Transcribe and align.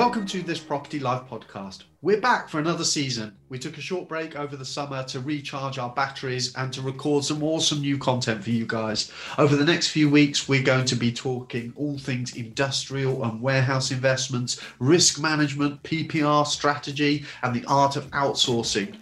Welcome 0.00 0.24
to 0.28 0.40
this 0.40 0.58
Property 0.58 0.98
Life 0.98 1.28
podcast. 1.28 1.82
We're 2.00 2.22
back 2.22 2.48
for 2.48 2.58
another 2.58 2.84
season. 2.84 3.36
We 3.50 3.58
took 3.58 3.76
a 3.76 3.82
short 3.82 4.08
break 4.08 4.34
over 4.34 4.56
the 4.56 4.64
summer 4.64 5.04
to 5.04 5.20
recharge 5.20 5.76
our 5.76 5.90
batteries 5.90 6.56
and 6.56 6.72
to 6.72 6.80
record 6.80 7.22
some 7.22 7.42
awesome 7.42 7.82
new 7.82 7.98
content 7.98 8.42
for 8.42 8.48
you 8.48 8.64
guys. 8.64 9.12
Over 9.36 9.56
the 9.56 9.64
next 9.66 9.88
few 9.88 10.08
weeks, 10.08 10.48
we're 10.48 10.62
going 10.62 10.86
to 10.86 10.96
be 10.96 11.12
talking 11.12 11.74
all 11.76 11.98
things 11.98 12.34
industrial 12.34 13.22
and 13.24 13.42
warehouse 13.42 13.90
investments, 13.90 14.58
risk 14.78 15.20
management, 15.20 15.82
PPR 15.82 16.46
strategy, 16.46 17.26
and 17.42 17.54
the 17.54 17.66
art 17.66 17.96
of 17.96 18.10
outsourcing. 18.12 18.96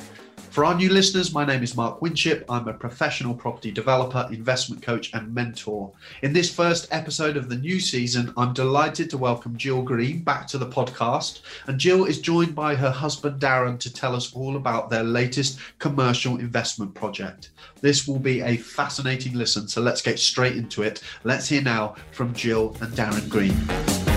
For 0.51 0.65
our 0.65 0.75
new 0.75 0.89
listeners, 0.89 1.33
my 1.33 1.45
name 1.45 1.63
is 1.63 1.77
Mark 1.77 2.01
Winship. 2.01 2.45
I'm 2.49 2.69
a 2.69 2.73
professional 2.73 3.35
property 3.35 3.71
developer, 3.71 4.29
investment 4.33 4.83
coach, 4.83 5.13
and 5.13 5.33
mentor. 5.33 5.93
In 6.23 6.33
this 6.33 6.53
first 6.53 6.89
episode 6.91 7.37
of 7.37 7.49
the 7.49 7.57
new 7.57 7.79
season, 7.79 8.33
I'm 8.37 8.55
delighted 8.55 9.11
to 9.11 9.19
welcome 9.19 9.57
Jill 9.57 9.83
Green 9.83 10.23
back 10.23 10.47
to 10.49 10.59
the 10.59 10.67
podcast. 10.67 11.43
And 11.67 11.79
Jill 11.79 12.07
is 12.07 12.21
joined 12.21 12.55
by 12.55 12.75
her 12.75 12.91
husband, 12.91 13.41
Darren, 13.41 13.79
to 13.79 13.93
tell 13.93 14.17
us 14.17 14.35
all 14.35 14.57
about 14.57 14.91
their 14.91 15.05
latest 15.05 15.59
commercial 15.79 16.39
investment 16.39 16.95
project. 16.95 17.51
This 17.81 18.09
will 18.09 18.19
be 18.19 18.41
a 18.41 18.57
fascinating 18.57 19.35
listen, 19.35 19.69
so 19.69 19.81
let's 19.81 20.03
get 20.03 20.19
straight 20.19 20.57
into 20.57 20.83
it. 20.83 21.03
Let's 21.25 21.49
hear 21.49 21.63
now 21.63 21.95
from 22.11 22.35
Jill 22.35 22.75
and 22.81 22.93
Darren 22.95 23.29
Green. 23.29 24.08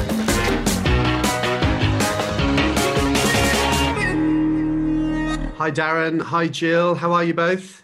Hi, 5.61 5.70
Darren. 5.70 6.20
Hi, 6.20 6.47
Jill. 6.47 6.95
How 6.95 7.11
are 7.11 7.23
you 7.23 7.35
both? 7.35 7.83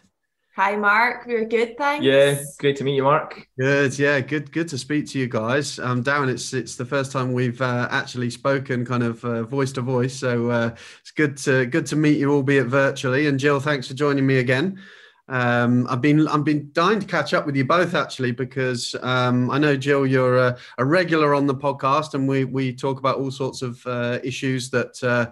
Hi, 0.55 0.75
Mark. 0.75 1.27
We're 1.27 1.45
good, 1.45 1.77
thanks. 1.77 2.03
Yeah, 2.03 2.41
great 2.57 2.75
to 2.77 2.83
meet 2.83 2.95
you, 2.95 3.03
Mark. 3.03 3.47
Good. 3.59 3.99
Yeah, 3.99 4.19
good. 4.19 4.51
Good 4.51 4.67
to 4.69 4.79
speak 4.79 5.07
to 5.09 5.19
you 5.19 5.27
guys. 5.27 5.77
Um, 5.77 6.03
Darren, 6.03 6.27
it's 6.27 6.55
it's 6.55 6.75
the 6.75 6.85
first 6.85 7.11
time 7.11 7.33
we've 7.33 7.61
uh, 7.61 7.87
actually 7.91 8.31
spoken, 8.31 8.83
kind 8.83 9.03
of 9.03 9.23
uh, 9.23 9.43
voice 9.43 9.71
to 9.73 9.81
voice. 9.81 10.15
So 10.15 10.49
uh, 10.49 10.75
it's 11.01 11.11
good 11.11 11.37
to 11.37 11.67
good 11.67 11.85
to 11.85 11.95
meet 11.95 12.17
you, 12.17 12.31
albeit 12.31 12.65
virtually. 12.65 13.27
And 13.27 13.39
Jill, 13.39 13.59
thanks 13.59 13.87
for 13.87 13.93
joining 13.93 14.25
me 14.25 14.39
again. 14.39 14.81
Um, 15.27 15.85
I've 15.87 16.01
been 16.01 16.27
I've 16.27 16.45
been 16.45 16.71
dying 16.73 16.99
to 16.99 17.05
catch 17.05 17.35
up 17.35 17.45
with 17.45 17.55
you 17.55 17.65
both 17.65 17.93
actually 17.93 18.31
because 18.31 18.95
um, 19.03 19.51
I 19.51 19.59
know 19.59 19.77
Jill, 19.77 20.07
you're 20.07 20.39
a, 20.39 20.57
a, 20.79 20.83
regular 20.83 21.35
on 21.35 21.45
the 21.45 21.53
podcast, 21.53 22.15
and 22.15 22.27
we 22.27 22.43
we 22.43 22.73
talk 22.73 22.97
about 22.97 23.17
all 23.19 23.29
sorts 23.29 23.61
of 23.61 23.85
uh, 23.85 24.17
issues 24.23 24.71
that 24.71 25.03
uh, 25.03 25.31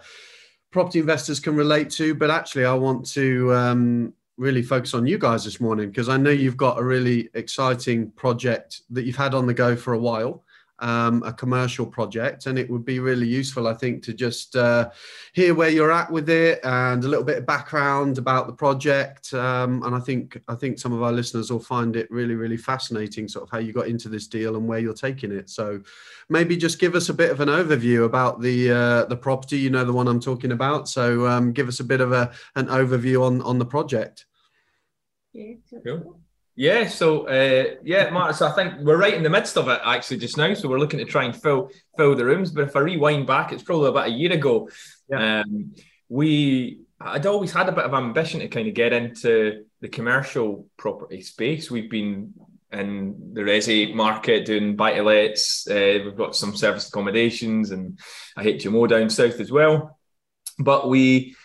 property 0.75 0.99
investors 0.99 1.39
can 1.39 1.55
relate 1.55 1.89
to. 1.89 2.13
But 2.13 2.29
actually, 2.29 2.65
I 2.65 2.73
want 2.73 3.09
to 3.13 3.53
um, 3.53 4.13
really 4.35 4.61
focus 4.61 4.93
on 4.93 5.07
you 5.07 5.17
guys 5.17 5.45
this 5.45 5.61
morning 5.61 5.87
because 5.87 6.09
I 6.09 6.17
know 6.17 6.31
you've 6.31 6.57
got 6.57 6.77
a 6.77 6.83
really 6.83 7.29
exciting 7.33 8.11
project 8.11 8.81
that 8.89 9.05
you've 9.05 9.15
had 9.15 9.33
on 9.33 9.47
the 9.47 9.53
go 9.53 9.77
for 9.77 9.93
a 9.93 9.97
while 9.97 10.43
um, 10.79 11.23
a 11.23 11.33
commercial 11.33 11.85
project, 11.85 12.47
and 12.47 12.59
it 12.59 12.69
would 12.69 12.85
be 12.85 12.99
really 12.99 13.27
useful, 13.27 13.67
I 13.67 13.73
think, 13.73 14.03
to 14.03 14.13
just 14.13 14.55
uh, 14.55 14.89
hear 15.33 15.53
where 15.53 15.69
you're 15.69 15.91
at 15.91 16.11
with 16.11 16.29
it 16.29 16.59
and 16.63 17.03
a 17.03 17.07
little 17.07 17.23
bit 17.23 17.37
of 17.37 17.45
background 17.45 18.17
about 18.17 18.47
the 18.47 18.53
project. 18.53 19.33
Um, 19.33 19.83
and 19.83 19.95
I 19.95 19.99
think 19.99 20.41
I 20.47 20.55
think 20.55 20.79
some 20.79 20.93
of 20.93 21.01
our 21.01 21.11
listeners 21.11 21.51
will 21.51 21.59
find 21.59 21.95
it 21.95 22.09
really, 22.11 22.35
really 22.35 22.57
fascinating, 22.57 23.27
sort 23.27 23.43
of 23.43 23.51
how 23.51 23.59
you 23.59 23.73
got 23.73 23.87
into 23.87 24.09
this 24.09 24.27
deal 24.27 24.55
and 24.55 24.67
where 24.67 24.79
you're 24.79 24.93
taking 24.93 25.31
it. 25.31 25.49
So 25.49 25.81
maybe 26.29 26.57
just 26.57 26.79
give 26.79 26.95
us 26.95 27.09
a 27.09 27.13
bit 27.13 27.31
of 27.31 27.39
an 27.39 27.49
overview 27.49 28.05
about 28.05 28.41
the 28.41 28.71
uh, 28.71 29.05
the 29.05 29.17
property. 29.17 29.57
You 29.57 29.69
know, 29.69 29.85
the 29.85 29.93
one 29.93 30.07
I'm 30.07 30.19
talking 30.19 30.51
about. 30.51 30.89
So 30.89 31.27
um, 31.27 31.53
give 31.53 31.67
us 31.67 31.79
a 31.79 31.85
bit 31.85 32.01
of 32.01 32.11
a 32.11 32.31
an 32.55 32.67
overview 32.67 33.25
on 33.25 33.41
on 33.41 33.59
the 33.59 33.65
project. 33.65 34.25
Yeah. 35.33 35.55
Cool. 35.85 36.19
Yeah, 36.55 36.87
so 36.87 37.27
uh, 37.27 37.75
yeah, 37.83 38.09
Mark. 38.11 38.35
So 38.35 38.47
I 38.47 38.51
think 38.51 38.79
we're 38.79 38.97
right 38.97 39.13
in 39.13 39.23
the 39.23 39.29
midst 39.29 39.57
of 39.57 39.67
it 39.67 39.81
actually 39.83 40.17
just 40.17 40.37
now. 40.37 40.53
So 40.53 40.69
we're 40.69 40.79
looking 40.79 40.99
to 40.99 41.05
try 41.05 41.25
and 41.25 41.35
fill 41.35 41.69
fill 41.97 42.15
the 42.15 42.25
rooms. 42.25 42.51
But 42.51 42.65
if 42.65 42.75
I 42.75 42.79
rewind 42.79 43.27
back, 43.27 43.51
it's 43.51 43.63
probably 43.63 43.89
about 43.89 44.07
a 44.07 44.11
year 44.11 44.31
ago. 44.31 44.69
Yeah. 45.09 45.41
Um, 45.41 45.73
we 46.07 46.79
I'd 46.99 47.25
always 47.25 47.51
had 47.51 47.67
a 47.67 47.73
bit 47.73 47.83
of 47.83 47.93
ambition 47.93 48.39
to 48.39 48.47
kind 48.47 48.67
of 48.69 48.73
get 48.73 48.93
into 48.93 49.65
the 49.81 49.89
commercial 49.89 50.67
property 50.77 51.21
space. 51.21 51.69
We've 51.69 51.89
been 51.89 52.33
in 52.71 53.33
the 53.33 53.41
resi 53.41 53.93
market 53.93 54.45
doing 54.45 54.77
buy 54.77 54.93
to 54.93 55.03
lets. 55.03 55.67
Uh, 55.67 55.99
we've 56.05 56.15
got 56.15 56.35
some 56.35 56.55
service 56.55 56.87
accommodations 56.87 57.71
and 57.71 57.99
a 58.37 58.41
HMO 58.41 58.87
down 58.87 59.09
south 59.09 59.39
as 59.39 59.51
well. 59.51 59.99
But 60.57 60.87
we, 60.87 61.35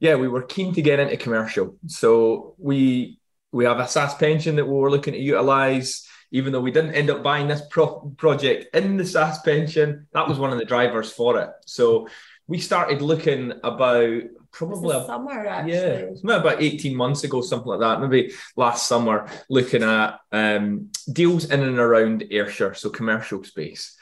yeah, 0.00 0.16
we 0.16 0.28
were 0.28 0.42
keen 0.42 0.74
to 0.74 0.82
get 0.82 1.00
into 1.00 1.16
commercial. 1.16 1.76
So 1.86 2.54
we 2.58 3.19
we 3.52 3.64
have 3.64 3.80
a 3.80 3.84
SSAS 3.84 4.18
pension 4.18 4.56
that 4.56 4.66
we 4.66 4.74
were 4.74 4.90
looking 4.90 5.14
to 5.14 5.20
utilise. 5.20 6.06
Even 6.32 6.52
though 6.52 6.60
we 6.60 6.70
didn't 6.70 6.94
end 6.94 7.10
up 7.10 7.24
buying 7.24 7.48
this 7.48 7.62
pro- 7.70 8.12
project 8.16 8.74
in 8.74 8.96
the 8.96 9.02
SSAS 9.02 9.42
pension, 9.44 10.06
that 10.12 10.28
was 10.28 10.38
one 10.38 10.52
of 10.52 10.58
the 10.58 10.64
drivers 10.64 11.10
for 11.10 11.40
it. 11.40 11.50
So 11.66 12.06
we 12.46 12.58
started 12.58 13.02
looking 13.02 13.52
about 13.64 14.22
probably 14.52 14.96
a, 14.96 15.04
summer 15.06 15.46
actually. 15.46 15.72
Yeah, 15.72 16.04
maybe 16.22 16.40
about 16.40 16.62
18 16.62 16.96
months 16.96 17.24
ago, 17.24 17.40
something 17.40 17.68
like 17.68 17.80
that. 17.80 18.00
Maybe 18.00 18.32
last 18.56 18.86
summer, 18.86 19.28
looking 19.48 19.82
at 19.82 20.20
um, 20.32 20.90
deals 21.12 21.46
in 21.46 21.62
and 21.62 21.78
around 21.78 22.24
Ayrshire, 22.30 22.74
so 22.74 22.90
commercial 22.90 23.42
space. 23.44 23.96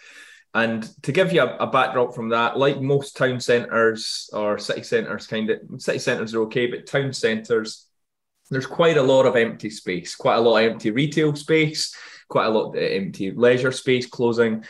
And 0.55 0.89
to 1.03 1.13
give 1.13 1.33
you 1.33 1.43
a, 1.43 1.57
a, 1.57 1.67
backdrop 1.67 2.15
from 2.15 2.31
that, 2.31 2.59
like 2.59 2.81
most 2.81 3.17
town 3.17 3.39
centres 3.39 4.31
or 4.33 4.59
city 4.59 4.83
centres, 4.83 5.27
kind 5.27 5.51
of 5.51 5.61
city 5.81 5.99
centres 5.99 6.35
are 6.35 6.43
okay, 6.43 6.67
but 6.67 6.87
town 6.87 7.13
centres 7.13 7.88
there's 8.51 8.67
quite 8.67 8.97
a 8.97 9.03
lot 9.03 9.27
of 9.27 9.37
empty 9.37 9.71
space, 9.71 10.15
quite 10.15 10.37
a 10.37 10.41
lot 10.41 10.59
of 10.59 10.71
empty 10.71 10.91
retail 10.91 11.35
space, 11.35 11.95
quite 12.29 12.47
a 12.47 12.51
lot 12.51 12.71
of 12.71 12.77
empty 12.77 13.31
leisure 13.31 13.73
space 13.73 14.07
closing. 14.07 14.65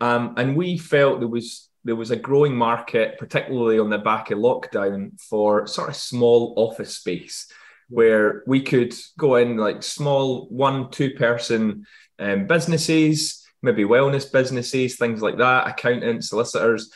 Um, 0.00 0.34
and 0.36 0.56
we 0.56 0.78
felt 0.78 1.20
there 1.20 1.28
was 1.28 1.68
there 1.86 1.96
was 1.96 2.10
a 2.10 2.16
growing 2.16 2.56
market, 2.56 3.18
particularly 3.18 3.78
on 3.78 3.90
the 3.90 3.98
back 3.98 4.30
of 4.30 4.38
lockdown, 4.38 5.20
for 5.20 5.66
sort 5.66 5.90
of 5.90 5.96
small 5.96 6.54
office 6.56 6.96
space 6.96 7.46
where 7.88 8.42
we 8.46 8.62
could 8.62 8.94
go 9.18 9.36
in 9.36 9.56
like 9.58 9.82
small 9.82 10.48
one, 10.48 10.90
two 10.90 11.10
person 11.10 11.86
um, 12.18 12.46
businesses, 12.46 13.44
maybe 13.62 13.84
wellness 13.84 14.30
businesses, 14.30 14.96
things 14.96 15.20
like 15.20 15.38
that, 15.38 15.66
accountants, 15.66 16.30
solicitors. 16.30 16.90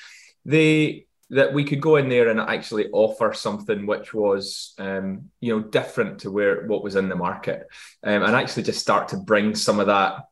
They 0.45 1.07
that 1.31 1.53
we 1.53 1.65
could 1.65 1.81
go 1.81 1.97
in 1.97 2.09
there 2.09 2.29
and 2.29 2.41
actually 2.41 2.89
offer 2.93 3.35
something 3.35 3.87
which 3.87 4.15
was 4.15 4.75
um, 4.79 5.31
you 5.41 5.55
know 5.55 5.63
different 5.63 6.21
to 6.21 6.31
where 6.31 6.67
what 6.67 6.83
was 6.83 6.97
in 6.97 7.09
the 7.09 7.17
market. 7.17 7.67
Um, 8.03 8.23
and 8.23 8.35
actually 8.35 8.63
just 8.63 8.81
start 8.81 9.09
to 9.09 9.17
bring 9.17 9.55
some 9.55 9.81
of 9.81 9.87
that 9.89 10.25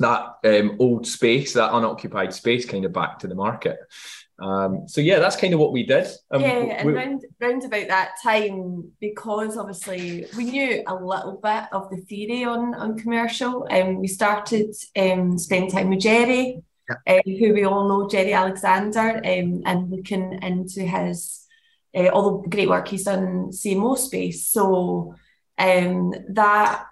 that 0.00 0.34
um, 0.44 0.76
old 0.80 1.06
space 1.06 1.52
that 1.52 1.74
unoccupied 1.74 2.34
space 2.34 2.64
kind 2.66 2.84
of 2.84 2.92
back 2.92 3.20
to 3.20 3.28
the 3.28 3.34
market. 3.34 3.78
Um, 4.42 4.88
so 4.88 5.00
yeah 5.00 5.20
that's 5.20 5.36
kind 5.36 5.54
of 5.54 5.60
what 5.60 5.72
we 5.72 5.84
did. 5.84 6.08
Um, 6.32 6.40
yeah 6.40 6.48
and 6.48 6.86
we, 6.88 6.92
round, 6.94 7.24
round 7.40 7.64
about 7.64 7.86
that 7.86 8.14
time 8.20 8.90
because 9.00 9.56
obviously 9.56 10.26
we 10.36 10.44
knew 10.44 10.82
a 10.88 10.94
little 10.94 11.38
bit 11.40 11.64
of 11.70 11.88
the 11.90 11.98
theory 11.98 12.42
on 12.44 12.74
on 12.74 12.98
commercial 12.98 13.64
and 13.66 13.90
um, 13.90 14.00
we 14.00 14.08
started 14.08 14.74
um, 14.96 15.38
spending 15.38 15.70
time 15.70 15.90
with 15.90 16.00
jerry 16.00 16.64
yeah. 16.88 17.16
uh, 17.16 17.20
who 17.24 17.54
we 17.54 17.64
all 17.64 17.88
know, 17.88 18.08
Jerry 18.08 18.32
Alexander, 18.32 19.16
um, 19.16 19.62
and 19.64 19.90
looking 19.90 20.42
into 20.42 20.82
his 20.82 21.44
uh, 21.94 22.08
all 22.08 22.42
the 22.42 22.48
great 22.48 22.68
work 22.68 22.88
he's 22.88 23.04
done 23.04 23.24
in 23.24 23.48
CMO 23.50 23.96
space. 23.96 24.48
So 24.48 25.14
um, 25.58 26.12
that 26.30 26.86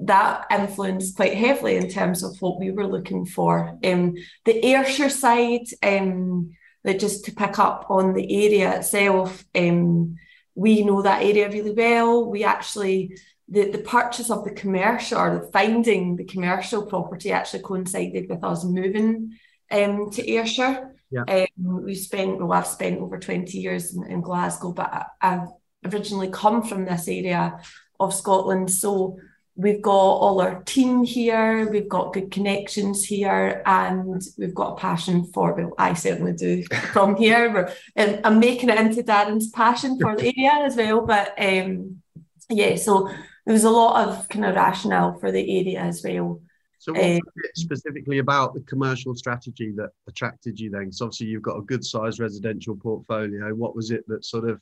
that 0.00 0.46
influenced 0.50 1.16
quite 1.16 1.34
heavily 1.34 1.76
in 1.76 1.88
terms 1.88 2.22
of 2.22 2.36
what 2.40 2.60
we 2.60 2.70
were 2.70 2.86
looking 2.86 3.24
for. 3.24 3.78
Um, 3.82 4.14
the 4.44 4.64
Ayrshire 4.64 5.08
side, 5.08 5.66
um, 5.82 6.52
just 6.98 7.24
to 7.24 7.32
pick 7.32 7.58
up 7.58 7.86
on 7.88 8.12
the 8.12 8.46
area 8.46 8.76
itself, 8.76 9.44
um, 9.54 10.16
we 10.54 10.84
know 10.84 11.00
that 11.00 11.22
area 11.22 11.48
really 11.48 11.72
well. 11.72 12.30
We 12.30 12.44
actually 12.44 13.16
the, 13.48 13.70
the 13.70 13.78
purchase 13.78 14.30
of 14.30 14.44
the 14.44 14.50
commercial 14.50 15.18
or 15.18 15.38
the 15.38 15.50
finding 15.52 16.16
the 16.16 16.24
commercial 16.24 16.86
property 16.86 17.32
actually 17.32 17.62
coincided 17.62 18.28
with 18.28 18.42
us 18.44 18.64
moving 18.64 19.36
um, 19.72 20.10
to 20.10 20.30
Ayrshire. 20.30 20.94
Yeah. 21.10 21.24
Um, 21.28 21.84
we 21.84 21.94
spent, 21.94 22.38
well, 22.38 22.52
I've 22.52 22.66
spent 22.66 23.00
over 23.00 23.18
20 23.18 23.58
years 23.58 23.94
in, 23.94 24.04
in 24.04 24.20
Glasgow, 24.20 24.72
but 24.72 24.92
I, 24.92 25.04
I've 25.20 25.48
originally 25.92 26.30
come 26.30 26.62
from 26.62 26.84
this 26.84 27.08
area 27.08 27.58
of 28.00 28.14
Scotland. 28.14 28.70
So 28.70 29.18
we've 29.54 29.82
got 29.82 29.92
all 29.92 30.40
our 30.40 30.62
team 30.62 31.04
here, 31.04 31.70
we've 31.70 31.88
got 31.88 32.14
good 32.14 32.30
connections 32.30 33.04
here, 33.04 33.62
and 33.66 34.22
we've 34.38 34.54
got 34.54 34.72
a 34.72 34.76
passion 34.76 35.30
for, 35.32 35.52
well, 35.52 35.74
I 35.76 35.92
certainly 35.94 36.32
do 36.32 36.64
from 36.92 37.16
here. 37.16 37.70
And 37.94 38.20
I'm 38.24 38.40
making 38.40 38.70
it 38.70 38.78
into 38.78 39.02
Darren's 39.02 39.50
passion 39.50 39.98
for 40.00 40.16
the 40.16 40.32
area 40.38 40.64
as 40.64 40.76
well. 40.76 41.04
But 41.04 41.34
um, 41.38 42.02
yeah, 42.48 42.76
so 42.76 43.08
there 43.44 43.52
was 43.52 43.64
a 43.64 43.70
lot 43.70 44.08
of 44.08 44.28
kind 44.28 44.44
of 44.44 44.54
rationale 44.54 45.18
for 45.18 45.30
the 45.30 45.58
area 45.58 45.80
as 45.80 46.02
well. 46.02 46.40
So, 46.82 46.92
what 46.94 47.04
um, 47.04 47.20
specifically 47.54 48.18
about 48.18 48.54
the 48.54 48.60
commercial 48.62 49.14
strategy 49.14 49.72
that 49.76 49.90
attracted 50.08 50.58
you 50.58 50.68
then? 50.68 50.86
Because 50.86 51.00
obviously 51.00 51.28
you've 51.28 51.40
got 51.40 51.56
a 51.56 51.62
good 51.62 51.84
sized 51.84 52.18
residential 52.18 52.74
portfolio. 52.74 53.54
What 53.54 53.76
was 53.76 53.92
it 53.92 54.02
that 54.08 54.24
sort 54.24 54.50
of 54.50 54.60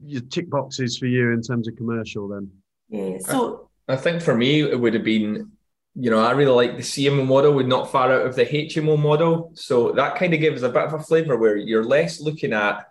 your 0.00 0.20
tick 0.20 0.48
boxes 0.48 0.96
for 0.96 1.06
you 1.06 1.32
in 1.32 1.42
terms 1.42 1.66
of 1.66 1.74
commercial 1.74 2.28
then? 2.28 2.52
Yeah, 2.88 3.18
so 3.18 3.68
I, 3.88 3.94
I 3.94 3.96
think 3.96 4.22
for 4.22 4.36
me 4.36 4.60
it 4.60 4.78
would 4.78 4.94
have 4.94 5.02
been 5.02 5.50
you 5.96 6.08
know, 6.08 6.20
I 6.20 6.30
really 6.30 6.52
like 6.52 6.76
the 6.76 6.84
CMO 6.84 7.26
model. 7.26 7.52
We're 7.52 7.66
not 7.66 7.90
far 7.90 8.12
out 8.12 8.24
of 8.24 8.36
the 8.36 8.46
HMO 8.46 8.96
model. 8.96 9.50
So 9.54 9.90
that 9.90 10.14
kind 10.14 10.32
of 10.32 10.38
gives 10.38 10.62
a 10.62 10.68
bit 10.68 10.84
of 10.84 10.94
a 10.94 11.00
flavor 11.00 11.36
where 11.36 11.56
you're 11.56 11.84
less 11.84 12.20
looking 12.20 12.52
at 12.52 12.86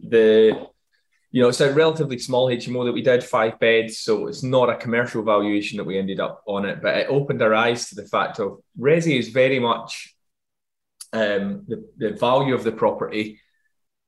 the, 0.00 0.68
you 1.32 1.40
know, 1.40 1.48
it's 1.48 1.62
a 1.62 1.72
relatively 1.72 2.18
small 2.18 2.48
HMO 2.48 2.84
that 2.84 2.92
we 2.92 3.00
did, 3.00 3.24
five 3.24 3.58
beds. 3.58 3.98
So 3.98 4.26
it's 4.26 4.42
not 4.42 4.68
a 4.68 4.76
commercial 4.76 5.22
valuation 5.22 5.78
that 5.78 5.84
we 5.84 5.98
ended 5.98 6.20
up 6.20 6.42
on 6.46 6.66
it, 6.66 6.82
but 6.82 6.96
it 6.96 7.06
opened 7.08 7.40
our 7.40 7.54
eyes 7.54 7.88
to 7.88 7.94
the 7.94 8.06
fact 8.06 8.38
of 8.38 8.58
Resi 8.78 9.18
is 9.18 9.28
very 9.28 9.58
much 9.58 10.14
um, 11.14 11.64
the, 11.66 11.88
the 11.96 12.10
value 12.12 12.54
of 12.54 12.64
the 12.64 12.72
property 12.72 13.40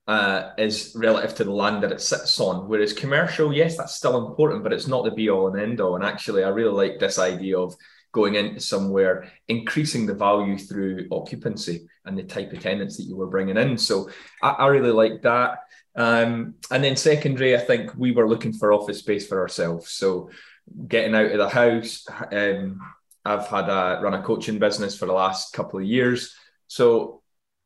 uh, 0.07 0.51
is 0.59 0.95
relative 0.95 1.35
to 1.37 1.45
the 1.45 1.51
land 1.51 1.83
that 1.83 1.93
it 1.93 2.03
sits 2.03 2.39
on. 2.41 2.69
Whereas 2.69 2.93
commercial, 2.93 3.55
yes, 3.55 3.79
that's 3.79 3.95
still 3.95 4.29
important, 4.29 4.63
but 4.63 4.75
it's 4.75 4.87
not 4.87 5.05
the 5.05 5.11
be 5.11 5.31
all 5.31 5.49
and 5.49 5.59
end 5.59 5.81
all. 5.81 5.97
And 5.97 6.05
actually, 6.05 6.45
I 6.45 6.51
really 6.51 6.73
like 6.73 7.01
this 7.01 7.19
idea 7.19 7.59
of 7.59 7.75
going 8.15 8.37
into 8.37 8.61
somewhere, 8.61 9.31
increasing 9.49 10.07
the 10.07 10.15
value 10.15 10.57
through 10.57 11.09
occupancy 11.11 11.87
and 12.05 12.17
the 12.17 12.23
type 12.23 12.53
of 12.53 12.61
tenants 12.61 12.97
that 12.97 13.03
you 13.03 13.17
were 13.17 13.27
bringing 13.27 13.57
in. 13.57 13.77
So 13.77 14.09
I, 14.41 14.51
I 14.51 14.67
really 14.69 14.93
like 14.93 15.21
that. 15.23 15.59
Um, 15.97 16.55
and 16.71 16.83
then 16.83 16.97
secondary, 16.97 17.57
I 17.57 17.61
think 17.61 17.91
we 17.97 18.13
were 18.13 18.29
looking 18.29 18.53
for 18.53 18.73
office 18.73 19.01
space 19.01 19.27
for 19.27 19.41
ourselves. 19.41 19.91
So 19.91 20.31
getting 20.87 21.15
out 21.15 21.33
of 21.33 21.39
the 21.39 21.49
house, 21.49 22.07
um, 22.33 22.81
I've 23.25 23.49
had 23.49 23.69
a 23.69 24.01
run 24.01 24.15
a 24.15 24.23
coaching 24.23 24.61
business 24.61 24.97
for 24.97 25.07
the 25.07 25.13
last 25.13 25.53
couple 25.53 25.81
of 25.81 25.87
years. 25.87 26.35
So 26.69 27.21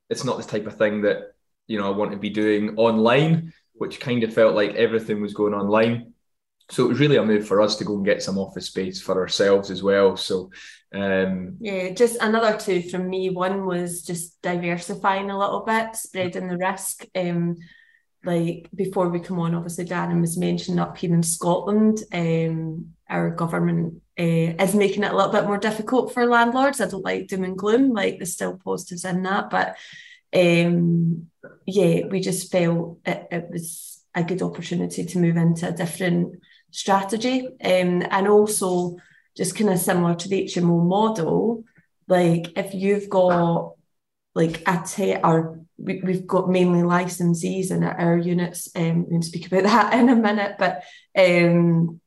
it's 0.08 0.24
not 0.24 0.38
the 0.38 0.44
type 0.44 0.66
of 0.66 0.78
thing 0.78 1.02
that 1.02 1.34
you 1.66 1.78
know 1.78 1.92
I 1.92 1.96
want 1.96 2.12
to 2.12 2.16
be 2.16 2.30
doing 2.30 2.76
online, 2.78 3.52
which 3.74 4.00
kind 4.00 4.22
of 4.22 4.32
felt 4.32 4.54
like 4.54 4.74
everything 4.74 5.20
was 5.20 5.34
going 5.34 5.52
online 5.52 6.14
so 6.70 6.85
it 6.85 6.88
was 6.88 7.00
really 7.00 7.17
a 7.17 7.25
move 7.25 7.47
for 7.47 7.61
us 7.61 7.76
to 7.76 7.85
go 7.85 7.97
and 7.97 8.05
get 8.05 8.23
some 8.23 8.38
office 8.38 8.67
space 8.67 9.00
for 9.00 9.19
ourselves 9.20 9.70
as 9.70 9.82
well. 9.82 10.17
So 10.17 10.50
um, 10.94 11.56
yeah, 11.61 11.91
just 11.91 12.17
another 12.20 12.59
two 12.59 12.82
from 12.82 13.09
me. 13.09 13.31
One 13.31 13.67
was 13.67 14.03
just 14.03 14.41
diversifying 14.43 15.31
a 15.31 15.38
little 15.38 15.61
bit, 15.61 15.97
spreading 15.97 16.49
the 16.49 16.56
risk. 16.56 17.05
Um, 17.15 17.56
like 18.25 18.69
before 18.75 19.09
we 19.09 19.20
come 19.20 19.38
on, 19.38 19.55
obviously 19.55 19.85
Darren 19.85 20.20
was 20.20 20.37
mentioning 20.37 20.81
up 20.81 20.97
here 20.99 21.15
in 21.15 21.23
Scotland, 21.23 22.03
um, 22.12 22.94
our 23.09 23.31
government 23.31 24.03
uh, 24.19 24.23
is 24.23 24.75
making 24.75 25.05
it 25.05 25.12
a 25.12 25.17
little 25.17 25.32
bit 25.32 25.44
more 25.44 25.59
difficult 25.59 26.12
for 26.12 26.26
landlords. 26.26 26.81
I 26.81 26.88
don't 26.88 27.05
like 27.05 27.29
doom 27.29 27.44
and 27.44 27.56
gloom, 27.56 27.93
like 27.93 28.19
there's 28.19 28.32
still 28.32 28.59
positives 28.62 29.05
in 29.05 29.23
that, 29.23 29.50
but 29.50 29.76
um, 30.35 31.29
yeah, 31.67 32.06
we 32.06 32.20
just 32.20 32.50
felt 32.50 32.99
it, 33.06 33.29
it 33.31 33.47
was 33.50 34.03
a 34.15 34.25
good 34.25 34.43
opportunity 34.43 35.05
to 35.05 35.19
move 35.19 35.37
into 35.37 35.69
a 35.69 35.73
different 35.73 36.41
strategy. 36.70 37.47
Um, 37.62 38.03
and 38.11 38.29
also, 38.29 38.97
just 39.37 39.56
kind 39.56 39.70
of 39.70 39.79
similar 39.79 40.15
to 40.17 40.29
the 40.29 40.44
HMO 40.44 40.85
model, 40.85 41.65
like 42.09 42.59
if 42.59 42.75
you've 42.75 43.09
got 43.09 43.75
like 44.35 44.62
a 44.67 44.82
te- 44.85 45.17
or 45.17 45.61
we, 45.76 46.00
we've 46.03 46.26
got 46.26 46.50
mainly 46.50 46.81
licensees 46.81 47.70
in 47.70 47.85
our 47.85 48.17
units. 48.17 48.69
Um, 48.75 49.05
we 49.05 49.11
can 49.11 49.23
speak 49.23 49.47
about 49.47 49.62
that 49.65 49.94
in 49.94 50.09
a 50.09 50.17
minute, 50.17 50.56
but 50.59 50.82
um, 51.17 52.00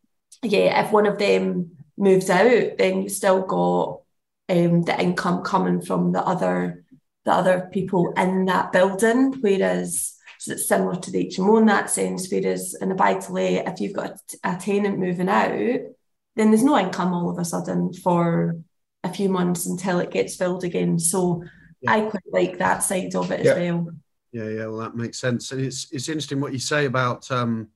yeah, 0.43 0.83
if 0.83 0.91
one 0.91 1.05
of 1.05 1.17
them 1.17 1.77
moves 1.97 2.29
out, 2.29 2.77
then 2.77 3.03
you've 3.03 3.11
still 3.11 3.43
got 3.43 4.01
um, 4.49 4.83
the 4.83 4.99
income 4.99 5.43
coming 5.43 5.81
from 5.81 6.11
the 6.11 6.21
other 6.21 6.83
the 7.23 7.31
other 7.31 7.69
people 7.71 8.13
in 8.17 8.45
that 8.45 8.71
building, 8.71 9.33
whereas 9.41 10.15
so 10.41 10.53
it's 10.53 10.67
similar 10.67 10.95
to 10.95 11.11
the 11.11 11.27
HMO 11.27 11.59
in 11.59 11.67
that 11.67 11.91
sense. 11.91 12.27
Whereas 12.31 12.75
in 12.81 12.91
a 12.91 12.95
buy 12.95 13.13
to 13.13 13.31
let, 13.31 13.67
if 13.67 13.79
you've 13.79 13.93
got 13.93 14.17
a, 14.43 14.55
a 14.55 14.57
tenant 14.57 14.97
moving 14.97 15.29
out, 15.29 15.51
then 15.51 16.49
there's 16.49 16.63
no 16.63 16.79
income 16.79 17.13
all 17.13 17.29
of 17.29 17.37
a 17.37 17.45
sudden 17.45 17.93
for 17.93 18.57
a 19.03 19.13
few 19.13 19.29
months 19.29 19.67
until 19.67 19.99
it 19.99 20.09
gets 20.09 20.35
filled 20.35 20.63
again. 20.63 20.97
So 20.97 21.43
yeah. 21.81 21.91
I 21.91 22.01
quite 22.01 22.23
like 22.31 22.57
that 22.57 22.81
side 22.81 23.13
of 23.13 23.29
it 23.29 23.45
yeah. 23.45 23.51
as 23.51 23.57
well. 23.59 23.87
Yeah, 24.31 24.47
yeah, 24.47 24.65
well, 24.65 24.77
that 24.77 24.95
makes 24.95 25.19
sense. 25.19 25.51
And 25.51 25.61
it's 25.61 25.91
it's 25.91 26.09
interesting 26.09 26.41
what 26.41 26.53
you 26.53 26.59
say 26.59 26.85
about 26.85 27.29
um, 27.29 27.67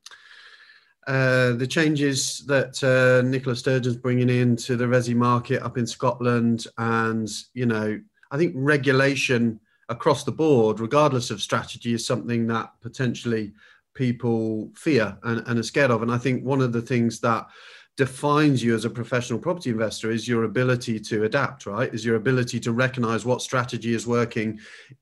uh, 1.06 1.52
the 1.52 1.68
changes 1.68 2.44
that 2.48 2.84
uh, 2.84 3.28
Nicola 3.28 3.56
Sturgeon's 3.56 3.98
bringing 3.98 4.30
into 4.30 4.76
the 4.76 4.86
resi 4.86 5.14
market 5.14 5.62
up 5.62 5.78
in 5.78 5.86
Scotland, 5.86 6.66
and 6.80 7.30
you 7.54 7.68
know, 7.68 8.02
I 8.32 8.38
think 8.38 8.54
regulation 8.56 9.60
across 9.90 10.24
the 10.24 10.32
board, 10.32 10.80
regardless 10.80 11.32
of 11.32 11.42
strategy, 11.42 11.94
is 11.94 12.06
something 12.06 12.48
that 12.48 12.72
potentially 12.82 13.54
people 13.94 14.72
fear 14.76 15.18
and, 15.24 15.44
and 15.48 15.60
are 15.60 15.64
scared 15.64 15.92
of. 15.92 16.02
And 16.02 16.12
I 16.12 16.18
think 16.18 16.44
one 16.44 16.62
of 16.62 16.74
the 16.74 16.82
things 16.82 17.20
that 17.22 17.48
defines 17.98 18.62
you 18.62 18.76
as 18.76 18.84
a 18.84 18.90
professional 18.90 19.40
property 19.40 19.70
investor 19.70 20.12
is 20.12 20.28
your 20.28 20.44
ability 20.44 21.00
to 21.00 21.24
adapt, 21.24 21.66
right? 21.66 21.94
Is 21.94 22.04
your 22.04 22.18
ability 22.18 22.60
to 22.62 22.74
recognize 22.74 23.26
what 23.26 23.42
strategy 23.42 23.94
is 23.94 24.06
working 24.06 24.60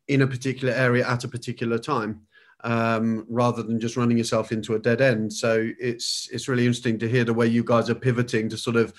in 0.07 0.21
a 0.21 0.27
particular 0.27 0.73
area 0.73 1.07
at 1.07 1.23
a 1.23 1.27
particular 1.27 1.77
time. 1.77 2.21
Um, 2.65 3.25
rather 3.27 3.61
than 3.61 3.77
just 3.77 3.97
running 3.97 4.17
yourself 4.17 4.53
into 4.53 4.75
a 4.75 4.79
dead 4.79 5.01
end. 5.01 5.33
So 5.33 5.69
it's 5.77 6.29
it's 6.31 6.47
really 6.47 6.65
interesting 6.65 6.97
to 6.99 7.09
hear 7.09 7.25
the 7.25 7.33
way 7.33 7.45
you 7.45 7.61
guys 7.61 7.89
are 7.89 7.95
pivoting 7.95 8.47
to 8.47 8.57
sort 8.57 8.77
of 8.77 8.93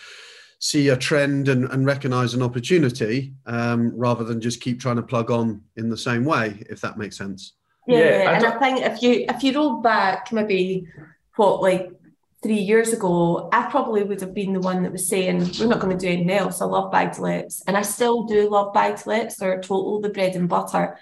see 0.65 0.89
a 0.89 0.97
trend 0.97 1.49
and, 1.49 1.67
and 1.73 1.85
recognize 1.85 2.33
an 2.33 2.41
opportunity 2.41 3.35
um, 3.45 3.93
rather 3.95 4.25
than 4.25 4.41
just 4.41 4.63
keep 4.63 4.81
trying 4.81 4.97
to 4.97 5.03
plug 5.03 5.31
on 5.31 5.61
in 5.77 5.91
the 5.91 5.97
same 5.97 6.25
way, 6.25 6.65
if 6.71 6.81
that 6.81 6.97
makes 6.97 7.19
sense. 7.19 7.53
Yeah, 7.87 7.99
yeah 7.99 8.31
and 8.31 8.47
I 8.47 8.59
think 8.59 8.81
if 8.81 9.03
you 9.03 9.27
if 9.29 9.45
you 9.45 9.53
roll 9.55 9.83
back 9.83 10.33
maybe 10.33 10.87
what 11.37 11.61
like 11.61 11.91
three 12.43 12.61
years 12.61 12.95
ago, 12.95 13.51
I 13.53 13.65
probably 13.71 14.05
would 14.05 14.23
have 14.23 14.33
been 14.33 14.55
the 14.55 14.61
one 14.61 14.83
that 14.85 14.93
was 14.93 15.07
saying 15.07 15.51
we're 15.61 15.67
not 15.67 15.81
going 15.81 15.99
to 15.99 16.03
do 16.03 16.11
anything 16.11 16.31
else. 16.31 16.63
I 16.63 16.65
love 16.65 16.91
buy 16.91 17.09
to 17.09 17.21
lets, 17.21 17.61
and 17.67 17.77
I 17.77 17.83
still 17.83 18.23
do 18.23 18.49
love 18.49 18.73
buy 18.73 18.93
to 18.93 19.09
lets. 19.11 19.37
They're 19.37 19.61
total 19.61 20.01
the 20.01 20.09
bread 20.09 20.35
and 20.35 20.49
butter, 20.49 20.99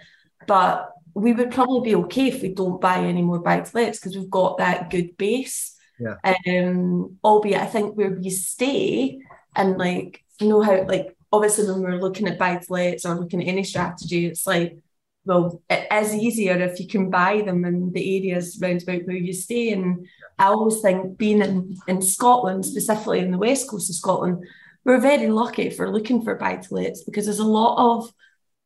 but 0.49 0.91
we 1.15 1.35
would 1.35 1.53
probably 1.53 1.91
be 1.91 1.95
okay 2.03 2.27
if 2.27 2.43
we 2.43 2.49
don't 2.49 2.81
buy 2.81 2.99
any 2.99 3.23
more 3.23 3.39
buy 3.39 3.61
to 3.61 3.77
lets 3.77 4.01
because 4.01 4.17
we've 4.17 4.29
got 4.29 4.59
that 4.59 4.91
good 4.91 5.17
base. 5.17 5.77
Yeah. 6.01 6.17
Um, 6.25 7.19
albeit 7.23 7.61
I 7.61 7.67
think 7.67 7.97
where 7.97 8.11
we 8.11 8.29
stay 8.31 9.21
and 9.55 9.79
like 9.79 10.23
know 10.41 10.63
how 10.63 10.85
like 10.85 11.17
obviously 11.33 11.67
when 11.67 11.83
we're 11.83 12.01
looking 12.01 12.29
at 12.29 12.39
buy 12.39 12.57
to 12.57 12.73
lets 12.73 13.07
or 13.07 13.15
looking 13.15 13.43
at 13.43 13.49
any 13.49 13.65
strategy, 13.65 14.27
it's 14.27 14.47
like 14.47 14.79
well, 15.25 15.63
it 15.71 15.87
is 15.93 16.15
easier 16.15 16.59
if 16.59 16.81
you 16.81 16.89
can 16.89 17.09
buy 17.09 17.43
them 17.43 17.65
in 17.65 17.93
the 17.93 18.19
areas 18.19 18.59
round 18.61 18.83
about 18.83 19.07
where 19.07 19.17
you 19.17 19.33
stay. 19.33 19.73
And 19.73 20.07
I 20.39 20.47
always 20.47 20.81
think 20.81 21.17
being 21.17 21.41
in, 21.41 21.77
in 21.87 22.03
Scotland, 22.03 22.67
specifically 22.67 23.21
in 23.21 23.31
the 23.31 23.39
west 23.39 23.69
coast 23.69 23.89
of 23.89 23.95
Scotland, 23.95 24.45
we're 24.85 24.99
very 24.99 25.29
lucky 25.29 25.71
for 25.71 25.93
looking 25.93 26.23
for 26.23 26.35
buy 26.35 26.57
to 26.57 26.75
lets 26.75 27.05
because 27.05 27.27
there's 27.27 27.39
a 27.39 27.45
lot 27.45 27.79
of 27.79 28.13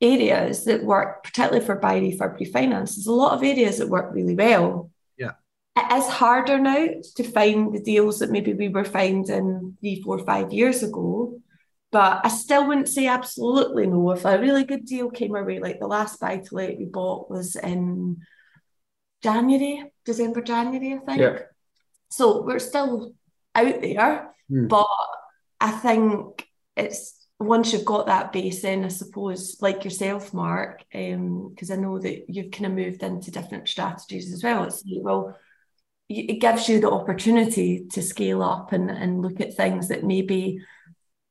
areas 0.00 0.64
that 0.64 0.82
work, 0.84 1.24
particularly 1.24 1.64
for 1.64 1.76
buy 1.76 2.00
refurb 2.00 2.38
refinance, 2.40 2.96
there's 2.96 3.06
a 3.06 3.12
lot 3.12 3.34
of 3.34 3.42
areas 3.42 3.78
that 3.78 3.88
work 3.88 4.14
really 4.14 4.34
well 4.34 4.90
it 5.76 5.92
is 5.92 6.08
harder 6.08 6.58
now 6.58 6.86
to 7.16 7.24
find 7.24 7.74
the 7.74 7.80
deals 7.80 8.20
that 8.20 8.30
maybe 8.30 8.54
we 8.54 8.68
were 8.68 8.84
finding 8.84 9.76
three, 9.80 10.02
four, 10.02 10.18
five 10.20 10.52
years 10.52 10.82
ago. 10.82 11.38
But 11.92 12.22
I 12.24 12.28
still 12.28 12.66
wouldn't 12.66 12.88
say 12.88 13.06
absolutely 13.06 13.86
no. 13.86 14.10
If 14.10 14.24
a 14.24 14.38
really 14.38 14.64
good 14.64 14.86
deal 14.86 15.10
came 15.10 15.34
our 15.34 15.44
way, 15.44 15.60
like 15.60 15.78
the 15.78 15.86
last 15.86 16.18
buy 16.18 16.38
to 16.38 16.54
let 16.54 16.78
we 16.78 16.86
bought 16.86 17.30
was 17.30 17.56
in 17.56 18.22
January, 19.22 19.84
December, 20.04 20.40
January, 20.40 20.94
I 20.94 20.98
think. 20.98 21.20
Yeah. 21.20 21.38
So 22.10 22.42
we're 22.42 22.58
still 22.58 23.14
out 23.54 23.80
there, 23.80 24.34
mm. 24.50 24.68
but 24.68 24.86
I 25.60 25.70
think 25.70 26.48
it's 26.76 27.26
once 27.38 27.72
you've 27.72 27.84
got 27.84 28.06
that 28.06 28.32
base 28.32 28.64
in, 28.64 28.84
I 28.84 28.88
suppose, 28.88 29.58
like 29.60 29.84
yourself, 29.84 30.32
Mark, 30.32 30.84
because 30.90 31.70
um, 31.70 31.72
I 31.72 31.76
know 31.76 31.98
that 31.98 32.24
you've 32.28 32.50
kind 32.50 32.66
of 32.66 32.72
moved 32.72 33.02
into 33.02 33.30
different 33.30 33.68
strategies 33.68 34.32
as 34.32 34.42
well. 34.42 34.64
It's 34.64 34.82
like, 34.86 35.02
well, 35.02 35.36
it 36.08 36.40
gives 36.40 36.68
you 36.68 36.80
the 36.80 36.90
opportunity 36.90 37.86
to 37.92 38.00
scale 38.00 38.42
up 38.42 38.72
and, 38.72 38.90
and 38.90 39.22
look 39.22 39.40
at 39.40 39.54
things 39.54 39.88
that 39.88 40.04
maybe 40.04 40.60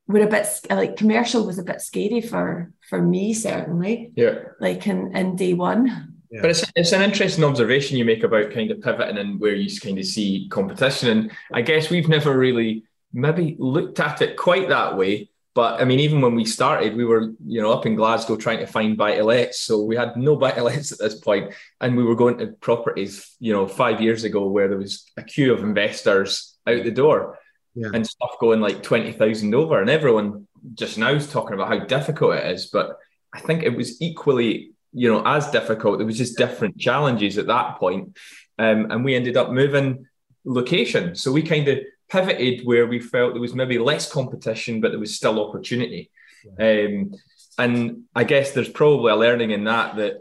were 0.08 0.22
a 0.22 0.28
bit 0.28 0.48
like 0.70 0.98
commercial 0.98 1.46
was 1.46 1.58
a 1.58 1.64
bit 1.64 1.82
scary 1.82 2.22
for 2.22 2.72
for 2.88 3.02
me 3.02 3.34
certainly 3.34 4.12
yeah 4.16 4.36
like 4.60 4.86
in 4.86 5.16
in 5.16 5.36
day 5.36 5.54
one 5.54 6.16
yeah. 6.32 6.42
But 6.42 6.50
it's, 6.52 6.72
it's 6.76 6.92
an 6.92 7.02
interesting 7.02 7.44
observation 7.44 7.98
you 7.98 8.04
make 8.04 8.24
about 8.24 8.52
kind 8.52 8.70
of 8.70 8.82
pivoting 8.82 9.18
and 9.18 9.40
where 9.40 9.54
you 9.56 9.80
kind 9.80 9.98
of 9.98 10.06
see 10.06 10.48
competition. 10.50 11.10
And 11.10 11.32
I 11.54 11.62
guess 11.62 11.90
we've 11.90 12.10
never 12.10 12.38
really 12.38 12.84
maybe 13.14 13.56
looked 13.58 14.02
at 14.02 14.22
it 14.22 14.36
quite 14.36 14.68
that 14.68 14.98
way. 14.98 15.30
But 15.56 15.82
I 15.82 15.86
mean, 15.86 16.02
even 16.02 16.20
when 16.20 16.36
we 16.36 16.44
started, 16.44 16.98
we 16.98 17.06
were, 17.06 17.32
you 17.48 17.62
know, 17.62 17.72
up 17.72 17.86
in 17.86 17.96
Glasgow 17.96 18.36
trying 18.36 18.60
to 18.60 18.68
find 18.68 18.98
buy 18.98 19.16
to 19.16 19.24
lets. 19.24 19.62
So 19.62 19.82
we 19.82 19.96
had 19.96 20.18
no 20.18 20.36
buy 20.36 20.52
to 20.52 20.64
lets 20.64 20.92
at 20.92 21.00
this 21.00 21.16
point, 21.16 21.54
and 21.80 21.96
we 21.96 22.04
were 22.04 22.16
going 22.16 22.38
to 22.40 22.48
properties, 22.48 23.36
you 23.40 23.54
know, 23.54 23.66
five 23.66 24.02
years 24.02 24.26
ago 24.26 24.48
where 24.50 24.68
there 24.68 24.78
was 24.78 25.10
a 25.16 25.24
queue 25.24 25.54
of 25.54 25.64
investors 25.64 26.58
out 26.68 26.84
the 26.84 26.92
door, 26.92 27.40
yeah. 27.74 27.88
and 27.94 28.06
stuff 28.06 28.32
going 28.42 28.60
like 28.60 28.84
twenty 28.84 29.14
thousand 29.14 29.56
over, 29.56 29.80
and 29.80 29.90
everyone 29.90 30.46
just 30.74 30.98
now 30.98 31.12
is 31.12 31.32
talking 31.32 31.54
about 31.54 31.70
how 31.70 31.80
difficult 31.86 32.36
it 32.36 32.52
is. 32.52 32.66
But 32.66 32.98
I 33.32 33.40
think 33.40 33.64
it 33.64 33.78
was 33.78 34.02
equally, 34.02 34.74
you 34.92 35.10
know, 35.10 35.24
as 35.26 35.50
difficult. 35.52 36.00
There 36.00 36.06
was 36.06 36.18
just 36.18 36.38
different 36.38 36.78
challenges 36.78 37.38
at 37.38 37.48
that 37.48 37.78
point, 37.78 38.18
um, 38.60 38.92
and 38.92 39.06
we 39.06 39.16
ended 39.16 39.38
up 39.38 39.52
moving 39.52 40.06
location. 40.44 41.16
So 41.16 41.32
we 41.32 41.44
kind 41.44 41.68
of 41.70 41.80
pivoted 42.10 42.66
where 42.66 42.88
we 42.88 43.00
felt 43.00 43.34
there 43.34 43.42
was 43.42 43.56
maybe 43.56 43.78
less 43.78 44.12
competition, 44.12 44.82
but 44.82 44.92
there 44.92 45.00
was 45.00 45.16
still 45.16 45.40
opportunity. 45.40 46.12
Yeah. 46.60 46.86
Um, 46.86 47.12
and 47.58 48.04
I 48.14 48.24
guess 48.24 48.52
there's 48.52 48.70
probably 48.70 49.12
a 49.12 49.16
learning 49.16 49.52
in 49.52 49.64
that 49.66 49.96
that 49.96 50.18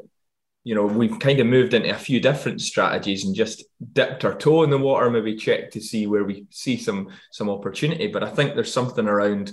you 0.62 0.74
know 0.74 0.86
we've 0.86 1.18
kind 1.18 1.40
of 1.40 1.46
moved 1.46 1.74
into 1.74 1.90
a 1.90 1.98
few 1.98 2.20
different 2.20 2.60
strategies 2.60 3.24
and 3.24 3.34
just 3.34 3.64
dipped 3.92 4.24
our 4.24 4.34
toe 4.34 4.62
in 4.62 4.70
the 4.70 4.78
water, 4.78 5.10
maybe 5.10 5.36
checked 5.36 5.74
to 5.74 5.80
see 5.80 6.06
where 6.06 6.24
we 6.24 6.46
see 6.50 6.76
some 6.76 7.08
some 7.30 7.50
opportunity. 7.50 8.06
But 8.06 8.22
I 8.22 8.30
think 8.30 8.54
there's 8.54 8.72
something 8.72 9.06
around 9.06 9.52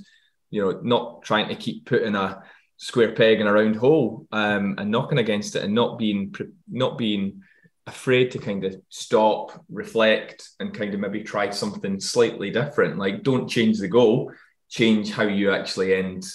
you 0.49 0.61
know 0.61 0.79
not 0.83 1.23
trying 1.23 1.49
to 1.49 1.55
keep 1.55 1.85
putting 1.85 2.15
a 2.15 2.43
square 2.77 3.13
peg 3.13 3.39
in 3.39 3.47
a 3.47 3.53
round 3.53 3.75
hole 3.75 4.27
um, 4.31 4.75
and 4.77 4.89
knocking 4.89 5.19
against 5.19 5.55
it 5.55 5.63
and 5.63 5.73
not 5.73 5.99
being 5.99 6.33
not 6.69 6.97
being 6.97 7.43
afraid 7.87 8.31
to 8.31 8.39
kind 8.39 8.63
of 8.63 8.75
stop, 8.89 9.63
reflect, 9.69 10.49
and 10.59 10.73
kind 10.73 10.93
of 10.93 10.99
maybe 10.99 11.23
try 11.23 11.49
something 11.49 11.99
slightly 11.99 12.51
different. 12.51 12.97
Like 12.97 13.23
don't 13.23 13.47
change 13.47 13.79
the 13.79 13.87
goal, 13.87 14.31
change 14.69 15.11
how 15.11 15.23
you 15.23 15.51
actually 15.51 15.95
end 15.95 16.25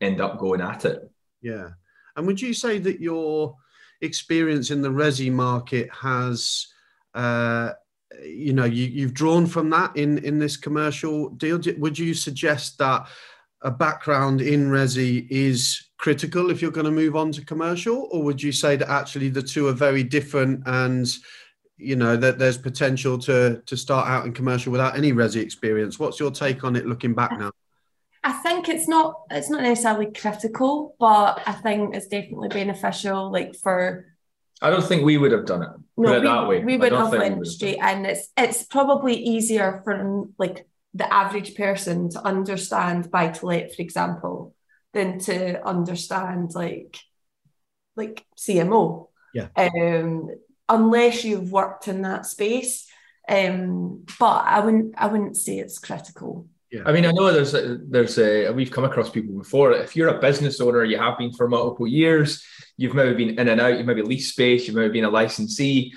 end 0.00 0.20
up 0.20 0.38
going 0.38 0.60
at 0.60 0.84
it. 0.84 1.00
Yeah. 1.40 1.70
And 2.16 2.26
would 2.26 2.40
you 2.40 2.54
say 2.54 2.78
that 2.78 3.00
your 3.00 3.56
experience 4.00 4.70
in 4.70 4.82
the 4.82 4.90
resi 4.90 5.32
market 5.32 5.88
has 5.92 6.66
uh, 7.14 7.72
you 8.24 8.52
know 8.52 8.64
you, 8.64 8.86
you've 8.86 9.14
drawn 9.14 9.46
from 9.46 9.70
that 9.70 9.96
in 9.96 10.18
in 10.18 10.38
this 10.38 10.56
commercial 10.56 11.30
deal 11.30 11.60
would 11.78 11.98
you 11.98 12.14
suggest 12.14 12.78
that 12.78 13.06
a 13.62 13.70
background 13.70 14.40
in 14.40 14.68
resi 14.68 15.26
is 15.30 15.90
critical 15.98 16.50
if 16.50 16.60
you're 16.60 16.70
going 16.70 16.84
to 16.84 16.90
move 16.90 17.14
on 17.16 17.30
to 17.32 17.44
commercial 17.44 18.08
or 18.10 18.22
would 18.22 18.42
you 18.42 18.52
say 18.52 18.76
that 18.76 18.88
actually 18.88 19.28
the 19.28 19.42
two 19.42 19.68
are 19.68 19.72
very 19.72 20.02
different 20.02 20.62
and 20.66 21.14
you 21.76 21.96
know 21.96 22.16
that 22.16 22.38
there's 22.38 22.58
potential 22.58 23.16
to 23.16 23.62
to 23.66 23.76
start 23.76 24.08
out 24.08 24.26
in 24.26 24.32
commercial 24.32 24.72
without 24.72 24.96
any 24.96 25.12
resi 25.12 25.40
experience 25.40 25.98
what's 25.98 26.18
your 26.18 26.30
take 26.30 26.64
on 26.64 26.74
it 26.74 26.86
looking 26.86 27.14
back 27.14 27.38
now 27.38 27.52
I 28.24 28.32
think 28.32 28.68
it's 28.68 28.86
not 28.86 29.22
it's 29.30 29.50
not 29.50 29.62
necessarily 29.62 30.12
critical, 30.12 30.94
but 30.98 31.42
I 31.46 31.52
think 31.52 31.94
it's 31.94 32.06
definitely 32.06 32.48
beneficial. 32.48 33.32
Like 33.32 33.56
for, 33.56 34.06
I 34.60 34.70
don't 34.70 34.84
think 34.84 35.04
we 35.04 35.18
would 35.18 35.32
have 35.32 35.44
done 35.44 35.62
it. 35.62 35.70
No, 35.96 36.08
Put 36.08 36.16
it 36.16 36.20
we, 36.20 36.26
that 36.28 36.48
way. 36.48 36.64
We 36.64 36.76
would 36.76 36.92
have 36.92 37.10
went 37.10 37.46
straight, 37.46 37.78
and 37.80 38.06
it's 38.06 38.28
it's 38.36 38.62
probably 38.62 39.16
easier 39.16 39.80
for 39.84 40.26
like 40.38 40.66
the 40.94 41.12
average 41.12 41.54
person 41.54 42.10
to 42.10 42.24
understand 42.24 43.10
buy 43.10 43.28
to 43.28 43.46
let, 43.46 43.74
for 43.74 43.82
example, 43.82 44.54
than 44.92 45.18
to 45.20 45.66
understand 45.66 46.54
like 46.54 46.98
like 47.96 48.24
CMO. 48.38 49.08
Yeah. 49.34 49.48
Um, 49.56 50.30
unless 50.68 51.24
you've 51.24 51.52
worked 51.52 51.88
in 51.88 52.02
that 52.02 52.26
space. 52.26 52.86
Um, 53.28 54.04
but 54.18 54.44
I 54.44 54.60
wouldn't 54.60 54.94
I 54.98 55.06
wouldn't 55.06 55.36
say 55.36 55.58
it's 55.58 55.78
critical. 55.78 56.48
Yeah. 56.70 56.82
I 56.86 56.92
mean, 56.92 57.04
I 57.04 57.12
know 57.12 57.30
there's 57.30 57.52
a, 57.52 57.78
there's 57.86 58.18
a 58.18 58.50
we've 58.50 58.70
come 58.70 58.84
across 58.84 59.10
people 59.10 59.36
before. 59.36 59.72
If 59.72 59.94
you're 59.94 60.08
a 60.08 60.20
business 60.20 60.60
owner, 60.60 60.84
you 60.84 60.98
have 60.98 61.18
been 61.18 61.32
for 61.32 61.46
multiple 61.46 61.86
years. 61.86 62.42
You've 62.78 62.94
maybe 62.94 63.14
been 63.14 63.38
in 63.38 63.48
and 63.48 63.60
out. 63.60 63.76
You've 63.76 63.86
maybe 63.86 64.02
leased 64.02 64.32
space. 64.32 64.66
You've 64.66 64.76
maybe 64.76 64.92
been 64.92 65.04
a 65.04 65.10
licensee, 65.10 65.92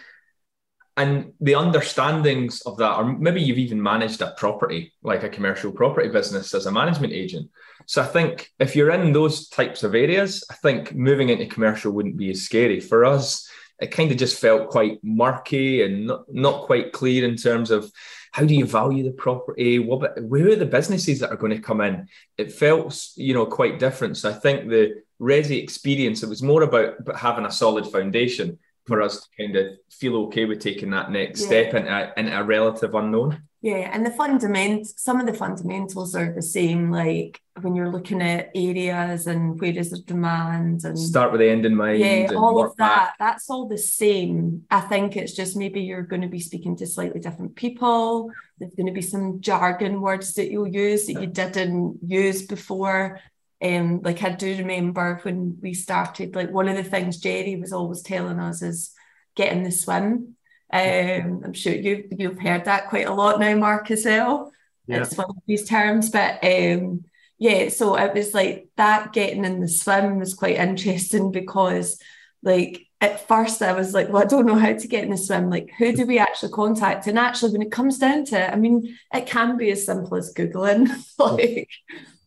and 0.98 1.34
the 1.42 1.56
understandings 1.56 2.62
of 2.62 2.78
that, 2.78 2.98
or 2.98 3.18
maybe 3.18 3.42
you've 3.42 3.58
even 3.58 3.82
managed 3.82 4.22
a 4.22 4.34
property, 4.38 4.94
like 5.04 5.24
a 5.24 5.30
commercial 5.30 5.72
property 5.72 6.08
business, 6.08 6.54
as 6.54 6.68
a 6.68 6.72
management 6.72 7.12
agent. 7.12 7.50
So 7.86 8.02
I 8.02 8.06
think 8.06 8.52
if 8.60 8.76
you're 8.76 8.92
in 8.92 9.12
those 9.12 9.50
types 9.50 9.84
of 9.84 9.94
areas, 9.94 10.44
I 10.50 10.54
think 10.56 10.96
moving 10.96 11.30
into 11.30 11.48
commercial 11.48 11.92
wouldn't 11.92 12.18
be 12.18 12.32
as 12.32 12.44
scary 12.44 12.80
for 12.80 13.04
us. 13.04 13.50
It 13.82 13.92
kind 13.92 14.10
of 14.10 14.18
just 14.18 14.40
felt 14.40 14.70
quite 14.70 15.00
murky 15.04 15.84
and 15.84 16.08
not, 16.08 16.34
not 16.34 16.62
quite 16.64 16.94
clear 16.94 17.28
in 17.28 17.36
terms 17.36 17.72
of 17.72 17.92
how 18.32 18.46
do 18.46 18.56
you 18.56 18.66
value 18.66 19.04
the 19.04 19.12
property? 19.12 19.80
What 19.80 20.22
where 20.24 20.50
are 20.50 20.56
the 20.56 20.66
businesses 20.66 21.20
that 21.20 21.30
are 21.30 21.38
going 21.38 21.56
to 21.56 21.62
come 21.62 21.82
in? 21.82 22.08
It 22.38 22.54
felt, 22.54 22.98
you 23.16 23.34
know, 23.34 23.46
quite 23.46 23.80
different. 23.80 24.16
So 24.16 24.30
I 24.30 24.34
think 24.34 24.70
the 24.70 25.04
Resi 25.22 25.62
experience, 25.62 26.24
it 26.24 26.30
was 26.30 26.42
more 26.42 26.64
about, 26.64 27.00
about 27.00 27.18
having 27.18 27.46
a 27.46 27.52
solid 27.52 27.86
foundation 27.88 28.60
for 28.86 29.02
us 29.02 29.22
to 29.22 29.28
kind 29.38 29.56
of 29.56 29.68
feel 29.90 30.16
okay 30.18 30.46
with 30.46 30.60
taking 30.60 30.92
that 30.92 31.12
next 31.12 31.42
yeah. 31.42 31.48
step 31.48 31.74
into, 31.74 32.14
into 32.18 32.40
a 32.40 32.44
relative 32.44 32.94
unknown. 32.94 33.42
Yeah, 33.62 33.90
and 33.92 34.06
the 34.06 34.12
fundamentals, 34.12 34.94
some 34.98 35.20
of 35.20 35.26
the 35.26 35.34
fundamentals 35.34 36.14
are 36.16 36.32
the 36.32 36.44
same, 36.44 36.92
like 36.92 37.42
when 37.62 37.74
you're 37.74 37.92
looking 37.92 38.22
at 38.22 38.52
areas 38.54 39.26
and 39.26 39.60
where 39.60 39.76
is 39.76 39.90
the 39.90 39.98
demand 40.00 40.84
and 40.84 41.00
start 41.00 41.32
with 41.32 41.42
the 41.42 41.50
end 41.50 41.66
in 41.66 41.76
mind. 41.76 42.00
Yeah, 42.00 42.28
all 42.36 42.64
of 42.64 42.76
that. 42.76 42.96
Back. 42.96 43.16
That's 43.18 43.50
all 43.50 43.68
the 43.68 43.80
same. 43.80 44.66
I 44.70 44.82
think 44.82 45.18
it's 45.18 45.34
just 45.34 45.58
maybe 45.58 45.82
you're 45.82 46.04
going 46.04 46.22
to 46.22 46.28
be 46.28 46.40
speaking 46.40 46.76
to 46.76 46.86
slightly 46.86 47.20
different 47.20 47.56
people. 47.56 48.30
There's 48.60 48.76
going 48.76 48.86
to 48.86 48.94
be 48.94 49.02
some 49.02 49.42
jargon 49.42 50.00
words 50.00 50.36
that 50.36 50.52
you'll 50.52 50.68
use 50.68 51.08
that 51.08 51.20
you 51.20 51.26
didn't 51.26 51.98
use 52.06 52.44
before. 52.44 53.20
Um, 53.66 54.02
like 54.04 54.22
I 54.24 54.30
do 54.30 54.58
remember 54.58 55.20
when 55.24 55.58
we 55.62 55.74
started, 55.74 56.36
like 56.36 56.52
one 56.52 56.68
of 56.68 56.76
the 56.76 56.84
things 56.84 57.18
Jerry 57.18 57.56
was 57.56 57.74
always 57.74 58.02
telling 58.02 58.40
us 58.40 58.62
is 58.62 58.92
getting 59.36 59.64
the 59.64 59.72
swim 59.72 60.36
um, 60.72 61.42
I'm 61.46 61.54
sure 61.54 61.74
you've 61.74 62.08
you've 62.18 62.40
heard 62.40 62.66
that 62.66 62.90
quite 62.90 63.08
a 63.08 63.14
lot 63.14 63.40
now, 63.40 63.56
Mark, 63.56 63.92
as 63.92 64.06
well. 64.06 64.52
Yeah. 64.88 65.02
It's 65.02 65.18
one 65.18 65.28
of 65.30 65.36
these 65.48 65.68
terms, 65.68 66.10
but 66.10 66.44
um, 66.44 67.06
yeah, 67.38 67.70
so 67.70 67.96
it 67.96 68.14
was 68.14 68.34
like 68.34 68.70
that 68.78 69.14
getting 69.14 69.46
in 69.46 69.60
the 69.60 69.68
swim 69.68 70.20
was 70.20 70.34
quite 70.34 70.58
interesting 70.58 71.32
because 71.32 72.00
like 72.44 72.88
at 73.00 73.28
first 73.28 73.62
I 73.62 73.74
was 73.74 73.94
like, 73.94 74.10
well, 74.10 74.24
I 74.24 74.26
don't 74.26 74.46
know 74.46 74.56
how 74.56 74.74
to 74.74 74.88
get 74.88 75.04
in 75.04 75.12
the 75.12 75.18
swim. 75.18 75.50
Like, 75.50 75.72
who 75.78 75.94
do 75.94 76.06
we 76.06 76.20
actually 76.20 76.52
contact? 76.52 77.08
And 77.08 77.18
actually, 77.18 77.52
when 77.52 77.62
it 77.62 77.72
comes 77.72 77.98
down 78.00 78.26
to 78.26 78.46
it, 78.46 78.52
I 78.52 78.56
mean, 78.56 78.98
it 79.14 79.28
can 79.28 79.58
be 79.58 79.72
as 79.72 79.86
simple 79.86 80.18
as 80.18 80.34
Googling, 80.34 80.90
like 81.18 81.70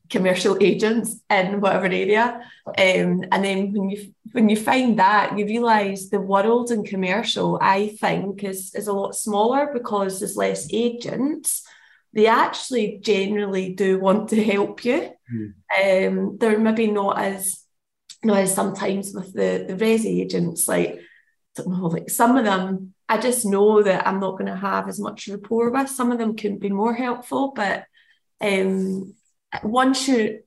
commercial 0.09 0.57
agents 0.61 1.21
in 1.31 1.61
whatever 1.61 1.87
area. 1.87 2.41
Um, 2.67 3.25
and 3.33 3.45
then 3.45 3.73
when 3.73 3.91
you 3.91 4.15
when 4.33 4.49
you 4.49 4.57
find 4.57 4.99
that, 4.99 5.39
you 5.39 5.47
realise 5.47 6.09
the 6.09 6.21
world 6.21 6.71
in 6.71 6.85
commercial, 6.85 7.59
I 7.61 7.89
think, 8.01 8.45
is 8.45 8.75
is 8.75 8.89
a 8.89 8.93
lot 8.93 9.15
smaller 9.15 9.71
because 9.73 10.21
there's 10.21 10.37
less 10.37 10.69
agents. 10.73 11.67
They 12.13 12.27
actually 12.27 12.99
generally 13.03 13.75
do 13.75 13.99
want 13.99 14.31
to 14.31 14.43
help 14.43 14.85
you. 14.85 15.11
Mm. 15.33 16.09
Um, 16.09 16.39
they're 16.39 16.59
maybe 16.59 16.89
not 16.91 17.19
as 17.19 17.63
you 18.23 18.29
know 18.29 18.35
as 18.35 18.55
sometimes 18.55 19.13
with 19.15 19.33
the 19.33 19.65
the 19.69 19.75
resi 19.75 20.21
agents, 20.23 20.69
like 20.69 20.91
I 20.91 21.01
don't 21.55 21.69
know, 21.69 21.87
like 21.87 22.11
some 22.11 22.37
of 22.37 22.45
them. 22.45 22.95
I 23.11 23.17
just 23.17 23.47
know 23.47 23.83
that 23.83 24.07
I'm 24.07 24.21
not 24.21 24.33
going 24.33 24.53
to 24.53 24.57
have 24.57 24.87
as 24.87 25.01
much 25.01 25.29
rapport 25.29 25.71
with. 25.71 25.89
Some 25.89 26.13
of 26.13 26.19
them 26.19 26.37
can 26.37 26.59
be 26.59 26.69
more 26.69 26.93
helpful, 26.93 27.53
but 27.57 27.85
um, 28.41 29.15
once 29.63 30.09
you're 30.09 30.39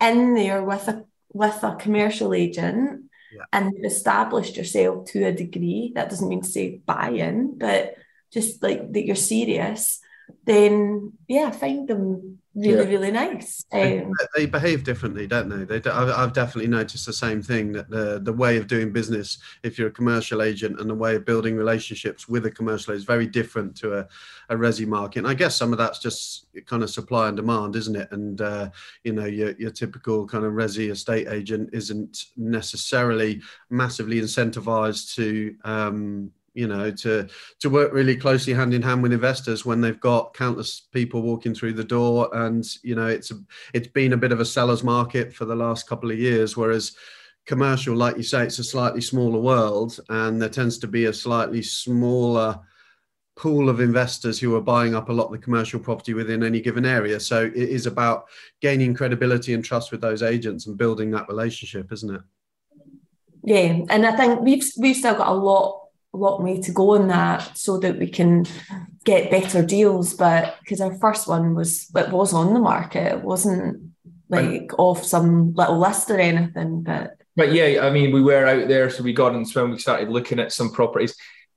in 0.00 0.34
there 0.34 0.62
with 0.62 0.88
a 0.88 1.04
with 1.32 1.62
a 1.62 1.76
commercial 1.76 2.32
agent 2.34 3.04
yeah. 3.32 3.44
and 3.52 3.72
you've 3.74 3.84
established 3.90 4.56
yourself 4.56 5.06
to 5.06 5.24
a 5.24 5.32
degree, 5.32 5.92
that 5.94 6.08
doesn't 6.08 6.28
mean 6.28 6.42
to 6.42 6.48
say 6.48 6.80
buy 6.84 7.10
in, 7.10 7.58
but 7.58 7.94
just 8.32 8.62
like 8.62 8.92
that 8.92 9.06
you're 9.06 9.16
serious, 9.16 10.00
then 10.44 11.12
yeah, 11.26 11.50
find 11.50 11.88
them 11.88 12.38
really 12.54 12.84
yeah. 12.84 12.98
really 12.98 13.10
nice. 13.10 13.64
Um, 13.72 14.12
they 14.34 14.46
behave 14.46 14.82
differently, 14.82 15.26
don't 15.26 15.48
they? 15.48 15.78
They, 15.78 15.90
I've 15.90 16.32
definitely 16.32 16.68
noticed 16.68 17.06
the 17.06 17.12
same 17.12 17.42
thing 17.42 17.72
that 17.72 17.88
the 17.88 18.20
the 18.22 18.32
way 18.32 18.56
of 18.56 18.66
doing 18.66 18.92
business, 18.92 19.38
if 19.62 19.78
you're 19.78 19.88
a 19.88 19.92
commercial 19.92 20.42
agent, 20.42 20.80
and 20.80 20.90
the 20.90 20.94
way 20.94 21.14
of 21.14 21.24
building 21.24 21.56
relationships 21.56 22.28
with 22.28 22.46
a 22.46 22.50
commercial 22.50 22.94
is 22.94 23.04
very 23.04 23.26
different 23.26 23.76
to 23.76 23.98
a, 23.98 24.08
a 24.48 24.56
resi 24.56 24.86
market. 24.86 25.20
And 25.20 25.28
I 25.28 25.34
guess 25.34 25.56
some 25.56 25.72
of 25.72 25.78
that's 25.78 25.98
just 25.98 26.46
kind 26.66 26.82
of 26.82 26.90
supply 26.90 27.28
and 27.28 27.36
demand, 27.36 27.76
isn't 27.76 27.96
it? 27.96 28.08
And 28.10 28.40
uh, 28.40 28.70
you 29.04 29.12
know, 29.12 29.26
your 29.26 29.52
your 29.52 29.70
typical 29.70 30.26
kind 30.26 30.44
of 30.44 30.52
resi 30.52 30.90
estate 30.90 31.28
agent 31.28 31.70
isn't 31.72 32.24
necessarily 32.36 33.40
massively 33.70 34.20
incentivized 34.20 35.14
to 35.14 35.54
um, 35.64 36.32
you 36.58 36.66
know 36.66 36.90
to 36.90 37.28
to 37.60 37.70
work 37.70 37.92
really 37.92 38.16
closely 38.16 38.52
hand 38.52 38.74
in 38.74 38.82
hand 38.82 39.00
with 39.00 39.12
investors 39.12 39.64
when 39.64 39.80
they've 39.80 40.00
got 40.00 40.34
countless 40.34 40.88
people 40.92 41.22
walking 41.22 41.54
through 41.54 41.72
the 41.72 41.84
door. 41.84 42.28
And 42.34 42.66
you 42.82 42.96
know 42.96 43.06
it's 43.06 43.30
a, 43.30 43.36
it's 43.72 43.86
been 43.86 44.12
a 44.12 44.16
bit 44.16 44.32
of 44.32 44.40
a 44.40 44.44
seller's 44.44 44.82
market 44.82 45.32
for 45.32 45.44
the 45.44 45.54
last 45.54 45.88
couple 45.88 46.10
of 46.10 46.18
years 46.18 46.56
whereas 46.56 46.96
commercial 47.46 47.96
like 47.96 48.16
you 48.16 48.22
say 48.24 48.42
it's 48.42 48.58
a 48.58 48.64
slightly 48.64 49.00
smaller 49.00 49.40
world 49.40 49.98
and 50.10 50.42
there 50.42 50.50
tends 50.50 50.78
to 50.78 50.86
be 50.86 51.06
a 51.06 51.12
slightly 51.12 51.62
smaller 51.62 52.58
pool 53.36 53.68
of 53.68 53.80
investors 53.80 54.40
who 54.40 54.54
are 54.56 54.60
buying 54.60 54.96
up 54.96 55.08
a 55.08 55.12
lot 55.12 55.26
of 55.26 55.32
the 55.32 55.38
commercial 55.38 55.78
property 55.78 56.12
within 56.12 56.42
any 56.42 56.60
given 56.60 56.84
area. 56.84 57.20
So 57.20 57.44
it 57.44 57.54
is 57.54 57.86
about 57.86 58.26
gaining 58.60 58.94
credibility 58.94 59.54
and 59.54 59.64
trust 59.64 59.92
with 59.92 60.00
those 60.00 60.24
agents 60.24 60.66
and 60.66 60.76
building 60.76 61.12
that 61.12 61.28
relationship 61.28 61.92
isn't 61.92 62.16
it? 62.16 62.22
Yeah 63.44 63.80
and 63.88 64.04
i 64.04 64.16
think 64.16 64.40
we've 64.40 64.64
we've 64.78 64.96
still 64.96 65.14
got 65.14 65.28
a 65.28 65.32
lot 65.32 65.87
long 66.18 66.42
way 66.42 66.60
to 66.60 66.72
go 66.72 66.94
in 66.94 67.08
that 67.08 67.56
so 67.56 67.78
that 67.78 67.98
we 67.98 68.08
can 68.08 68.44
get 69.04 69.30
better 69.30 69.64
deals. 69.64 70.14
But 70.14 70.56
because 70.60 70.80
our 70.80 70.94
first 70.98 71.28
one 71.28 71.54
was 71.54 71.90
it 71.94 72.10
was 72.10 72.32
on 72.32 72.54
the 72.54 72.60
market, 72.60 73.14
it 73.14 73.22
wasn't 73.22 73.92
like 74.28 74.70
off 74.78 75.04
some 75.04 75.54
little 75.54 75.78
list 75.78 76.10
or 76.10 76.18
anything. 76.18 76.82
But 76.82 77.16
but 77.36 77.52
yeah, 77.52 77.86
I 77.86 77.90
mean, 77.90 78.12
we 78.12 78.22
were 78.22 78.46
out 78.46 78.68
there, 78.68 78.90
so 78.90 79.02
we 79.02 79.12
got 79.12 79.34
in 79.34 79.44
swim. 79.44 79.70
We 79.70 79.78
started 79.78 80.08
looking 80.08 80.40
at 80.40 80.52
some 80.52 80.70
properties. 80.70 81.16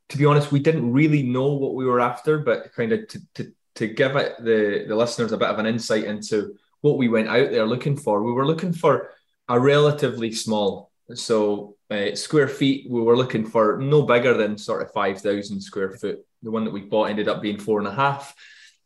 To 0.10 0.18
be 0.18 0.26
honest, 0.26 0.52
we 0.52 0.60
didn't 0.60 0.92
really 0.92 1.24
know 1.24 1.54
what 1.54 1.74
we 1.74 1.86
were 1.86 2.00
after, 2.00 2.40
but 2.40 2.74
kind 2.74 2.92
of 2.92 3.08
to, 3.08 3.22
to 3.36 3.54
to 3.76 3.88
give 3.88 4.16
it 4.16 4.36
the, 4.40 4.86
the 4.88 4.96
listeners 4.96 5.32
a 5.32 5.38
bit 5.38 5.50
of 5.50 5.60
an 5.60 5.66
insight 5.66 6.04
into 6.04 6.56
what 6.82 6.98
we 6.98 7.08
went 7.08 7.30
out 7.30 7.52
there 7.52 7.66
looking 7.66 7.96
for, 7.96 8.22
we 8.22 8.34
were 8.34 8.46
looking 8.46 8.74
for 8.74 9.12
a 9.48 9.60
relatively 9.60 10.32
small, 10.32 10.92
so 11.14 11.76
uh, 11.92 12.16
square 12.16 12.48
feet, 12.48 12.90
we 12.90 13.02
were 13.02 13.18
looking 13.18 13.46
for 13.46 13.78
no 13.78 14.04
bigger 14.04 14.34
than 14.34 14.58
sort 14.58 14.82
of 14.82 14.92
5,000 14.94 15.60
square 15.60 15.92
foot. 15.92 16.26
The 16.42 16.50
one 16.50 16.64
that 16.64 16.74
we 16.74 16.82
bought 16.82 17.10
ended 17.10 17.28
up 17.28 17.42
being 17.42 17.60
four 17.60 17.80
and 17.80 17.88
a 17.88 17.94
half. 17.94 18.34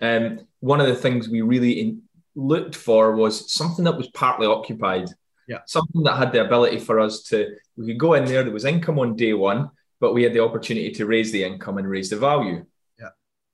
Um, 0.01 0.39
one 0.59 0.81
of 0.81 0.88
the 0.88 0.95
things 0.95 1.29
we 1.29 1.41
really 1.41 1.79
in, 1.79 2.01
looked 2.35 2.75
for 2.75 3.15
was 3.15 3.53
something 3.53 3.85
that 3.85 3.95
was 3.95 4.09
partly 4.09 4.47
occupied. 4.47 5.09
Yeah. 5.47 5.59
Something 5.67 6.03
that 6.03 6.17
had 6.17 6.31
the 6.31 6.43
ability 6.43 6.79
for 6.79 7.00
us 7.00 7.21
to, 7.24 7.55
we 7.77 7.85
could 7.85 8.00
go 8.00 8.15
in 8.15 8.25
there, 8.25 8.43
there 8.43 8.51
was 8.51 8.65
income 8.65 8.97
on 8.97 9.15
day 9.15 9.33
one, 9.33 9.69
but 10.00 10.13
we 10.13 10.24
had 10.24 10.33
the 10.33 10.43
opportunity 10.43 10.91
to 10.91 11.05
raise 11.05 11.31
the 11.31 11.43
income 11.43 11.77
and 11.77 11.88
raise 11.88 12.09
the 12.09 12.17
value. 12.17 12.65
Yeah. 13.00 13.09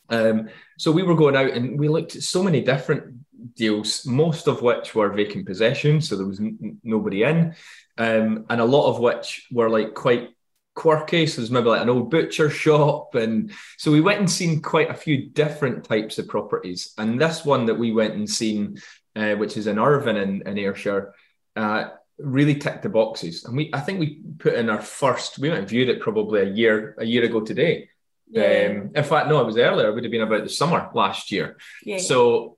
Um, 0.10 0.50
so 0.78 0.92
we 0.92 1.04
were 1.04 1.16
going 1.16 1.36
out 1.36 1.52
and 1.52 1.78
we 1.78 1.90
looked 1.90 2.16
at 2.16 2.24
so 2.24 2.42
many 2.42 2.62
different 2.62 3.22
deals, 3.56 4.06
most 4.06 4.48
of 4.48 4.62
which 4.62 4.96
were 4.96 5.10
vacant 5.10 5.46
possession, 5.46 6.02
so 6.02 6.16
there 6.16 6.26
was 6.26 6.40
n- 6.40 6.78
nobody 6.84 7.24
in, 7.24 7.54
um, 8.02 8.46
and 8.50 8.60
a 8.60 8.66
lot 8.66 8.90
of 8.90 9.00
which 9.00 9.48
were 9.52 9.70
like 9.70 9.94
quite 9.94 10.30
quirky. 10.74 11.28
So 11.28 11.42
there's 11.42 11.52
maybe 11.52 11.68
like 11.68 11.84
an 11.84 11.90
old 11.90 12.10
butcher 12.10 12.50
shop, 12.50 13.14
and 13.14 13.52
so 13.78 13.92
we 13.92 14.02
went 14.02 14.20
and 14.20 14.30
seen 14.30 14.62
quite 14.62 14.90
a 14.90 14.96
few 14.96 15.30
different 15.30 15.84
types 15.84 16.18
of 16.18 16.28
properties. 16.28 16.94
And 16.98 17.22
this 17.22 17.46
one 17.46 17.68
that 17.68 17.78
we 17.78 17.92
went 17.92 18.16
and 18.16 18.28
seen, 18.28 18.82
uh, 19.16 19.36
which 19.36 19.56
is 19.56 19.68
in 19.68 19.78
Irvine 19.78 20.18
in, 20.18 20.48
in 20.48 20.58
Ayrshire, 20.58 21.14
uh, 21.56 21.90
really 22.18 22.56
ticked 22.56 22.82
the 22.82 22.90
boxes. 22.90 23.46
And 23.46 23.56
we, 23.56 23.70
I 23.72 23.80
think 23.82 24.00
we 24.00 24.22
put 24.40 24.56
in 24.56 24.70
our 24.70 24.82
first. 24.82 25.38
We 25.38 25.50
went 25.50 25.60
and 25.60 25.70
viewed 25.70 25.90
it 25.90 26.02
probably 26.02 26.42
a 26.42 26.50
year 26.50 26.96
a 26.98 27.06
year 27.06 27.24
ago 27.24 27.42
today. 27.42 27.90
Yeah. 28.32 28.70
Um, 28.70 28.92
in 28.96 29.04
fact, 29.04 29.28
no, 29.28 29.42
it 29.42 29.46
was 29.46 29.58
earlier. 29.58 29.90
It 29.90 29.94
would 29.94 30.06
have 30.06 30.12
been 30.12 30.22
about 30.22 30.44
the 30.44 30.50
summer 30.50 30.90
last 30.96 31.32
year. 31.32 31.58
yeah. 31.84 32.00
So 32.00 32.58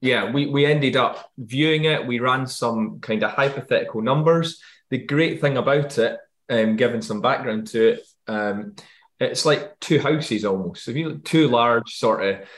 Yeah, 0.00 0.30
we, 0.30 0.46
we 0.46 0.64
ended 0.64 0.96
up 0.96 1.30
viewing 1.36 1.84
it. 1.84 2.06
We 2.06 2.20
ran 2.20 2.46
some 2.46 3.00
kind 3.00 3.22
of 3.22 3.32
hypothetical 3.32 4.00
numbers. 4.02 4.60
The 4.90 4.98
great 4.98 5.40
thing 5.40 5.56
about 5.56 5.98
it, 5.98 6.18
um, 6.48 6.76
given 6.76 7.02
some 7.02 7.20
background 7.20 7.66
to 7.68 7.88
it, 7.94 8.06
um, 8.26 8.76
it's 9.20 9.44
like 9.44 9.78
two 9.80 9.98
houses 9.98 10.44
almost. 10.44 10.84
So 10.84 10.92
if 10.92 10.96
you 10.96 11.08
look 11.08 11.24
two 11.24 11.48
large 11.48 11.94
sort 11.94 12.24
of 12.24 12.48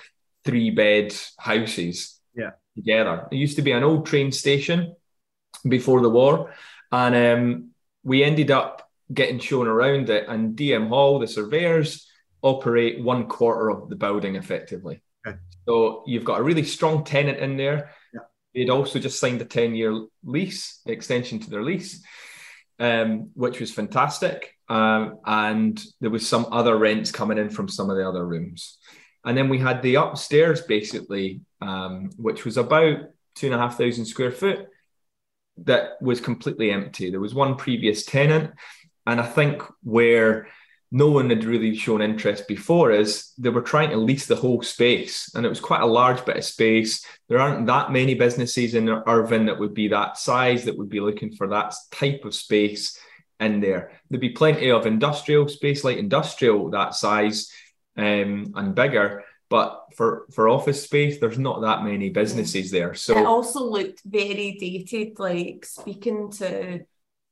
three 0.45 0.71
bed 0.71 1.15
houses 1.39 2.21
Yeah. 2.37 2.51
together. 2.77 3.27
It 3.33 3.37
used 3.37 3.57
to 3.57 3.63
be 3.63 3.73
an 3.73 3.83
old 3.83 4.07
train 4.07 4.33
station 4.33 4.95
before 5.67 6.01
the 6.03 6.11
war, 6.11 6.53
and 6.93 7.15
um, 7.15 7.71
we 8.03 8.23
ended 8.25 8.51
up 8.51 8.89
getting 9.13 9.39
shown 9.39 9.67
around 9.67 10.09
it. 10.11 10.27
And 10.29 10.57
DM 10.57 10.89
Hall, 10.89 11.19
the 11.19 11.27
surveyors, 11.27 12.07
operate 12.43 13.03
one 13.03 13.27
quarter 13.27 13.71
of 13.71 13.89
the 13.89 13.97
building 13.97 14.37
effectively. 14.37 15.03
So 15.71 16.03
you've 16.05 16.25
got 16.25 16.41
a 16.41 16.43
really 16.43 16.65
strong 16.65 17.05
tenant 17.05 17.39
in 17.39 17.57
there. 17.57 17.93
Yeah. 18.13 18.21
They'd 18.55 18.71
also 18.71 18.99
just 18.99 19.21
signed 19.21 19.41
a 19.41 19.45
10 19.45 19.77
year 19.77 20.05
lease, 20.25 20.81
extension 20.85 21.39
to 21.39 21.49
their 21.49 21.63
lease, 21.63 22.03
um, 22.81 23.31
which 23.35 23.61
was 23.61 23.71
fantastic. 23.71 24.57
Um, 24.69 25.21
and 25.25 25.81
there 26.01 26.11
was 26.11 26.27
some 26.27 26.47
other 26.51 26.77
rents 26.77 27.13
coming 27.13 27.39
in 27.39 27.51
from 27.51 27.69
some 27.69 27.89
of 27.89 27.97
the 27.97 28.09
other 28.09 28.27
rooms. 28.27 28.79
And 29.25 29.39
then 29.39 29.49
we 29.49 29.59
had 29.59 29.81
the 29.81 29.95
upstairs, 29.95 30.61
basically, 30.63 31.43
um, 31.63 32.11
which 32.17 32.45
was 32.45 32.57
about 32.57 33.03
two 33.37 33.47
and 33.47 33.55
a 33.55 33.59
half 33.59 33.79
thousand 33.79 34.07
square 34.07 34.33
foot, 34.33 34.67
that 35.59 36.03
was 36.03 36.21
completely 36.21 36.73
empty. 36.73 37.11
There 37.11 37.21
was 37.21 37.35
one 37.35 37.55
previous 37.55 38.05
tenant. 38.05 38.55
And 39.07 39.21
I 39.21 39.27
think 39.27 39.63
where 39.85 40.49
no 40.93 41.11
one 41.11 41.31
had 41.31 41.45
really 41.45 41.77
shown 41.77 42.03
interest 42.03 42.49
before 42.49 42.91
is 42.91 43.33
they 43.39 43.49
were 43.49 43.63
trying 43.63 43.91
to 43.91 43.97
lease 43.97 44.27
the 44.27 44.35
whole 44.35 44.61
space. 44.63 45.31
And 45.35 45.47
it 45.47 45.49
was 45.49 45.61
quite 45.61 45.83
a 45.83 45.87
large 45.87 46.25
bit 46.25 46.37
of 46.37 46.45
space. 46.45 47.05
There 47.29 47.39
aren't 47.39 47.67
that 47.67 47.93
many 47.93 48.15
businesses 48.15 48.75
in 48.75 48.89
Irvine 48.89 49.47
that 49.47 49.59
would 49.59 49.75
be 49.75 49.89
that 49.89 50.19
size, 50.19 50.65
that 50.65 50.77
would 50.77 50.89
be 50.89 51.01
looking 51.01 51.33
for 51.33 51.49
that 51.49 51.75
type 51.93 52.25
of 52.25 52.35
space 52.35 52.99
in 53.39 53.61
there. 53.61 53.93
There'd 54.11 54.21
be 54.21 54.31
plenty 54.31 54.71
of 54.71 54.87
industrial 54.87 55.47
space, 55.49 55.85
like 55.85 55.97
industrial 55.97 56.71
that 56.71 56.95
size 56.95 57.53
um, 57.97 58.53
and 58.57 58.75
bigger. 58.75 59.25
But 59.49 59.81
for, 59.97 60.27
for 60.33 60.49
office 60.49 60.83
space, 60.83 61.19
there's 61.19 61.39
not 61.39 61.63
that 61.63 61.85
many 61.85 62.11
businesses 62.11 62.71
there. 62.71 62.95
So 62.95 63.17
it 63.17 63.27
also 63.27 63.65
looked 63.65 64.01
very 64.05 64.57
dated. 64.59 65.19
Like 65.19 65.65
speaking 65.65 66.31
to, 66.33 66.81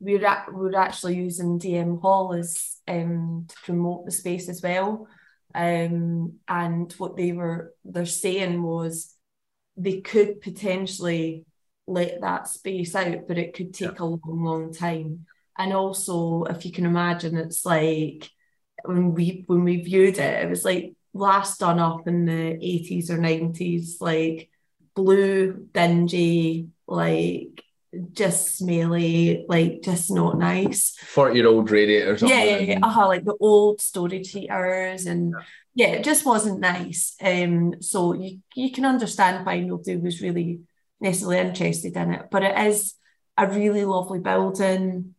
we're 0.00 0.24
at, 0.24 0.52
we're 0.52 0.76
actually 0.76 1.16
using 1.16 1.58
DM 1.58 2.00
Hall 2.00 2.32
as 2.34 2.76
um 2.87 3.46
to 3.48 3.56
promote 3.64 4.04
the 4.04 4.12
space 4.12 4.48
as 4.48 4.62
well. 4.62 5.06
Um, 5.54 6.34
and 6.46 6.92
what 6.98 7.16
they 7.16 7.32
were 7.32 7.74
they're 7.84 8.06
saying 8.06 8.62
was 8.62 9.14
they 9.76 10.00
could 10.00 10.40
potentially 10.40 11.44
let 11.87 12.20
that 12.20 12.48
space 12.48 12.94
out, 12.94 13.26
but 13.26 13.38
it 13.38 13.54
could 13.54 13.72
take 13.72 13.98
a 13.98 14.04
long, 14.04 14.20
long 14.24 14.72
time. 14.74 15.26
And 15.56 15.72
also, 15.72 16.44
if 16.44 16.64
you 16.64 16.72
can 16.72 16.84
imagine, 16.87 17.37
it's 17.37 17.64
like 17.64 18.30
when 18.84 19.14
we 19.14 19.44
when 19.46 19.64
we 19.64 19.82
viewed 19.82 20.18
it, 20.18 20.44
it 20.44 20.48
was 20.48 20.64
like 20.64 20.94
last 21.14 21.61
done 21.61 21.78
up 21.80 22.06
in 22.06 22.26
the 22.26 22.32
80s 22.32 23.11
or 23.11 23.18
90s, 23.18 24.00
like 24.00 24.50
blue, 24.94 25.68
dingy, 25.72 26.68
like 26.87 27.62
just 28.12 28.59
smelly, 28.59 29.44
like 29.48 29.83
just 29.83 30.11
not 30.11 30.38
nice. 30.38 30.96
40 31.03 31.37
year 31.37 31.48
old 31.48 31.70
radiators. 31.70 32.22
Yeah, 32.22 32.42
yeah, 32.44 32.59
yeah. 32.59 32.79
Uh-huh, 32.83 33.07
like 33.07 33.24
the 33.24 33.37
old 33.40 33.81
storage 33.81 34.31
heaters 34.31 35.07
and 35.07 35.35
yeah, 35.74 35.88
it 35.88 36.05
just 36.05 36.27
wasn't 36.27 36.61
nice. 36.61 37.14
Um, 37.20 37.81
so 37.81 38.12
you 38.12 38.40
you 38.55 38.72
can 38.72 38.85
understand 38.85 39.46
why 39.46 39.61
nobody 39.61 39.96
was 39.96 40.20
really 40.20 40.61
necessarily 41.01 41.38
interested 41.38 41.96
in 41.96 42.14
it, 42.14 42.27
but 42.31 42.42
it 42.42 42.59
is 42.66 42.94
a 43.37 43.46
really 43.46 43.85
lovely 43.85 44.18
building. 44.18 45.14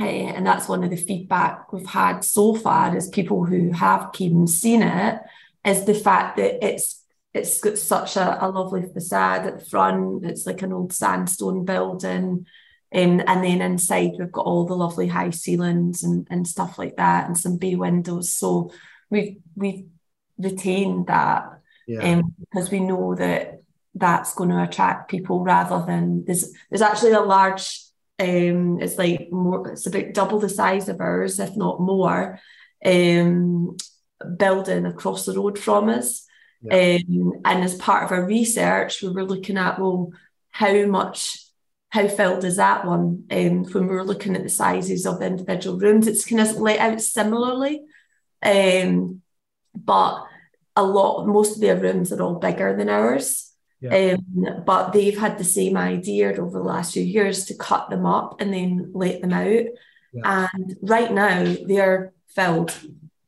Uh, 0.00 0.04
and 0.04 0.46
that's 0.46 0.68
one 0.68 0.82
of 0.82 0.90
the 0.90 0.96
feedback 0.96 1.72
we've 1.72 1.86
had 1.86 2.24
so 2.24 2.54
far 2.54 2.96
as 2.96 3.08
people 3.10 3.44
who 3.44 3.70
have 3.70 4.12
came 4.12 4.32
and 4.32 4.50
seen 4.50 4.82
it 4.82 5.20
is 5.64 5.84
the 5.84 5.94
fact 5.94 6.38
that 6.38 6.64
it's 6.66 6.99
it's 7.32 7.60
got 7.60 7.78
such 7.78 8.16
a, 8.16 8.44
a 8.44 8.48
lovely 8.48 8.82
facade 8.92 9.46
at 9.46 9.58
the 9.60 9.64
front. 9.64 10.24
It's 10.24 10.46
like 10.46 10.62
an 10.62 10.72
old 10.72 10.92
sandstone 10.92 11.64
building. 11.64 12.46
Um, 12.92 13.22
and 13.24 13.44
then 13.44 13.62
inside 13.62 14.12
we've 14.18 14.32
got 14.32 14.46
all 14.46 14.66
the 14.66 14.74
lovely 14.74 15.06
high 15.06 15.30
ceilings 15.30 16.02
and, 16.02 16.26
and 16.28 16.46
stuff 16.46 16.76
like 16.76 16.96
that 16.96 17.26
and 17.26 17.38
some 17.38 17.56
bay 17.56 17.76
windows. 17.76 18.32
So 18.32 18.72
we've 19.10 19.36
we've 19.54 19.86
retained 20.38 21.06
that 21.06 21.60
Yeah. 21.86 22.00
um, 22.02 22.34
because 22.40 22.70
we 22.70 22.80
know 22.80 23.14
that 23.14 23.62
that's 23.94 24.34
going 24.34 24.50
to 24.50 24.62
attract 24.62 25.10
people 25.10 25.44
rather 25.44 25.84
than 25.86 26.24
there's 26.24 26.52
there's 26.68 26.82
actually 26.82 27.12
a 27.12 27.20
large 27.20 27.80
um 28.20 28.78
it's 28.80 28.96
like 28.98 29.28
more 29.32 29.68
it's 29.68 29.86
about 29.86 30.12
double 30.12 30.38
the 30.38 30.48
size 30.48 30.88
of 30.88 31.00
ours 31.00 31.40
if 31.40 31.56
not 31.56 31.80
more 31.80 32.38
um 32.84 33.76
building 34.36 34.86
across 34.86 35.26
the 35.26 35.34
road 35.34 35.58
from 35.58 35.88
us 35.88 36.26
um, 36.70 37.32
and 37.44 37.64
as 37.64 37.74
part 37.76 38.04
of 38.04 38.12
our 38.12 38.24
research 38.26 39.02
we 39.02 39.08
were 39.08 39.24
looking 39.24 39.56
at 39.56 39.78
well 39.78 40.12
how 40.50 40.84
much 40.86 41.38
how 41.90 42.06
filled 42.06 42.44
is 42.44 42.56
that 42.56 42.84
one 42.84 43.24
um, 43.30 43.64
when 43.64 43.86
we 43.88 43.94
were 43.94 44.04
looking 44.04 44.36
at 44.36 44.42
the 44.42 44.48
sizes 44.48 45.06
of 45.06 45.18
the 45.18 45.26
individual 45.26 45.78
rooms 45.78 46.06
it's 46.06 46.26
kind 46.26 46.40
of 46.40 46.56
laid 46.56 46.78
out 46.78 47.00
similarly 47.00 47.82
Um, 48.42 49.22
but 49.74 50.24
a 50.76 50.82
lot, 50.82 51.26
most 51.26 51.56
of 51.56 51.60
their 51.60 51.76
rooms 51.76 52.12
are 52.12 52.22
all 52.22 52.38
bigger 52.38 52.76
than 52.76 52.88
ours. 52.88 53.52
Yeah. 53.80 54.14
Um, 54.14 54.64
but 54.64 54.92
they've 54.92 55.18
had 55.18 55.38
the 55.38 55.44
same 55.44 55.76
idea 55.76 56.40
over 56.40 56.58
the 56.58 56.64
last 56.64 56.92
few 56.92 57.02
years 57.02 57.46
to 57.46 57.54
cut 57.54 57.90
them 57.90 58.06
up 58.06 58.40
and 58.40 58.52
then 58.52 58.90
let 58.94 59.20
them 59.20 59.32
out. 59.32 59.64
Yeah. 60.12 60.48
And 60.54 60.76
right 60.82 61.12
now 61.12 61.54
they're 61.66 62.12
filled. 62.28 62.74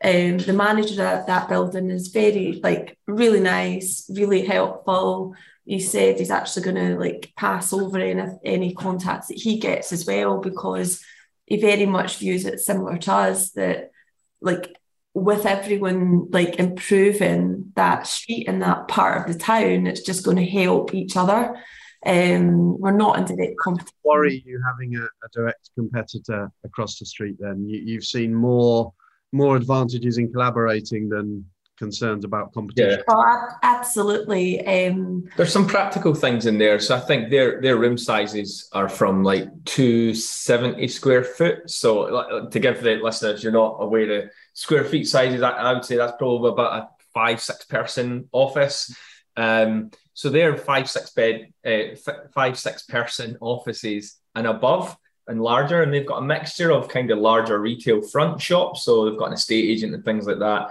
Um, 0.04 0.38
the 0.38 0.52
manager 0.52 1.02
at 1.02 1.28
that 1.28 1.48
building 1.48 1.90
is 1.90 2.08
very 2.08 2.60
like 2.62 2.98
really 3.06 3.40
nice, 3.40 4.10
really 4.12 4.44
helpful. 4.44 5.36
He 5.64 5.78
said 5.78 6.18
he's 6.18 6.30
actually 6.30 6.64
going 6.64 6.76
to 6.76 6.98
like 6.98 7.32
pass 7.36 7.72
over 7.72 7.98
any 7.98 8.22
any 8.44 8.74
contacts 8.74 9.28
that 9.28 9.38
he 9.38 9.58
gets 9.58 9.92
as 9.92 10.04
well 10.06 10.40
because 10.40 11.04
he 11.46 11.60
very 11.60 11.86
much 11.86 12.16
views 12.16 12.46
it 12.46 12.60
similar 12.60 12.98
to 12.98 13.12
us 13.12 13.50
that 13.52 13.92
like 14.40 14.76
with 15.14 15.46
everyone 15.46 16.28
like 16.30 16.58
improving 16.58 17.72
that 17.76 18.06
street 18.06 18.48
and 18.48 18.62
that 18.62 18.88
part 18.88 19.28
of 19.28 19.32
the 19.32 19.38
town, 19.38 19.86
it's 19.86 20.02
just 20.02 20.24
going 20.24 20.38
to 20.38 20.46
help 20.46 20.94
each 20.94 21.16
other. 21.16 21.56
Um, 22.04 22.80
we're 22.80 22.90
not 22.96 23.18
in 23.18 23.24
direct 23.36 23.58
competition. 23.58 23.96
Worry 24.04 24.42
you 24.44 24.60
having 24.66 24.96
a, 24.96 25.04
a, 25.04 25.28
direct 25.32 25.70
competitor 25.76 26.50
across 26.64 26.98
the 26.98 27.06
street. 27.06 27.36
Then 27.38 27.64
you, 27.68 27.80
you've 27.84 28.04
seen 28.04 28.34
more 28.34 28.92
more 29.32 29.56
advantages 29.56 30.18
in 30.18 30.30
collaborating 30.30 31.08
than 31.08 31.46
concerns 31.78 32.24
about 32.24 32.52
competition. 32.52 32.98
Yeah. 32.98 33.14
Oh, 33.14 33.48
absolutely. 33.62 34.64
Um, 34.64 35.24
There's 35.36 35.52
some 35.52 35.66
practical 35.66 36.14
things 36.14 36.46
in 36.46 36.56
there. 36.58 36.78
So 36.78 36.94
I 36.96 37.00
think 37.00 37.30
their 37.30 37.60
their 37.60 37.76
room 37.76 37.98
sizes 37.98 38.68
are 38.72 38.88
from 38.88 39.24
like 39.24 39.48
270 39.64 40.86
square 40.88 41.24
foot. 41.24 41.68
So 41.68 42.48
to 42.50 42.60
give 42.60 42.82
the 42.82 42.96
listeners, 42.96 43.42
you're 43.42 43.52
not 43.52 43.78
aware 43.80 44.10
of 44.18 44.30
square 44.52 44.84
feet 44.84 45.08
sizes, 45.08 45.42
I, 45.42 45.50
I 45.50 45.72
would 45.72 45.84
say 45.84 45.96
that's 45.96 46.16
probably 46.18 46.50
about 46.50 46.78
a 46.78 46.88
five, 47.14 47.40
six 47.40 47.64
person 47.64 48.28
office. 48.32 48.94
Um, 49.36 49.90
so 50.14 50.28
they're 50.28 50.56
five, 50.56 50.88
six 50.88 51.10
bed, 51.10 51.52
uh, 51.64 51.96
five, 52.34 52.58
six 52.58 52.82
person 52.82 53.38
offices 53.40 54.18
and 54.34 54.46
above 54.46 54.96
and 55.28 55.40
larger. 55.40 55.82
And 55.82 55.92
they've 55.92 56.06
got 56.06 56.22
a 56.22 56.26
mixture 56.26 56.70
of 56.70 56.88
kind 56.88 57.10
of 57.10 57.18
larger 57.18 57.58
retail 57.60 58.02
front 58.02 58.40
shops. 58.40 58.84
So 58.84 59.04
they've 59.04 59.18
got 59.18 59.28
an 59.28 59.34
estate 59.34 59.68
agent 59.68 59.94
and 59.94 60.04
things 60.04 60.26
like 60.26 60.38
that. 60.40 60.68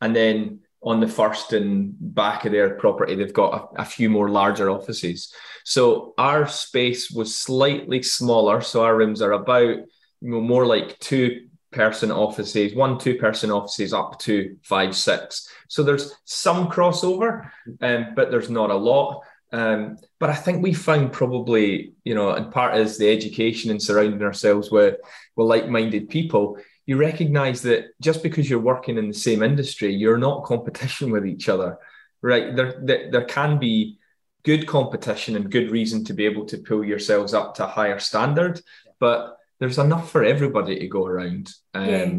And 0.00 0.14
then 0.14 0.60
on 0.82 1.00
the 1.00 1.08
first 1.08 1.52
and 1.52 1.94
back 1.98 2.44
of 2.44 2.52
their 2.52 2.74
property, 2.74 3.14
they've 3.14 3.32
got 3.32 3.72
a, 3.76 3.82
a 3.82 3.84
few 3.84 4.10
more 4.10 4.28
larger 4.28 4.68
offices. 4.70 5.32
So 5.64 6.14
our 6.18 6.46
space 6.46 7.10
was 7.10 7.36
slightly 7.36 8.02
smaller. 8.02 8.60
So 8.60 8.84
our 8.84 8.96
rooms 8.96 9.22
are 9.22 9.32
about 9.32 9.76
you 9.76 9.86
know, 10.20 10.40
more 10.40 10.66
like 10.66 10.98
two 10.98 11.48
person 11.72 12.10
offices, 12.10 12.74
one, 12.74 12.98
two 12.98 13.16
person 13.16 13.50
offices 13.50 13.92
up 13.92 14.18
to 14.20 14.56
five, 14.62 14.94
six. 14.94 15.48
So 15.68 15.82
there's 15.82 16.14
some 16.24 16.68
crossover, 16.68 17.50
um, 17.80 18.08
but 18.14 18.30
there's 18.30 18.50
not 18.50 18.70
a 18.70 18.76
lot. 18.76 19.22
Um, 19.54 19.98
but 20.18 20.30
I 20.30 20.34
think 20.34 20.62
we 20.62 20.74
found 20.74 21.12
probably, 21.12 21.94
you 22.02 22.14
know, 22.14 22.30
and 22.30 22.50
part 22.50 22.76
is 22.76 22.98
the 22.98 23.08
education 23.10 23.70
and 23.70 23.80
surrounding 23.80 24.22
ourselves 24.22 24.70
with, 24.70 24.96
with 25.36 25.46
like 25.46 25.68
minded 25.68 26.08
people 26.08 26.58
you 26.86 26.96
recognize 26.96 27.62
that 27.62 27.86
just 28.00 28.22
because 28.22 28.48
you're 28.48 28.58
working 28.58 28.98
in 28.98 29.08
the 29.08 29.14
same 29.14 29.42
industry, 29.42 29.92
you're 29.92 30.18
not 30.18 30.44
competition 30.44 31.10
with 31.10 31.26
each 31.26 31.48
other, 31.48 31.78
right? 32.22 32.54
There, 32.54 32.80
there, 32.82 33.10
there 33.10 33.24
can 33.24 33.58
be 33.58 33.98
good 34.42 34.66
competition 34.66 35.36
and 35.36 35.50
good 35.50 35.70
reason 35.70 36.04
to 36.04 36.12
be 36.12 36.26
able 36.26 36.44
to 36.46 36.58
pull 36.58 36.84
yourselves 36.84 37.32
up 37.32 37.54
to 37.54 37.64
a 37.64 37.68
higher 37.68 37.98
standard, 37.98 38.60
but 39.00 39.38
there's 39.58 39.78
enough 39.78 40.10
for 40.10 40.22
everybody 40.22 40.78
to 40.78 40.88
go 40.88 41.06
around. 41.06 41.50
Um, 41.72 41.88
yeah. 41.88 42.18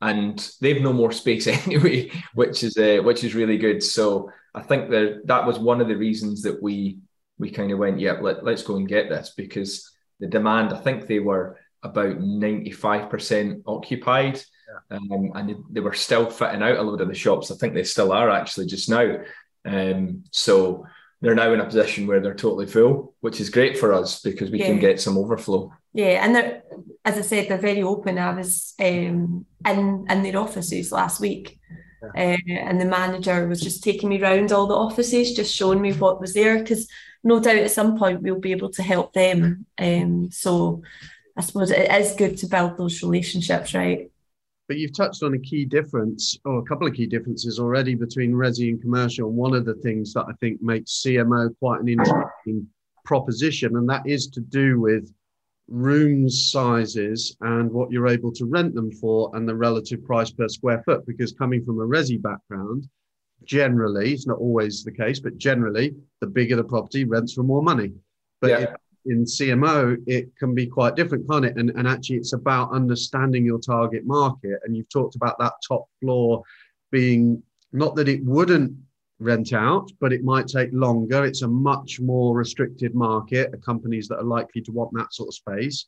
And 0.00 0.50
they've 0.60 0.82
no 0.82 0.92
more 0.92 1.12
space 1.12 1.46
anyway, 1.66 2.10
which 2.34 2.62
is 2.62 2.76
uh, 2.76 2.98
which 3.02 3.24
is 3.24 3.34
really 3.34 3.56
good. 3.56 3.82
So 3.82 4.30
I 4.54 4.62
think 4.62 4.90
that 4.90 5.22
that 5.24 5.46
was 5.46 5.58
one 5.58 5.80
of 5.80 5.88
the 5.88 5.96
reasons 5.96 6.42
that 6.42 6.62
we 6.62 6.98
we 7.38 7.50
kind 7.50 7.72
of 7.72 7.78
went, 7.78 7.98
yeah, 7.98 8.12
let, 8.12 8.44
let's 8.44 8.62
go 8.62 8.76
and 8.76 8.86
get 8.86 9.08
this 9.08 9.32
because 9.36 9.90
the 10.20 10.26
demand. 10.28 10.72
I 10.72 10.78
think 10.78 11.06
they 11.06 11.18
were 11.18 11.58
about 11.82 12.18
95% 12.18 13.62
occupied. 13.66 14.40
Yeah. 14.90 14.96
Um, 14.96 15.32
and 15.34 15.56
they 15.70 15.80
were 15.80 15.92
still 15.92 16.30
fitting 16.30 16.62
out 16.62 16.78
a 16.78 16.82
load 16.82 17.00
of 17.00 17.08
the 17.08 17.14
shops. 17.14 17.50
I 17.50 17.56
think 17.56 17.74
they 17.74 17.84
still 17.84 18.12
are 18.12 18.30
actually 18.30 18.66
just 18.66 18.88
now. 18.88 19.18
Um, 19.64 20.24
so 20.30 20.86
they're 21.20 21.34
now 21.34 21.52
in 21.52 21.60
a 21.60 21.64
position 21.64 22.06
where 22.06 22.20
they're 22.20 22.34
totally 22.34 22.66
full, 22.66 23.14
which 23.20 23.40
is 23.40 23.50
great 23.50 23.78
for 23.78 23.92
us 23.92 24.20
because 24.20 24.50
we 24.50 24.60
yeah. 24.60 24.66
can 24.66 24.78
get 24.78 25.00
some 25.00 25.16
overflow. 25.16 25.72
Yeah, 25.92 26.24
and 26.24 26.62
as 27.04 27.18
I 27.18 27.20
said, 27.20 27.48
they're 27.48 27.58
very 27.58 27.82
open. 27.82 28.18
I 28.18 28.34
was 28.34 28.74
um, 28.80 29.46
in 29.64 30.06
in 30.10 30.22
their 30.22 30.38
offices 30.38 30.90
last 30.90 31.20
week, 31.20 31.58
yeah. 32.14 32.36
uh, 32.36 32.52
and 32.68 32.80
the 32.80 32.84
manager 32.84 33.46
was 33.46 33.60
just 33.60 33.82
taking 33.82 34.08
me 34.08 34.20
around 34.20 34.52
all 34.52 34.66
the 34.66 34.74
offices, 34.74 35.34
just 35.34 35.54
showing 35.54 35.80
me 35.80 35.92
what 35.92 36.20
was 36.20 36.34
there. 36.34 36.58
Because 36.58 36.88
no 37.22 37.40
doubt 37.40 37.56
at 37.56 37.70
some 37.70 37.98
point 37.98 38.22
we'll 38.22 38.38
be 38.38 38.52
able 38.52 38.70
to 38.70 38.82
help 38.82 39.12
them. 39.12 39.66
Um, 39.78 40.30
so 40.30 40.82
I 41.36 41.40
suppose 41.40 41.70
it 41.70 41.90
is 41.90 42.14
good 42.14 42.36
to 42.38 42.46
build 42.46 42.76
those 42.76 43.02
relationships, 43.02 43.74
right? 43.74 44.10
But 44.68 44.78
you've 44.78 44.96
touched 44.96 45.22
on 45.22 45.34
a 45.34 45.38
key 45.38 45.64
difference, 45.64 46.38
or 46.44 46.58
a 46.58 46.62
couple 46.62 46.86
of 46.86 46.94
key 46.94 47.06
differences 47.06 47.58
already 47.58 47.94
between 47.94 48.32
resi 48.32 48.70
and 48.70 48.80
commercial. 48.80 49.28
And 49.28 49.36
one 49.36 49.54
of 49.54 49.64
the 49.64 49.74
things 49.74 50.14
that 50.14 50.24
I 50.26 50.32
think 50.40 50.62
makes 50.62 51.02
CMO 51.02 51.54
quite 51.58 51.80
an 51.80 51.88
interesting 51.88 52.66
proposition, 53.04 53.76
and 53.76 53.88
that 53.90 54.06
is 54.06 54.28
to 54.28 54.40
do 54.40 54.80
with 54.80 55.12
room 55.68 56.28
sizes 56.28 57.36
and 57.40 57.70
what 57.70 57.90
you're 57.90 58.08
able 58.08 58.32
to 58.32 58.44
rent 58.44 58.74
them 58.74 58.90
for 58.90 59.30
and 59.34 59.48
the 59.48 59.54
relative 59.54 60.04
price 60.04 60.30
per 60.30 60.48
square 60.48 60.82
foot. 60.84 61.06
Because 61.06 61.32
coming 61.32 61.64
from 61.64 61.80
a 61.80 61.86
resi 61.86 62.20
background, 62.20 62.88
generally, 63.44 64.12
it's 64.12 64.26
not 64.26 64.38
always 64.38 64.84
the 64.84 64.92
case, 64.92 65.20
but 65.20 65.38
generally, 65.38 65.94
the 66.20 66.26
bigger 66.26 66.56
the 66.56 66.64
property, 66.64 67.04
rents 67.04 67.34
for 67.34 67.42
more 67.42 67.62
money. 67.62 67.92
But 68.40 68.50
yeah 68.50 68.74
in 69.06 69.24
CMO, 69.24 70.02
it 70.06 70.34
can 70.38 70.54
be 70.54 70.66
quite 70.66 70.96
different, 70.96 71.28
can't 71.28 71.44
it? 71.44 71.56
And, 71.56 71.70
and 71.70 71.86
actually, 71.86 72.16
it's 72.16 72.32
about 72.32 72.72
understanding 72.72 73.44
your 73.44 73.58
target 73.58 74.06
market. 74.06 74.60
And 74.64 74.76
you've 74.76 74.88
talked 74.88 75.14
about 75.14 75.38
that 75.38 75.54
top 75.66 75.86
floor 76.00 76.42
being 76.90 77.42
not 77.72 77.96
that 77.96 78.08
it 78.08 78.24
wouldn't 78.24 78.72
rent 79.20 79.52
out, 79.52 79.90
but 80.00 80.12
it 80.12 80.24
might 80.24 80.48
take 80.48 80.70
longer. 80.72 81.24
It's 81.24 81.42
a 81.42 81.48
much 81.48 82.00
more 82.00 82.34
restricted 82.34 82.94
market, 82.94 83.54
companies 83.64 84.08
that 84.08 84.18
are 84.18 84.24
likely 84.24 84.60
to 84.62 84.72
want 84.72 84.92
that 84.94 85.12
sort 85.12 85.28
of 85.28 85.34
space. 85.34 85.86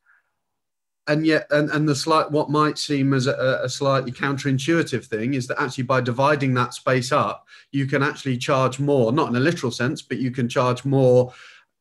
And 1.09 1.25
yet, 1.25 1.47
and, 1.51 1.69
and 1.71 1.87
the 1.87 1.95
slight, 1.95 2.29
what 2.31 2.49
might 2.49 2.77
seem 2.77 3.13
as 3.13 3.27
a, 3.27 3.61
a 3.63 3.69
slightly 3.69 4.11
counterintuitive 4.11 5.05
thing 5.05 5.35
is 5.35 5.47
that 5.47 5.61
actually 5.61 5.85
by 5.85 6.01
dividing 6.01 6.53
that 6.55 6.73
space 6.73 7.13
up, 7.13 7.45
you 7.71 7.85
can 7.85 8.03
actually 8.03 8.37
charge 8.37 8.79
more, 8.79 9.13
not 9.13 9.29
in 9.29 9.35
a 9.37 9.39
literal 9.39 9.71
sense, 9.71 10.01
but 10.01 10.17
you 10.17 10.31
can 10.31 10.49
charge 10.49 10.83
more 10.83 11.33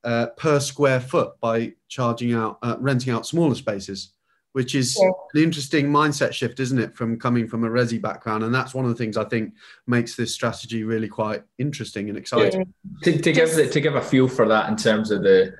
uh, 0.04 0.26
per 0.36 0.60
square 0.60 1.00
foot 1.00 1.32
by 1.40 1.72
charging 1.88 2.34
out, 2.34 2.58
uh, 2.62 2.76
renting 2.78 3.12
out 3.12 3.26
smaller 3.26 3.56
spaces, 3.56 4.12
which 4.56 4.74
is 4.74 4.98
yeah. 4.98 5.10
an 5.34 5.42
interesting 5.42 5.84
mindset 5.84 6.32
shift, 6.32 6.60
isn't 6.60 6.78
it, 6.78 6.96
from 6.96 7.18
coming 7.18 7.46
from 7.46 7.62
a 7.64 7.68
resi 7.68 8.00
background? 8.00 8.42
And 8.42 8.54
that's 8.54 8.72
one 8.72 8.86
of 8.86 8.90
the 8.90 8.96
things 8.96 9.18
I 9.18 9.24
think 9.24 9.52
makes 9.86 10.16
this 10.16 10.32
strategy 10.32 10.82
really 10.82 11.08
quite 11.08 11.42
interesting 11.58 12.08
and 12.08 12.16
exciting. 12.16 12.72
Yeah. 13.02 13.12
To, 13.12 13.20
to 13.20 13.32
give 13.32 13.70
to 13.70 13.80
give 13.82 13.96
a 13.96 14.00
feel 14.00 14.26
for 14.26 14.48
that 14.48 14.70
in 14.70 14.76
terms 14.78 15.10
of 15.10 15.22
the 15.22 15.52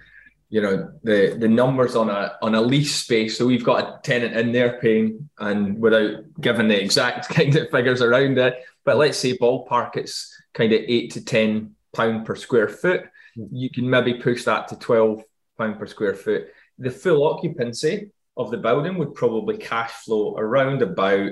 you 0.48 0.62
know 0.62 0.90
the 1.02 1.36
the 1.38 1.46
numbers 1.46 1.94
on 1.94 2.08
a 2.08 2.38
on 2.40 2.54
a 2.54 2.60
lease 2.62 2.94
space 2.94 3.36
so 3.36 3.44
we've 3.44 3.64
got 3.64 3.84
a 3.84 4.00
tenant 4.02 4.34
in 4.34 4.50
there 4.52 4.78
paying 4.80 5.28
and 5.40 5.78
without 5.78 6.22
giving 6.40 6.68
the 6.68 6.82
exact 6.82 7.28
kind 7.34 7.54
of 7.54 7.68
figures 7.70 8.00
around 8.00 8.38
it 8.38 8.54
but 8.84 8.96
let's 8.96 9.18
say 9.18 9.36
ballpark 9.36 9.96
it's 9.96 10.32
kind 10.54 10.72
of 10.72 10.80
eight 10.86 11.10
to 11.10 11.22
ten 11.22 11.74
pound 11.92 12.24
per 12.24 12.36
square 12.36 12.68
foot 12.68 13.06
hmm. 13.34 13.44
you 13.50 13.68
can 13.68 13.90
maybe 13.90 14.14
push 14.14 14.44
that 14.44 14.68
to 14.68 14.78
12 14.78 15.24
pound 15.58 15.78
per 15.78 15.86
square 15.86 16.14
foot. 16.14 16.48
The 16.78 16.90
full 16.90 17.26
occupancy 17.26 18.10
of 18.36 18.50
the 18.50 18.56
building 18.56 18.98
would 18.98 19.14
probably 19.14 19.56
cash 19.56 19.92
flow 20.04 20.36
around 20.36 20.82
about 20.82 21.30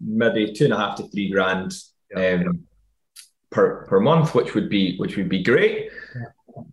maybe 0.00 0.52
two 0.52 0.64
and 0.64 0.74
a 0.74 0.76
half 0.76 0.96
to 0.96 1.08
three 1.08 1.30
grand 1.30 1.72
um, 2.16 2.64
per 3.50 3.86
per 3.86 4.00
month, 4.00 4.34
which 4.34 4.54
would 4.54 4.68
be 4.68 4.96
which 4.98 5.16
would 5.16 5.28
be 5.28 5.42
great. 5.42 5.90
Yeah. 6.14 6.22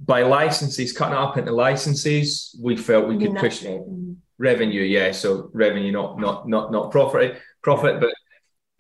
By 0.05 0.23
licenses, 0.23 0.93
cutting 0.93 1.15
it 1.15 1.19
up 1.19 1.37
into 1.37 1.51
licenses, 1.51 2.55
we 2.61 2.75
felt 2.75 3.07
we 3.07 3.17
could 3.17 3.35
push 3.35 3.63
revenue. 3.63 4.15
revenue. 4.37 4.81
Yeah, 4.83 5.11
so 5.11 5.49
revenue, 5.53 5.91
not 5.91 6.19
not 6.19 6.47
not 6.47 6.71
not 6.71 6.91
profit 6.91 7.39
profit, 7.63 7.99
but 7.99 8.13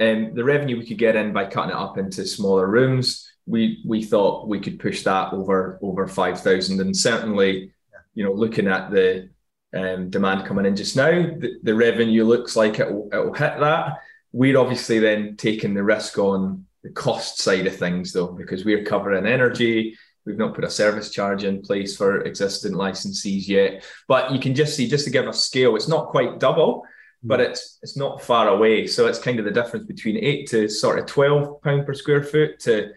um, 0.05 0.33
the 0.35 0.43
revenue 0.43 0.77
we 0.77 0.85
could 0.85 0.97
get 0.97 1.15
in 1.15 1.33
by 1.33 1.45
cutting 1.45 1.71
it 1.71 1.75
up 1.75 1.97
into 1.97 2.25
smaller 2.25 2.67
rooms 2.67 3.31
we 3.45 3.81
we 3.85 4.03
thought 4.03 4.47
we 4.47 4.59
could 4.59 4.79
push 4.79 5.03
that 5.03 5.33
over 5.33 5.79
over 5.81 6.07
five 6.07 6.39
thousand, 6.39 6.79
and 6.79 6.95
certainly, 6.95 7.71
you 8.13 8.23
know, 8.23 8.31
looking 8.31 8.67
at 8.67 8.91
the 8.91 9.29
um, 9.73 10.09
demand 10.09 10.45
coming 10.45 10.65
in 10.65 10.75
just 10.75 10.95
now, 10.95 11.11
the, 11.11 11.57
the 11.63 11.75
revenue 11.75 12.25
looks 12.25 12.55
like 12.55 12.79
it 12.79 12.91
will, 12.91 13.09
it 13.11 13.17
will 13.17 13.33
hit 13.33 13.59
that. 13.59 13.99
We're 14.33 14.57
obviously 14.57 14.99
then 14.99 15.35
taking 15.37 15.73
the 15.73 15.83
risk 15.83 16.17
on 16.17 16.65
the 16.83 16.89
cost 16.89 17.39
side 17.39 17.67
of 17.67 17.75
things, 17.75 18.13
though, 18.13 18.27
because 18.27 18.65
we're 18.65 18.83
covering 18.83 19.25
energy. 19.25 19.97
We've 20.25 20.37
not 20.37 20.53
put 20.53 20.63
a 20.63 20.69
service 20.69 21.09
charge 21.09 21.43
in 21.43 21.61
place 21.61 21.97
for 21.97 22.21
existing 22.21 22.73
licensees 22.73 23.47
yet, 23.47 23.83
but 24.07 24.31
you 24.31 24.39
can 24.39 24.53
just 24.53 24.75
see, 24.75 24.87
just 24.87 25.05
to 25.05 25.11
give 25.11 25.27
a 25.27 25.33
scale, 25.33 25.75
it's 25.75 25.87
not 25.87 26.09
quite 26.09 26.39
double, 26.39 26.83
but 27.23 27.39
it's 27.39 27.79
it's 27.81 27.97
not 27.97 28.21
far 28.21 28.47
away. 28.49 28.87
So 28.87 29.07
it's 29.07 29.19
kind 29.19 29.39
of 29.39 29.45
the 29.45 29.51
difference 29.51 29.85
between 29.85 30.17
eight 30.17 30.47
to 30.49 30.67
sort 30.69 30.99
of 30.99 31.05
12 31.07 31.61
pound 31.61 31.85
per 31.85 31.93
square 31.93 32.23
foot 32.23 32.59
to 32.61 32.91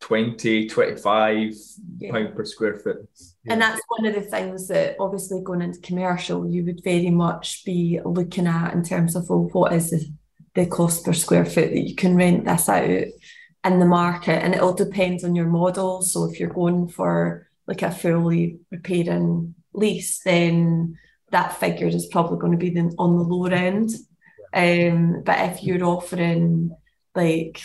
20, 0.00 0.68
25 0.68 1.54
yeah. 1.98 2.12
pound 2.12 2.36
per 2.36 2.44
square 2.44 2.78
foot. 2.78 3.08
And 3.46 3.60
that's 3.60 3.82
one 3.88 4.06
of 4.06 4.14
the 4.14 4.22
things 4.22 4.68
that 4.68 4.96
obviously 4.98 5.42
going 5.42 5.62
into 5.62 5.80
commercial, 5.80 6.48
you 6.48 6.64
would 6.64 6.82
very 6.82 7.10
much 7.10 7.64
be 7.64 8.00
looking 8.04 8.46
at 8.46 8.72
in 8.72 8.82
terms 8.82 9.16
of 9.16 9.28
well, 9.28 9.48
what 9.52 9.72
is 9.72 9.90
the, 9.90 10.06
the 10.54 10.66
cost 10.66 11.04
per 11.04 11.12
square 11.12 11.44
foot 11.44 11.70
that 11.70 11.88
you 11.88 11.94
can 11.94 12.16
rent 12.16 12.46
this 12.46 12.68
out 12.68 12.84
in 12.88 13.78
the 13.78 13.86
market. 13.86 14.42
And 14.42 14.54
it 14.54 14.60
all 14.60 14.72
depends 14.72 15.24
on 15.24 15.34
your 15.34 15.48
model. 15.48 16.02
So 16.02 16.24
if 16.24 16.40
you're 16.40 16.48
going 16.48 16.88
for 16.88 17.48
like 17.66 17.82
a 17.82 17.90
fully 17.90 18.60
repairing 18.70 19.54
lease, 19.74 20.20
then 20.20 20.98
that 21.30 21.58
figure 21.58 21.88
is 21.88 22.06
probably 22.06 22.38
going 22.38 22.52
to 22.52 22.58
be 22.58 22.70
the, 22.70 22.94
on 22.98 23.16
the 23.16 23.24
lower 23.24 23.52
end. 23.52 23.90
Um, 24.52 25.22
but 25.24 25.50
if 25.50 25.62
you're 25.64 25.84
offering 25.84 26.74
like 27.14 27.60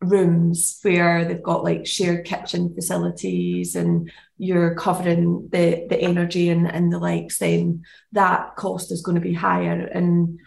rooms 0.00 0.78
where 0.82 1.24
they've 1.24 1.42
got 1.42 1.64
like 1.64 1.86
shared 1.86 2.26
kitchen 2.26 2.74
facilities 2.74 3.74
and 3.74 4.10
you're 4.38 4.74
covering 4.74 5.48
the 5.50 5.86
the 5.88 5.98
energy 5.98 6.50
and, 6.50 6.70
and 6.70 6.92
the 6.92 6.98
likes 6.98 7.38
then 7.38 7.82
that 8.12 8.54
cost 8.56 8.92
is 8.92 9.02
going 9.02 9.14
to 9.14 9.20
be 9.20 9.32
higher. 9.32 9.86
And 9.86 10.38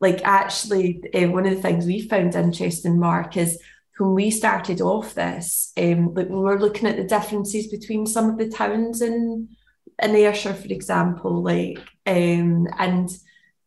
like 0.00 0.22
actually 0.24 1.02
uh, 1.14 1.28
one 1.28 1.46
of 1.46 1.54
the 1.54 1.62
things 1.62 1.86
we 1.86 2.08
found 2.08 2.34
interesting 2.34 2.98
mark 2.98 3.36
is 3.36 3.58
when 3.98 4.14
we 4.14 4.30
started 4.30 4.80
off 4.80 5.14
this 5.14 5.72
um 5.78 6.12
like 6.14 6.28
we 6.28 6.34
were 6.34 6.58
looking 6.58 6.88
at 6.88 6.96
the 6.96 7.04
differences 7.04 7.68
between 7.68 8.06
some 8.06 8.28
of 8.28 8.38
the 8.38 8.48
towns 8.48 9.00
in 9.00 9.48
in 10.02 10.16
Ayrshire 10.16 10.54
for 10.54 10.66
example 10.66 11.42
like 11.42 11.78
um 12.06 12.66
and 12.76 13.08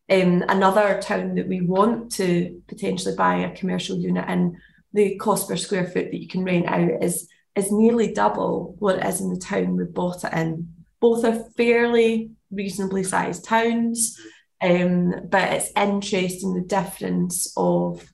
um, 0.10 0.44
another 0.48 1.02
town 1.02 1.36
that 1.36 1.48
we 1.48 1.62
want 1.62 2.14
to 2.14 2.62
potentially 2.68 3.16
buy 3.16 3.38
a 3.38 3.56
commercial 3.56 3.98
unit 3.98 4.30
in 4.30 4.58
the 4.94 5.16
cost 5.18 5.48
per 5.48 5.56
square 5.56 5.86
foot 5.86 6.12
that 6.12 6.22
you 6.22 6.28
can 6.28 6.44
rent 6.44 6.66
out 6.68 7.04
is 7.04 7.30
is 7.56 7.72
nearly 7.72 8.14
double 8.14 8.76
what 8.80 9.00
it 9.00 9.06
is 9.06 9.20
in 9.20 9.34
the 9.34 9.40
town 9.40 9.76
we 9.76 9.84
bought 9.84 10.24
it 10.24 10.34
in. 10.34 10.72
Both 11.00 11.26
are 11.26 11.44
fairly 11.58 12.32
reasonably 12.52 13.04
sized 13.04 13.46
towns, 13.46 14.20
um, 14.62 15.14
but 15.30 15.54
it's 15.54 15.72
interesting 15.76 16.54
the 16.54 16.62
difference 16.62 17.52
of 17.58 18.06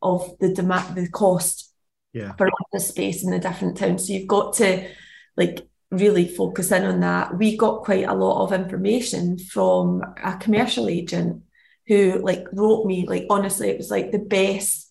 of 0.00 0.36
the 0.38 0.52
demand, 0.52 0.96
the 0.96 1.08
cost 1.08 1.72
yeah. 2.12 2.32
for 2.34 2.48
the 2.72 2.80
space 2.80 3.24
in 3.24 3.30
the 3.30 3.38
different 3.38 3.76
towns. 3.76 4.06
So 4.06 4.12
you've 4.12 4.28
got 4.28 4.54
to 4.54 4.88
like 5.36 5.66
really 5.90 6.26
focus 6.26 6.72
in 6.72 6.84
on 6.84 7.00
that. 7.00 7.36
We 7.36 7.56
got 7.56 7.84
quite 7.84 8.04
a 8.06 8.14
lot 8.14 8.42
of 8.42 8.52
information 8.52 9.38
from 9.38 10.02
a 10.22 10.36
commercial 10.36 10.88
agent 10.88 11.42
who 11.86 12.20
like 12.22 12.46
wrote 12.52 12.86
me 12.86 13.06
like 13.06 13.26
honestly 13.28 13.68
it 13.68 13.76
was 13.76 13.90
like 13.90 14.12
the 14.12 14.18
best 14.18 14.88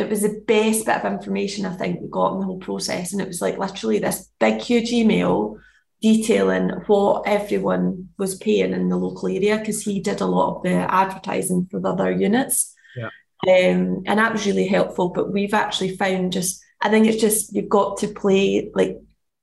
it 0.00 0.08
was 0.08 0.22
the 0.22 0.42
best 0.46 0.86
bit 0.86 0.96
of 0.96 1.12
information 1.12 1.66
I 1.66 1.76
think 1.76 2.00
we 2.00 2.08
got 2.08 2.32
in 2.32 2.40
the 2.40 2.46
whole 2.46 2.58
process. 2.58 3.12
And 3.12 3.20
it 3.20 3.28
was 3.28 3.42
like 3.42 3.58
literally 3.58 3.98
this 3.98 4.30
big, 4.38 4.60
huge 4.62 4.92
email 4.92 5.58
detailing 6.00 6.70
what 6.86 7.26
everyone 7.26 8.08
was 8.18 8.34
paying 8.36 8.72
in 8.72 8.88
the 8.88 8.96
local 8.96 9.28
area 9.28 9.58
because 9.58 9.82
he 9.82 10.00
did 10.00 10.22
a 10.22 10.26
lot 10.26 10.56
of 10.56 10.62
the 10.62 10.70
advertising 10.70 11.68
for 11.70 11.80
the 11.80 11.90
other 11.90 12.10
units. 12.10 12.74
Yeah. 12.96 13.10
Um, 13.46 14.02
and 14.06 14.18
that 14.18 14.32
was 14.32 14.46
really 14.46 14.66
helpful. 14.66 15.10
But 15.10 15.34
we've 15.34 15.52
actually 15.52 15.96
found 15.98 16.32
just, 16.32 16.62
I 16.80 16.88
think 16.88 17.06
it's 17.06 17.20
just 17.20 17.54
you've 17.54 17.68
got 17.68 17.98
to 17.98 18.08
play 18.08 18.70
like 18.74 18.96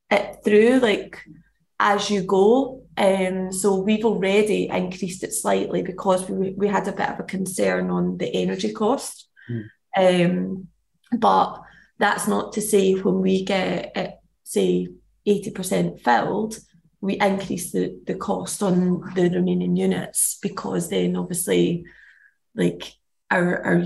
it 0.10 0.38
through, 0.43 0.80
like 0.80 1.22
as 1.80 2.10
you 2.10 2.24
go. 2.24 2.84
Um, 2.98 3.54
so 3.54 3.76
we've 3.76 4.06
already 4.06 4.70
increased 4.70 5.24
it 5.24 5.34
slightly 5.34 5.84
because 5.84 6.28
we, 6.28 6.56
we 6.58 6.67
had 6.67 6.88
a 6.88 6.93
bit 6.93 7.10
of 7.10 7.20
a 7.20 7.24
concern 7.24 7.91
on 7.91 8.17
the 8.17 8.34
energy 8.34 8.74
cost. 8.74 9.30
Mm. 9.52 9.65
Um, 9.95 10.67
but 11.17 11.62
that's 11.97 12.28
not 12.28 12.54
to 12.54 12.62
say 12.62 12.93
when 12.93 13.21
we 13.21 13.43
get 13.43 13.91
it, 13.95 14.13
say, 14.43 14.88
80% 15.28 16.00
filled, 16.02 16.58
we 17.02 17.15
increase 17.19 17.71
the, 17.71 18.00
the 18.06 18.15
cost 18.15 18.63
on 18.63 19.02
the 19.13 19.30
remaining 19.30 19.76
units 19.76 20.39
because 20.41 20.89
then 20.89 21.15
obviously 21.15 21.86
like 22.56 22.93
our 23.30 23.63
our 23.63 23.84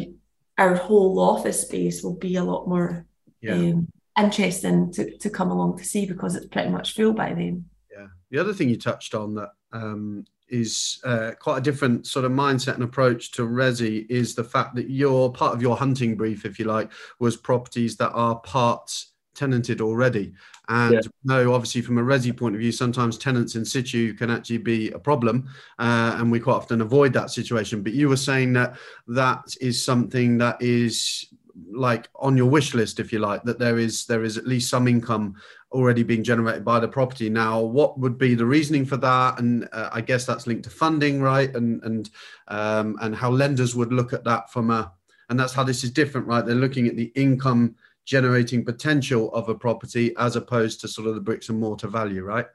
our 0.58 0.76
whole 0.76 1.20
office 1.20 1.62
space 1.62 2.04
will 2.04 2.16
be 2.16 2.36
a 2.36 2.44
lot 2.44 2.68
more 2.68 3.06
yeah. 3.42 3.54
um, 3.54 3.88
interesting 4.18 4.92
to, 4.94 5.18
to 5.18 5.30
come 5.30 5.50
along 5.50 5.78
to 5.78 5.84
see 5.84 6.06
because 6.06 6.36
it's 6.36 6.46
pretty 6.48 6.70
much 6.70 6.94
full 6.94 7.14
by 7.14 7.34
then. 7.34 7.66
Yeah. 7.92 8.08
The 8.30 8.38
other 8.38 8.54
thing 8.54 8.70
you 8.70 8.78
touched 8.78 9.16
on 9.16 9.36
that 9.36 9.50
um, 9.74 10.26
is 10.52 11.00
uh, 11.04 11.32
quite 11.40 11.58
a 11.58 11.62
different 11.62 12.06
sort 12.06 12.26
of 12.26 12.32
mindset 12.32 12.76
and 12.76 12.84
approach 12.84 13.32
to 13.32 13.44
resi 13.44 14.06
is 14.10 14.36
the 14.36 14.44
fact 14.44 14.76
that 14.76 14.90
your 14.90 15.32
part 15.32 15.54
of 15.54 15.62
your 15.62 15.78
hunting 15.78 16.16
brief, 16.16 16.46
if 16.46 16.60
you 16.60 16.66
like, 16.66 16.92
was 17.20 17.38
properties 17.38 17.98
that 17.98 18.12
are 18.12 18.36
parts 18.40 19.14
tenanted 19.34 19.82
already. 19.82 20.34
And 20.68 20.94
yeah. 20.94 21.02
no, 21.24 21.54
obviously, 21.54 21.82
from 21.82 21.98
a 21.98 22.02
resi 22.02 22.36
point 22.36 22.56
of 22.56 22.62
view, 22.62 22.72
sometimes 22.72 23.18
tenants 23.18 23.56
in 23.56 23.66
situ 23.66 24.14
can 24.14 24.30
actually 24.30 24.60
be 24.60 24.92
a 24.92 25.00
problem, 25.00 25.50
uh, 25.80 26.16
and 26.18 26.32
we 26.32 26.40
quite 26.40 26.56
often 26.56 26.82
avoid 26.82 27.14
that 27.14 27.32
situation. 27.32 27.82
But 27.82 27.94
you 27.94 28.08
were 28.08 28.18
saying 28.18 28.54
that 28.54 28.78
that 29.08 29.56
is 29.60 29.84
something 29.84 30.38
that 30.38 30.62
is 30.62 31.26
like 31.72 32.10
on 32.16 32.38
your 32.38 32.50
wish 32.50 32.74
list, 32.74 33.00
if 33.00 33.12
you 33.12 33.20
like, 33.20 33.44
that 33.44 33.60
there 33.60 33.78
is 33.78 34.06
there 34.06 34.24
is 34.24 34.38
at 34.38 34.48
least 34.48 34.70
some 34.70 34.88
income 34.88 35.36
already 35.72 36.04
being 36.04 36.24
generated 36.24 36.66
by 36.66 36.80
the 36.80 36.88
property. 36.88 37.30
Now, 37.30 37.62
what 37.62 38.00
would 38.00 38.18
be 38.18 38.36
the 38.36 38.46
reasoning 38.46 38.86
for 38.86 38.98
that? 38.98 39.40
And 39.40 39.68
uh, 39.72 39.90
I 39.92 40.02
guess 40.02 40.26
that's 40.26 40.48
linked 40.48 40.64
to 40.66 40.70
funding, 40.70 41.22
right? 41.22 41.54
And 41.56 41.84
and 41.84 42.10
um, 42.48 42.98
and 43.02 43.16
how 43.16 43.32
lenders 43.32 43.76
would 43.76 43.94
look 43.94 44.14
at 44.14 44.24
that 44.26 44.52
from 44.52 44.70
a 44.70 44.92
and 45.30 45.40
that's 45.40 45.54
how 45.54 45.64
this 45.64 45.84
is 45.86 45.92
different, 45.92 46.28
right? 46.28 46.46
They're 46.46 46.56
looking 46.56 46.88
at 46.88 46.98
the 46.98 47.12
income 47.16 47.76
generating 48.06 48.66
potential 48.66 49.34
of 49.34 49.48
a 49.48 49.56
property 49.56 50.14
as 50.18 50.36
opposed 50.36 50.82
to 50.82 50.90
sort 50.90 51.08
of 51.08 51.16
the 51.16 51.22
bricks 51.22 51.48
and 51.48 51.58
mortar 51.58 51.88
value, 51.88 52.24
right? 52.24 52.46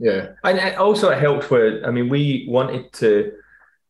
Yeah, 0.00 0.30
and 0.42 0.76
also 0.76 1.10
it 1.10 1.20
helped 1.20 1.50
with. 1.50 1.84
I 1.84 1.90
mean, 1.90 2.08
we 2.08 2.46
wanted 2.48 2.92
to. 2.94 3.32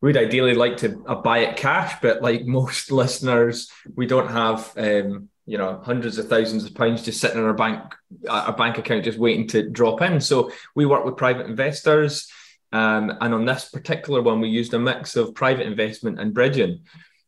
We'd 0.01 0.17
ideally 0.17 0.55
like 0.55 0.77
to 0.77 1.03
uh, 1.07 1.15
buy 1.15 1.39
it 1.39 1.57
cash, 1.57 1.95
but 2.01 2.21
like 2.21 2.45
most 2.45 2.91
listeners, 2.91 3.71
we 3.95 4.07
don't 4.07 4.29
have 4.29 4.73
um, 4.75 5.29
you 5.45 5.57
know 5.57 5.81
hundreds 5.83 6.17
of 6.17 6.27
thousands 6.27 6.65
of 6.65 6.73
pounds 6.75 7.03
just 7.03 7.19
sitting 7.19 7.37
in 7.37 7.43
our 7.43 7.53
bank 7.53 7.81
our 8.29 8.55
bank 8.55 8.77
account 8.77 9.03
just 9.03 9.17
waiting 9.19 9.47
to 9.47 9.69
drop 9.69 10.01
in. 10.01 10.21
So 10.21 10.51
we 10.75 10.85
work 10.85 11.03
with 11.03 11.17
private 11.17 11.47
investors 11.47 12.31
um, 12.71 13.11
and 13.19 13.33
on 13.33 13.45
this 13.45 13.69
particular 13.69 14.21
one 14.21 14.39
we 14.39 14.49
used 14.49 14.73
a 14.73 14.79
mix 14.79 15.15
of 15.15 15.35
private 15.35 15.67
investment 15.67 16.19
and 16.19 16.33
bridging. 16.33 16.81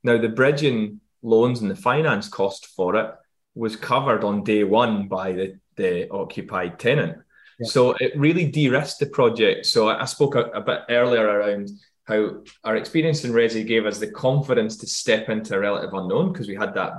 Now 0.03 0.17
the 0.17 0.29
bridging 0.29 1.01
loans 1.21 1.61
and 1.61 1.71
the 1.71 1.75
finance 1.75 2.29
cost 2.29 2.67
for 2.67 2.95
it 2.95 3.13
was 3.55 3.75
covered 3.75 4.23
on 4.23 4.43
day 4.43 4.63
one 4.63 5.07
by 5.07 5.33
the, 5.33 5.59
the 5.75 6.09
occupied 6.09 6.79
tenant. 6.79 7.17
Yeah. 7.59 7.67
so 7.67 7.91
it 7.99 8.17
really 8.17 8.45
de-risked 8.49 8.99
the 8.99 9.05
project. 9.05 9.65
So 9.65 9.89
i, 9.89 10.01
I 10.01 10.05
spoke 10.05 10.35
a, 10.35 10.45
a 10.45 10.61
bit 10.61 10.81
earlier 10.89 11.25
around 11.25 11.69
how 12.05 12.41
our 12.63 12.75
experience 12.75 13.23
in 13.23 13.31
Resi 13.31 13.65
gave 13.65 13.85
us 13.85 13.99
the 13.99 14.11
confidence 14.11 14.77
to 14.77 14.87
step 14.87 15.29
into 15.29 15.55
a 15.55 15.59
relative 15.59 15.93
unknown 15.93 16.31
because 16.31 16.47
we 16.47 16.55
had 16.55 16.73
that 16.75 16.93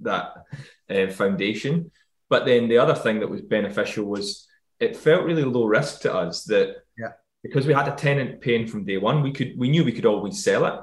that 0.00 0.32
uh, 0.90 1.08
foundation. 1.08 1.90
But 2.28 2.44
then 2.44 2.68
the 2.68 2.78
other 2.78 2.94
thing 2.94 3.20
that 3.20 3.30
was 3.30 3.40
beneficial 3.40 4.04
was 4.04 4.46
it 4.78 4.96
felt 4.96 5.24
really 5.24 5.44
low 5.44 5.64
risk 5.64 6.02
to 6.02 6.14
us 6.14 6.44
that 6.44 6.76
yeah. 6.96 7.12
because 7.42 7.66
we 7.66 7.74
had 7.74 7.88
a 7.88 7.96
tenant 7.96 8.40
paying 8.40 8.66
from 8.66 8.84
day 8.84 8.98
one, 8.98 9.22
we 9.22 9.32
could 9.32 9.58
we 9.58 9.68
knew 9.68 9.84
we 9.84 9.92
could 9.92 10.06
always 10.06 10.42
sell 10.42 10.66
it. 10.66 10.80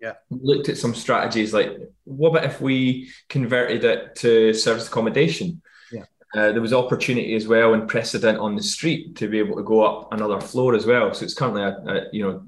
Yeah. 0.00 0.14
We 0.28 0.40
looked 0.42 0.68
at 0.68 0.76
some 0.76 0.94
strategies 0.94 1.54
like 1.54 1.76
what 2.04 2.30
about 2.30 2.44
if 2.44 2.60
we 2.60 3.10
converted 3.28 3.84
it 3.84 4.16
to 4.16 4.52
service 4.52 4.88
accommodation? 4.88 5.62
Yeah. 5.92 6.04
Uh, 6.34 6.52
there 6.52 6.60
was 6.60 6.72
opportunity 6.72 7.34
as 7.34 7.46
well 7.46 7.74
and 7.74 7.88
precedent 7.88 8.38
on 8.38 8.56
the 8.56 8.62
street 8.62 9.16
to 9.16 9.28
be 9.28 9.38
able 9.38 9.56
to 9.56 9.62
go 9.62 9.84
up 9.84 10.12
another 10.12 10.40
floor 10.40 10.74
as 10.74 10.86
well. 10.86 11.14
So 11.14 11.24
it's 11.24 11.34
currently 11.34 11.62
a, 11.62 11.68
a 11.68 12.08
you 12.12 12.24
know 12.24 12.44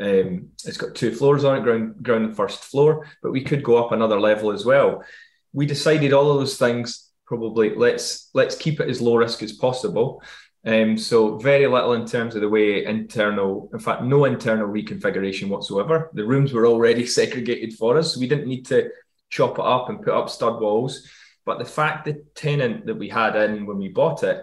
um, 0.00 0.50
it's 0.64 0.76
got 0.76 0.94
two 0.94 1.12
floors 1.12 1.44
on 1.44 1.58
it, 1.58 1.62
ground 1.62 2.02
ground 2.02 2.24
and 2.26 2.36
first 2.36 2.64
floor, 2.64 3.06
but 3.22 3.32
we 3.32 3.42
could 3.42 3.62
go 3.62 3.76
up 3.76 3.92
another 3.92 4.20
level 4.20 4.52
as 4.52 4.64
well 4.64 5.04
we 5.52 5.66
decided 5.66 6.12
all 6.12 6.30
of 6.30 6.38
those 6.38 6.56
things 6.56 7.10
probably 7.26 7.74
let's 7.74 8.30
let's 8.32 8.56
keep 8.56 8.80
it 8.80 8.88
as 8.88 9.00
low 9.00 9.16
risk 9.16 9.42
as 9.42 9.52
possible. 9.52 10.22
Um, 10.64 10.96
so 10.96 11.38
very 11.38 11.66
little 11.66 11.94
in 11.94 12.06
terms 12.06 12.34
of 12.34 12.42
the 12.42 12.48
way 12.48 12.84
internal, 12.84 13.70
in 13.72 13.78
fact, 13.78 14.02
no 14.02 14.24
internal 14.24 14.68
reconfiguration 14.68 15.48
whatsoever. 15.48 16.10
The 16.14 16.24
rooms 16.24 16.52
were 16.52 16.66
already 16.66 17.06
segregated 17.18 17.74
for 17.74 17.98
us, 17.98 18.16
we 18.16 18.28
didn't 18.28 18.48
need 18.48 18.66
to 18.66 18.90
chop 19.30 19.58
it 19.58 19.64
up 19.64 19.88
and 19.88 20.00
put 20.00 20.14
up 20.14 20.30
stud 20.30 20.60
walls. 20.60 21.08
But 21.44 21.58
the 21.58 21.64
fact 21.64 22.04
the 22.04 22.24
tenant 22.34 22.86
that 22.86 22.96
we 22.96 23.08
had 23.08 23.34
in 23.36 23.66
when 23.66 23.78
we 23.78 23.88
bought 23.88 24.22
it, 24.22 24.36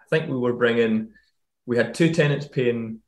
I 0.00 0.04
think 0.08 0.30
we 0.30 0.38
were 0.38 0.52
bringing, 0.52 1.10
we 1.66 1.76
had 1.76 1.94
two 1.94 2.14
tenants 2.14 2.46
paying 2.46 3.01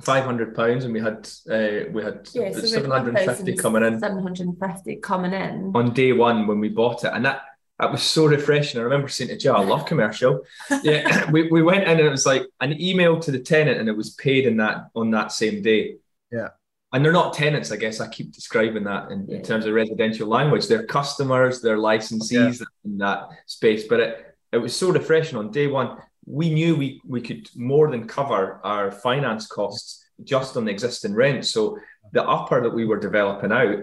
five 0.00 0.24
hundred 0.24 0.54
pounds, 0.54 0.84
and 0.84 0.94
we 0.94 1.00
had 1.00 1.28
uh, 1.50 1.90
we 1.92 2.02
had 2.02 2.28
yeah, 2.32 2.52
so 2.52 2.60
seven 2.60 2.90
hundred 2.90 3.16
and 3.16 3.36
fifty 3.36 3.54
coming 3.54 3.82
in. 3.82 3.98
Seven 4.00 4.22
hundred 4.22 4.46
and 4.48 4.58
fifty 4.58 4.96
coming 4.96 5.32
in 5.32 5.72
on 5.74 5.92
day 5.92 6.12
one 6.12 6.46
when 6.46 6.60
we 6.60 6.68
bought 6.68 7.04
it, 7.04 7.12
and 7.12 7.24
that 7.24 7.42
that 7.78 7.90
was 7.90 8.02
so 8.02 8.26
refreshing. 8.26 8.80
I 8.80 8.84
remember 8.84 9.08
saying 9.08 9.28
to 9.30 9.36
Joe, 9.36 9.54
"I 9.54 9.64
love 9.64 9.86
commercial." 9.86 10.42
yeah, 10.82 11.30
we, 11.32 11.50
we 11.50 11.62
went 11.62 11.84
in 11.84 11.90
and 11.90 12.00
it 12.00 12.10
was 12.10 12.26
like 12.26 12.46
an 12.60 12.80
email 12.80 13.18
to 13.20 13.30
the 13.30 13.40
tenant, 13.40 13.78
and 13.78 13.88
it 13.88 13.96
was 13.96 14.10
paid 14.10 14.46
in 14.46 14.56
that 14.58 14.90
on 14.94 15.10
that 15.12 15.32
same 15.32 15.62
day. 15.62 15.96
Yeah. 16.32 16.48
and 16.92 17.04
they're 17.04 17.12
not 17.12 17.34
tenants, 17.34 17.72
I 17.72 17.76
guess. 17.76 18.00
I 18.00 18.06
keep 18.06 18.32
describing 18.32 18.84
that 18.84 19.10
in, 19.10 19.28
in 19.30 19.42
terms 19.42 19.66
of 19.66 19.74
residential 19.74 20.28
language. 20.28 20.68
They're 20.68 20.86
customers, 20.86 21.60
they're 21.60 21.76
licensees 21.76 22.60
yeah. 22.60 22.66
in 22.84 22.98
that 22.98 23.28
space. 23.46 23.88
But 23.88 24.00
it, 24.00 24.36
it 24.52 24.58
was 24.58 24.76
so 24.76 24.90
refreshing 24.90 25.38
on 25.38 25.50
day 25.50 25.66
one. 25.66 25.96
We 26.30 26.50
knew 26.50 26.76
we, 26.76 27.00
we 27.04 27.20
could 27.20 27.48
more 27.56 27.90
than 27.90 28.06
cover 28.06 28.60
our 28.62 28.90
finance 28.90 29.46
costs 29.46 30.04
just 30.22 30.56
on 30.56 30.64
the 30.64 30.70
existing 30.70 31.14
rent. 31.14 31.44
So 31.46 31.78
the 32.12 32.22
upper 32.22 32.62
that 32.62 32.74
we 32.74 32.86
were 32.86 33.00
developing 33.00 33.52
out 33.52 33.78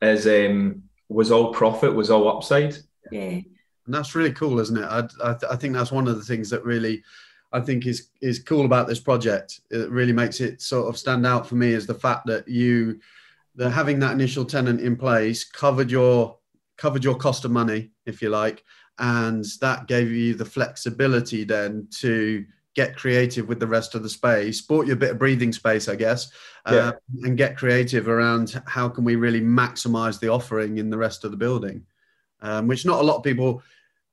is 0.00 0.26
um, 0.26 0.82
was 1.08 1.30
all 1.30 1.52
profit, 1.52 1.94
was 1.94 2.10
all 2.10 2.28
upside. 2.28 2.76
Yeah. 3.10 3.40
And 3.86 3.94
that's 3.94 4.14
really 4.14 4.32
cool, 4.32 4.60
isn't 4.60 4.76
it? 4.76 4.84
I, 4.84 5.08
I, 5.22 5.36
I 5.50 5.56
think 5.56 5.74
that's 5.74 5.92
one 5.92 6.08
of 6.08 6.16
the 6.16 6.24
things 6.24 6.48
that 6.50 6.64
really 6.64 7.02
I 7.52 7.60
think 7.60 7.86
is 7.86 8.08
is 8.20 8.38
cool 8.38 8.64
about 8.64 8.86
this 8.86 9.00
project. 9.00 9.60
It 9.70 9.90
really 9.90 10.12
makes 10.12 10.40
it 10.40 10.62
sort 10.62 10.88
of 10.88 10.96
stand 10.96 11.26
out 11.26 11.46
for 11.46 11.56
me 11.56 11.72
is 11.72 11.86
the 11.86 11.94
fact 11.94 12.26
that 12.26 12.46
you, 12.46 13.00
the 13.56 13.68
having 13.68 13.98
that 14.00 14.12
initial 14.12 14.44
tenant 14.44 14.80
in 14.80 14.96
place 14.96 15.44
covered 15.44 15.90
your 15.90 16.38
covered 16.76 17.04
your 17.04 17.16
cost 17.16 17.44
of 17.44 17.50
money, 17.50 17.90
if 18.06 18.22
you 18.22 18.30
like, 18.30 18.64
and 19.00 19.44
that 19.60 19.88
gave 19.88 20.10
you 20.10 20.34
the 20.34 20.44
flexibility 20.44 21.42
then 21.42 21.88
to 21.90 22.44
get 22.76 22.96
creative 22.96 23.48
with 23.48 23.58
the 23.58 23.66
rest 23.66 23.94
of 23.94 24.02
the 24.02 24.08
space 24.08 24.60
bought 24.60 24.86
you 24.86 24.92
a 24.92 24.96
bit 24.96 25.10
of 25.10 25.18
breathing 25.18 25.52
space 25.52 25.88
i 25.88 25.96
guess 25.96 26.30
yeah. 26.70 26.76
uh, 26.76 26.92
and 27.22 27.36
get 27.36 27.56
creative 27.56 28.08
around 28.08 28.62
how 28.66 28.88
can 28.88 29.02
we 29.02 29.16
really 29.16 29.40
maximize 29.40 30.20
the 30.20 30.28
offering 30.28 30.78
in 30.78 30.90
the 30.90 30.98
rest 30.98 31.24
of 31.24 31.30
the 31.30 31.36
building 31.36 31.84
um, 32.42 32.68
which 32.68 32.86
not 32.86 33.00
a 33.00 33.04
lot 33.04 33.16
of 33.16 33.24
people 33.24 33.62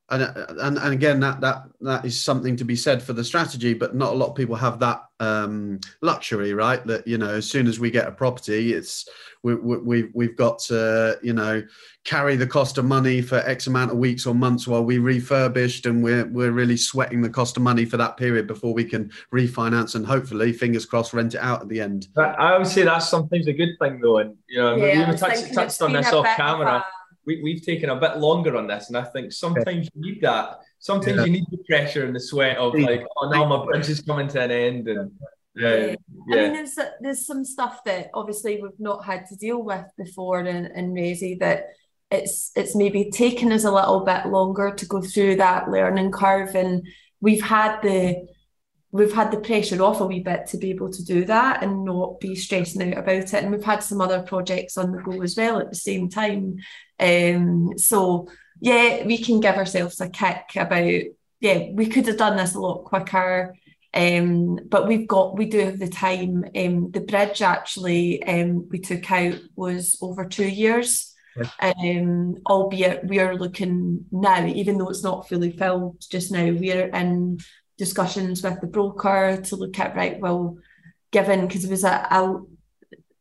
and, 0.10 0.24
and 0.24 0.78
and 0.78 0.94
again 0.94 1.20
that 1.20 1.42
that 1.42 1.64
that 1.82 2.06
is 2.06 2.20
something 2.20 2.56
to 2.56 2.64
be 2.64 2.76
said 2.76 3.04
for 3.04 3.14
the 3.14 3.24
strategy 3.24 3.74
but 3.74 3.94
not 3.94 4.14
a 4.14 4.16
lot 4.16 4.30
of 4.30 4.36
people 4.36 4.56
have 4.56 4.80
that 4.80 5.04
um, 5.20 5.80
luxury 6.02 6.54
right? 6.54 6.86
That 6.86 7.08
you 7.08 7.18
know 7.18 7.30
as 7.30 7.50
soon 7.50 7.68
as 7.68 7.80
we 7.80 7.92
get 7.92 8.08
a 8.08 8.12
property 8.12 8.74
it's 8.74 9.10
we, 9.44 9.56
we, 9.56 10.10
we've 10.14 10.36
got 10.36 10.60
to 10.60 11.18
you 11.22 11.34
know 11.34 11.64
carry 12.04 12.36
the 12.36 12.48
cost 12.48 12.78
of 12.78 12.86
money 12.86 13.22
for 13.22 13.38
x 13.40 13.68
amount 13.68 13.92
of 13.92 13.98
weeks 13.98 14.26
or 14.26 14.34
months 14.34 14.68
while 14.68 14.84
we 14.84 14.98
refurbished 14.98 15.86
and 15.86 16.04
we're 16.04 16.26
we're 16.28 16.52
really 16.52 16.78
sweating 16.78 17.22
the 17.22 17.30
cost 17.30 17.58
of 17.58 17.64
money 17.64 17.84
for 17.84 17.98
that 17.98 18.16
period 18.16 18.48
before 18.48 18.74
we 18.74 18.84
can 18.84 19.12
refinance 19.34 19.96
and 19.96 20.06
hopefully 20.06 20.54
fingers 20.54 20.86
crossed 20.86 21.14
rent 21.14 21.34
it 21.34 21.42
out 21.42 21.62
at 21.62 21.68
the 21.68 21.82
end. 21.82 22.08
I 22.16 22.58
would 22.58 22.68
say 22.68 22.84
that's 22.84 23.10
sometimes 23.10 23.48
a 23.48 23.54
good 23.54 23.76
thing 23.80 24.00
though 24.00 24.20
and 24.20 24.36
you 24.48 24.60
know 24.60 24.76
yeah, 24.76 25.12
we 25.12 25.18
touched, 25.18 25.54
touched 25.54 25.82
on 25.82 25.94
this 25.94 26.14
off 26.14 26.26
camera 26.38 26.86
we, 27.28 27.42
we've 27.44 27.62
taken 27.62 27.90
a 27.90 27.96
bit 27.96 28.18
longer 28.18 28.56
on 28.56 28.66
this, 28.66 28.88
and 28.88 28.98
I 28.98 29.04
think 29.04 29.32
sometimes 29.32 29.90
you 29.94 30.02
need 30.02 30.22
that. 30.22 30.60
Sometimes 30.80 31.18
yeah. 31.18 31.26
you 31.26 31.32
need 31.32 31.46
the 31.52 31.58
pressure 31.70 32.06
and 32.06 32.16
the 32.16 32.20
sweat 32.20 32.58
of 32.58 32.74
like, 32.74 33.06
oh 33.18 33.30
no, 33.30 33.46
my 33.46 33.66
bridge 33.66 33.90
is 33.90 34.02
coming 34.02 34.30
to 34.30 34.42
an 34.42 34.52
end, 34.52 34.88
and 34.88 35.12
yeah, 35.56 35.96
yeah. 36.28 36.36
I 36.36 36.36
mean, 36.36 36.54
there's 36.54 36.80
there's 37.02 37.26
some 37.28 37.44
stuff 37.44 37.84
that 37.84 38.10
obviously 38.14 38.62
we've 38.62 38.80
not 38.80 39.04
had 39.04 39.28
to 39.28 39.36
deal 39.36 39.62
with 39.62 39.86
before 39.98 40.40
in 40.40 40.48
in 40.48 40.94
Resi 40.94 41.38
that 41.40 41.66
it's 42.10 42.52
it's 42.56 42.76
maybe 42.76 43.12
taken 43.12 43.52
us 43.52 43.66
a 43.66 43.72
little 43.72 44.06
bit 44.06 44.28
longer 44.28 44.74
to 44.74 44.86
go 44.86 45.02
through 45.02 45.36
that 45.36 45.70
learning 45.70 46.12
curve, 46.12 46.56
and 46.56 46.88
we've 47.20 47.44
had 47.44 47.82
the 47.82 48.28
we've 48.92 49.14
had 49.14 49.32
the 49.32 49.40
pressure 49.40 49.82
off 49.82 50.02
a 50.02 50.06
wee 50.06 50.22
bit 50.22 50.48
to 50.48 50.58
be 50.58 50.70
able 50.72 50.92
to 50.92 51.04
do 51.04 51.26
that 51.26 51.64
and 51.64 51.84
not 51.84 52.20
be 52.20 52.36
stressing 52.36 52.94
out 52.94 53.00
about 53.00 53.18
it. 53.18 53.34
And 53.34 53.52
we've 53.52 53.64
had 53.64 53.84
some 53.84 54.02
other 54.02 54.22
projects 54.22 54.78
on 54.78 54.92
the 54.92 55.02
go 55.02 55.22
as 55.22 55.36
well 55.36 55.60
at 55.60 55.70
the 55.70 55.76
same 55.76 56.10
time. 56.10 56.58
Um, 57.00 57.78
so 57.78 58.28
yeah, 58.62 59.06
we 59.06 59.18
can 59.18 59.40
give 59.40 59.56
ourselves 59.56 60.00
a 60.02 60.10
kick 60.10 60.56
about 60.56 61.04
yeah, 61.40 61.68
we 61.72 61.86
could 61.86 62.08
have 62.08 62.18
done 62.18 62.38
this 62.38 62.56
a 62.56 62.60
lot 62.60 62.86
quicker. 62.86 63.56
Um, 63.94 64.60
but 64.68 64.88
we've 64.88 65.08
got 65.08 65.38
we 65.38 65.46
do 65.46 65.60
have 65.60 65.80
the 65.80 65.88
time. 65.88 66.46
Um, 66.56 66.92
the 66.92 67.02
bridge 67.02 67.42
actually 67.42 68.24
um, 68.24 68.68
we 68.70 68.80
took 68.80 69.12
out 69.12 69.36
was 69.56 69.98
over 70.02 70.26
two 70.26 70.48
years. 70.48 71.14
Um, 71.60 72.38
albeit 72.50 73.06
we 73.06 73.20
are 73.20 73.36
looking 73.36 74.06
now, 74.12 74.44
even 74.44 74.78
though 74.80 74.90
it's 74.90 75.04
not 75.04 75.30
fully 75.30 75.52
filled 75.52 76.04
just 76.10 76.32
now, 76.32 76.46
we're 76.46 76.88
in 76.88 77.38
discussions 77.78 78.44
with 78.44 78.60
the 78.60 78.68
broker 78.68 79.40
to 79.44 79.56
look 79.56 79.78
at 79.80 79.96
right 79.96 80.20
well 80.20 80.58
given 81.12 81.48
because 81.48 81.62
there 81.62 81.72
was 81.72 81.84
a, 81.84 82.08
a, 82.12 82.42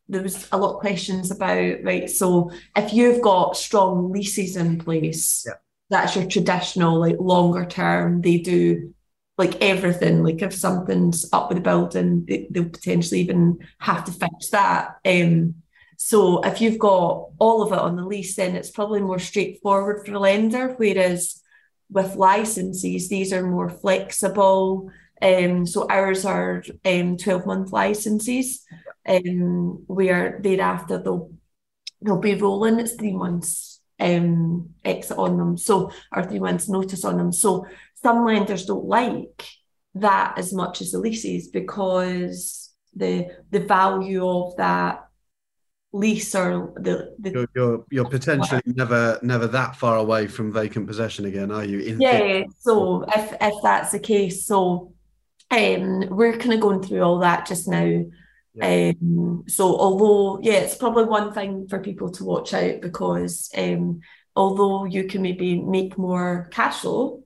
there 0.09 0.23
was 0.23 0.49
a 0.53 0.57
lot 0.57 0.75
of 0.75 0.81
questions 0.81 1.31
about 1.31 1.83
right 1.83 2.09
so 2.11 2.51
if 2.77 2.92
you've 2.92 3.23
got 3.23 3.57
strong 3.57 4.11
leases 4.11 4.57
in 4.57 4.79
place 4.79 5.45
yeah. 5.47 5.55
that's 5.90 6.16
your 6.16 6.27
traditional 6.27 6.99
like 6.99 7.16
longer 7.19 7.66
term 7.66 8.23
they 8.23 8.38
do 8.38 8.92
like 9.38 9.61
everything 9.61 10.23
like 10.23 10.40
if 10.40 10.55
something's 10.55 11.31
up 11.33 11.49
with 11.49 11.59
the 11.59 11.62
building 11.62 12.25
they, 12.27 12.49
will 12.51 12.71
potentially 12.71 13.21
even 13.21 13.59
have 13.79 14.05
to 14.05 14.12
fix 14.12 14.49
that 14.51 14.97
um 15.05 15.55
so 15.99 16.40
if 16.42 16.61
you've 16.61 16.79
got 16.79 17.29
all 17.38 17.62
of 17.62 17.73
it 17.73 17.79
on 17.79 17.97
the 17.97 18.05
lease 18.05 18.37
then 18.37 18.57
it's 18.57 18.71
probably 18.71 19.01
more 19.01 19.19
straightforward 19.19 20.05
for 20.05 20.12
the 20.12 20.19
lender 20.19 20.75
whereas 20.79 21.42
with 21.90 22.16
licenses, 22.16 23.09
these 23.09 23.33
are 23.33 23.46
more 23.46 23.70
flexible. 23.70 24.90
Um, 25.22 25.66
so 25.66 25.87
ours 25.88 26.25
are 26.25 26.62
um, 26.85 27.16
12 27.16 27.46
month 27.46 27.72
licenses, 27.72 28.64
um, 29.07 29.85
where 29.87 30.40
thereafter 30.42 30.99
they'll 30.99 31.31
they'll 32.03 32.18
be 32.18 32.35
rolling. 32.35 32.79
It's 32.79 32.94
three 32.94 33.12
months 33.12 33.81
um, 33.99 34.70
exit 34.85 35.16
on 35.16 35.38
them, 35.38 35.57
so 35.57 35.90
or 36.12 36.25
three 36.25 36.40
months 36.40 36.68
notice 36.68 37.05
on 37.05 37.16
them. 37.16 37.33
So 37.33 37.66
some 37.94 38.25
lenders 38.25 38.66
don't 38.66 38.85
like 38.85 39.44
that 39.94 40.38
as 40.38 40.53
much 40.53 40.83
as 40.83 40.92
the 40.92 40.99
leases 40.99 41.49
because 41.49 42.70
the 42.94 43.29
the 43.51 43.61
value 43.61 44.27
of 44.27 44.57
that 44.57 45.06
lease 45.96 46.35
or 46.35 46.72
the, 46.76 47.14
the 47.18 47.30
you're, 47.30 47.48
you're, 47.54 47.85
you're 47.90 48.09
potentially 48.09 48.61
never 48.66 49.18
never 49.22 49.46
that 49.46 49.74
far 49.74 49.96
away 49.96 50.26
from 50.26 50.52
vacant 50.52 50.87
possession 50.87 51.24
again 51.24 51.50
are 51.50 51.64
you 51.64 51.78
In 51.78 52.00
yeah 52.00 52.44
so 52.61 53.04
if 53.04 53.35
if 53.40 53.54
that's 53.62 53.92
the 53.92 53.98
case 53.98 54.46
so 54.46 54.92
um 55.50 56.09
we're 56.11 56.37
kind 56.37 56.52
of 56.52 56.61
going 56.61 56.82
through 56.82 57.02
all 57.02 57.20
that 57.20 57.46
just 57.46 57.66
now 57.66 58.04
yeah. 58.54 58.90
um 58.90 59.44
so 59.48 59.76
although 59.76 60.38
yeah 60.42 60.54
it's 60.54 60.76
probably 60.76 61.04
one 61.04 61.32
thing 61.32 61.66
for 61.68 61.78
people 61.78 62.11
to 62.12 62.24
watch 62.24 62.52
out 62.52 62.80
because 62.82 63.50
um 63.56 64.00
although 64.35 64.85
you 64.85 65.04
can 65.04 65.22
maybe 65.22 65.61
make 65.61 65.96
more 65.96 66.48
cash 66.52 66.80
flow 66.80 67.22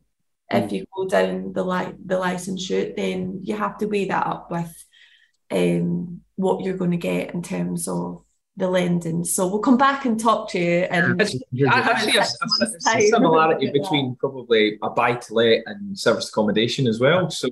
mm. 0.52 0.64
if 0.64 0.70
you 0.70 0.84
go 0.96 1.08
down 1.08 1.52
the 1.52 1.64
li- 1.64 1.96
the 2.06 2.18
license 2.18 2.70
route 2.70 2.94
then 2.96 3.40
you 3.42 3.56
have 3.56 3.78
to 3.78 3.86
weigh 3.86 4.04
that 4.04 4.26
up 4.26 4.50
with 4.50 4.84
um 5.50 6.20
what 6.36 6.64
you're 6.64 6.76
going 6.76 6.92
to 6.92 6.96
get 6.96 7.34
in 7.34 7.42
terms 7.42 7.88
of 7.88 8.22
the 8.56 8.68
lending. 8.68 9.24
So 9.24 9.46
we'll 9.46 9.60
come 9.60 9.78
back 9.78 10.04
and 10.04 10.18
talk 10.18 10.50
to 10.50 10.58
you. 10.58 10.80
And 10.90 11.20
I 11.20 11.24
see 11.24 11.40
a, 11.62 11.68
a, 11.68 12.96
a, 12.96 13.00
similarity 13.08 13.70
between 13.72 14.16
probably 14.16 14.78
a 14.82 14.90
buy 14.90 15.14
to 15.14 15.34
let 15.34 15.62
and 15.66 15.98
service 15.98 16.28
accommodation 16.28 16.86
as 16.86 17.00
well. 17.00 17.30
So 17.30 17.48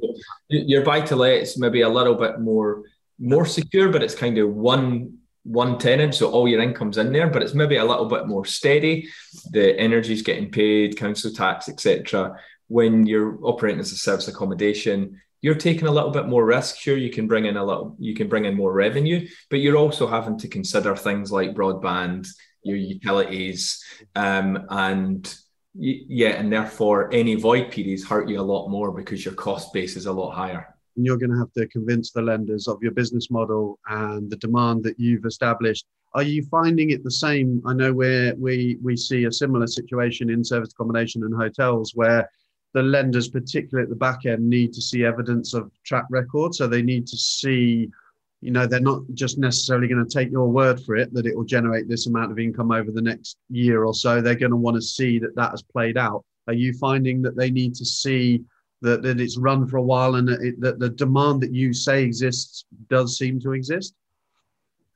your 0.48 0.84
buy 0.84 1.00
to 1.02 1.16
let 1.16 1.42
is 1.42 1.58
maybe 1.58 1.82
a 1.82 1.88
little 1.88 2.14
bit 2.14 2.40
more 2.40 2.82
more 3.20 3.46
secure, 3.46 3.88
but 3.90 4.02
it's 4.02 4.14
kind 4.14 4.38
of 4.38 4.50
one 4.50 5.18
one 5.48 5.78
tenant, 5.78 6.14
so 6.14 6.30
all 6.30 6.46
your 6.46 6.60
income's 6.60 6.98
in 6.98 7.10
there, 7.10 7.30
but 7.30 7.42
it's 7.42 7.54
maybe 7.54 7.76
a 7.76 7.84
little 7.84 8.04
bit 8.04 8.26
more 8.26 8.44
steady. 8.44 9.08
The 9.50 9.78
energy's 9.78 10.20
getting 10.20 10.50
paid, 10.50 10.98
council 10.98 11.32
tax, 11.32 11.70
etc. 11.70 12.38
When 12.66 13.06
you're 13.06 13.38
operating 13.42 13.80
as 13.80 13.90
a 13.90 13.96
service 13.96 14.28
accommodation, 14.28 15.20
you're 15.40 15.54
taking 15.54 15.86
a 15.86 15.90
little 15.90 16.10
bit 16.10 16.26
more 16.26 16.44
risk. 16.44 16.76
Sure, 16.76 16.96
you 16.96 17.10
can 17.10 17.26
bring 17.26 17.46
in 17.46 17.56
a 17.56 17.64
little, 17.64 17.96
you 17.98 18.14
can 18.14 18.28
bring 18.28 18.44
in 18.44 18.54
more 18.54 18.72
revenue, 18.72 19.26
but 19.50 19.60
you're 19.60 19.76
also 19.76 20.06
having 20.06 20.38
to 20.38 20.48
consider 20.48 20.96
things 20.96 21.30
like 21.30 21.54
broadband, 21.54 22.28
your 22.62 22.76
utilities, 22.76 23.82
um, 24.16 24.66
and 24.70 25.34
yeah, 25.74 26.30
and 26.30 26.52
therefore 26.52 27.12
any 27.12 27.36
void 27.36 27.70
periods 27.70 28.04
hurt 28.04 28.28
you 28.28 28.40
a 28.40 28.42
lot 28.42 28.68
more 28.68 28.90
because 28.90 29.24
your 29.24 29.34
cost 29.34 29.72
base 29.72 29.96
is 29.96 30.06
a 30.06 30.12
lot 30.12 30.32
higher. 30.32 30.74
And 30.96 31.06
you're 31.06 31.18
going 31.18 31.30
to 31.30 31.38
have 31.38 31.52
to 31.52 31.68
convince 31.68 32.10
the 32.10 32.22
lenders 32.22 32.66
of 32.66 32.82
your 32.82 32.90
business 32.90 33.30
model 33.30 33.78
and 33.88 34.28
the 34.28 34.36
demand 34.36 34.82
that 34.84 34.98
you've 34.98 35.24
established. 35.24 35.86
Are 36.14 36.22
you 36.22 36.42
finding 36.50 36.90
it 36.90 37.04
the 37.04 37.10
same? 37.10 37.62
I 37.64 37.74
know 37.74 37.92
where 37.92 38.34
we 38.36 38.78
we 38.82 38.96
see 38.96 39.24
a 39.24 39.32
similar 39.32 39.68
situation 39.68 40.30
in 40.30 40.42
service 40.42 40.72
accommodation 40.72 41.22
and 41.22 41.34
hotels 41.34 41.92
where 41.94 42.28
the 42.78 42.84
lenders, 42.84 43.28
particularly 43.28 43.84
at 43.84 43.90
the 43.90 43.96
back 43.96 44.24
end, 44.24 44.48
need 44.48 44.72
to 44.72 44.80
see 44.80 45.04
evidence 45.04 45.52
of 45.52 45.72
track 45.84 46.04
record. 46.10 46.54
So 46.54 46.68
they 46.68 46.80
need 46.80 47.08
to 47.08 47.16
see, 47.16 47.90
you 48.40 48.52
know, 48.52 48.66
they're 48.68 48.78
not 48.78 49.02
just 49.14 49.36
necessarily 49.36 49.88
going 49.88 50.04
to 50.04 50.08
take 50.08 50.30
your 50.30 50.48
word 50.48 50.80
for 50.84 50.94
it 50.94 51.12
that 51.12 51.26
it 51.26 51.36
will 51.36 51.44
generate 51.44 51.88
this 51.88 52.06
amount 52.06 52.30
of 52.30 52.38
income 52.38 52.70
over 52.70 52.92
the 52.92 53.02
next 53.02 53.36
year 53.50 53.84
or 53.84 53.94
so. 53.94 54.20
They're 54.20 54.36
going 54.36 54.52
to 54.52 54.56
want 54.56 54.76
to 54.76 54.80
see 54.80 55.18
that 55.18 55.34
that 55.34 55.50
has 55.50 55.62
played 55.62 55.98
out. 55.98 56.24
Are 56.46 56.54
you 56.54 56.72
finding 56.72 57.20
that 57.22 57.36
they 57.36 57.50
need 57.50 57.74
to 57.74 57.84
see 57.84 58.44
that, 58.82 59.02
that 59.02 59.20
it's 59.20 59.36
run 59.36 59.66
for 59.66 59.78
a 59.78 59.82
while 59.82 60.14
and 60.14 60.28
that, 60.28 60.40
it, 60.40 60.60
that 60.60 60.78
the 60.78 60.90
demand 60.90 61.40
that 61.40 61.52
you 61.52 61.72
say 61.72 62.04
exists 62.04 62.64
does 62.88 63.18
seem 63.18 63.40
to 63.40 63.54
exist? 63.54 63.94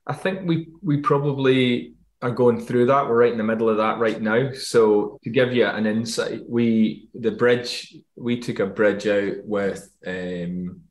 I 0.07 0.13
think 0.13 0.47
we 0.47 0.69
we 0.81 0.97
probably 0.97 1.92
are 2.23 2.31
going 2.31 2.65
through 2.65 2.87
that. 2.87 3.07
We're 3.07 3.19
right 3.19 3.31
in 3.31 3.37
the 3.37 3.43
middle 3.43 3.69
of 3.69 3.77
that 3.77 3.99
right 3.99 4.19
now. 4.21 4.53
So 4.53 5.19
to 5.23 5.29
give 5.29 5.53
you 5.53 5.65
an 5.65 5.85
insight, 5.85 6.41
we 6.47 7.09
the 7.13 7.31
bridge 7.31 7.95
we 8.15 8.39
took 8.39 8.59
a 8.59 8.65
bridge 8.65 9.05
out 9.05 9.43
with 9.43 9.89
um, 10.07 10.81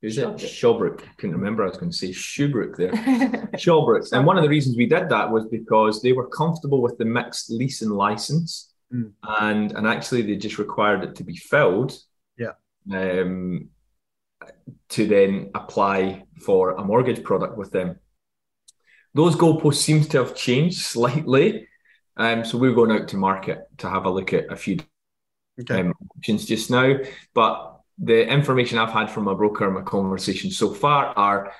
Who's 0.00 0.18
it? 0.18 0.26
Shawbrook. 0.26 1.02
Couldn't 1.16 1.36
remember. 1.36 1.62
I 1.62 1.68
was 1.68 1.76
going 1.76 1.92
to 1.92 1.96
say 1.96 2.08
Shubrook 2.08 2.76
there. 2.76 2.90
Shawbrook. 3.54 4.10
And 4.12 4.26
one 4.26 4.36
of 4.36 4.42
the 4.42 4.48
reasons 4.48 4.76
we 4.76 4.86
did 4.86 5.08
that 5.10 5.30
was 5.30 5.44
because 5.46 6.02
they 6.02 6.12
were 6.12 6.28
comfortable 6.28 6.82
with 6.82 6.98
the 6.98 7.04
mixed 7.04 7.50
lease 7.50 7.82
and 7.82 7.92
license, 7.92 8.72
mm. 8.92 9.12
and 9.22 9.70
and 9.72 9.86
actually 9.86 10.22
they 10.22 10.34
just 10.34 10.58
required 10.58 11.04
it 11.04 11.14
to 11.16 11.24
be 11.24 11.36
filled. 11.36 11.96
Yeah. 12.36 12.52
Um, 12.92 13.68
to 14.88 15.06
then 15.06 15.50
apply 15.54 16.24
for 16.40 16.72
a 16.72 16.84
mortgage 16.84 17.22
product 17.22 17.56
with 17.56 17.70
them. 17.70 18.00
Those 19.14 19.36
goalposts 19.36 19.76
seems 19.76 20.08
to 20.08 20.18
have 20.18 20.34
changed 20.34 20.78
slightly. 20.78 21.68
Um, 22.16 22.44
so 22.44 22.58
we're 22.58 22.74
going 22.74 22.92
out 22.92 23.08
to 23.08 23.16
market 23.16 23.60
to 23.78 23.88
have 23.88 24.04
a 24.04 24.10
look 24.10 24.32
at 24.32 24.52
a 24.52 24.56
few 24.56 24.78
okay. 25.60 25.80
um, 25.80 25.94
options 26.16 26.44
just 26.44 26.70
now. 26.70 26.96
But 27.34 27.80
the 27.98 28.26
information 28.26 28.78
I've 28.78 28.92
had 28.92 29.10
from 29.10 29.24
my 29.24 29.34
broker 29.34 29.66
and 29.66 29.74
my 29.74 29.82
conversations 29.82 30.56
so 30.56 30.72
far 30.72 31.06
are 31.16 31.52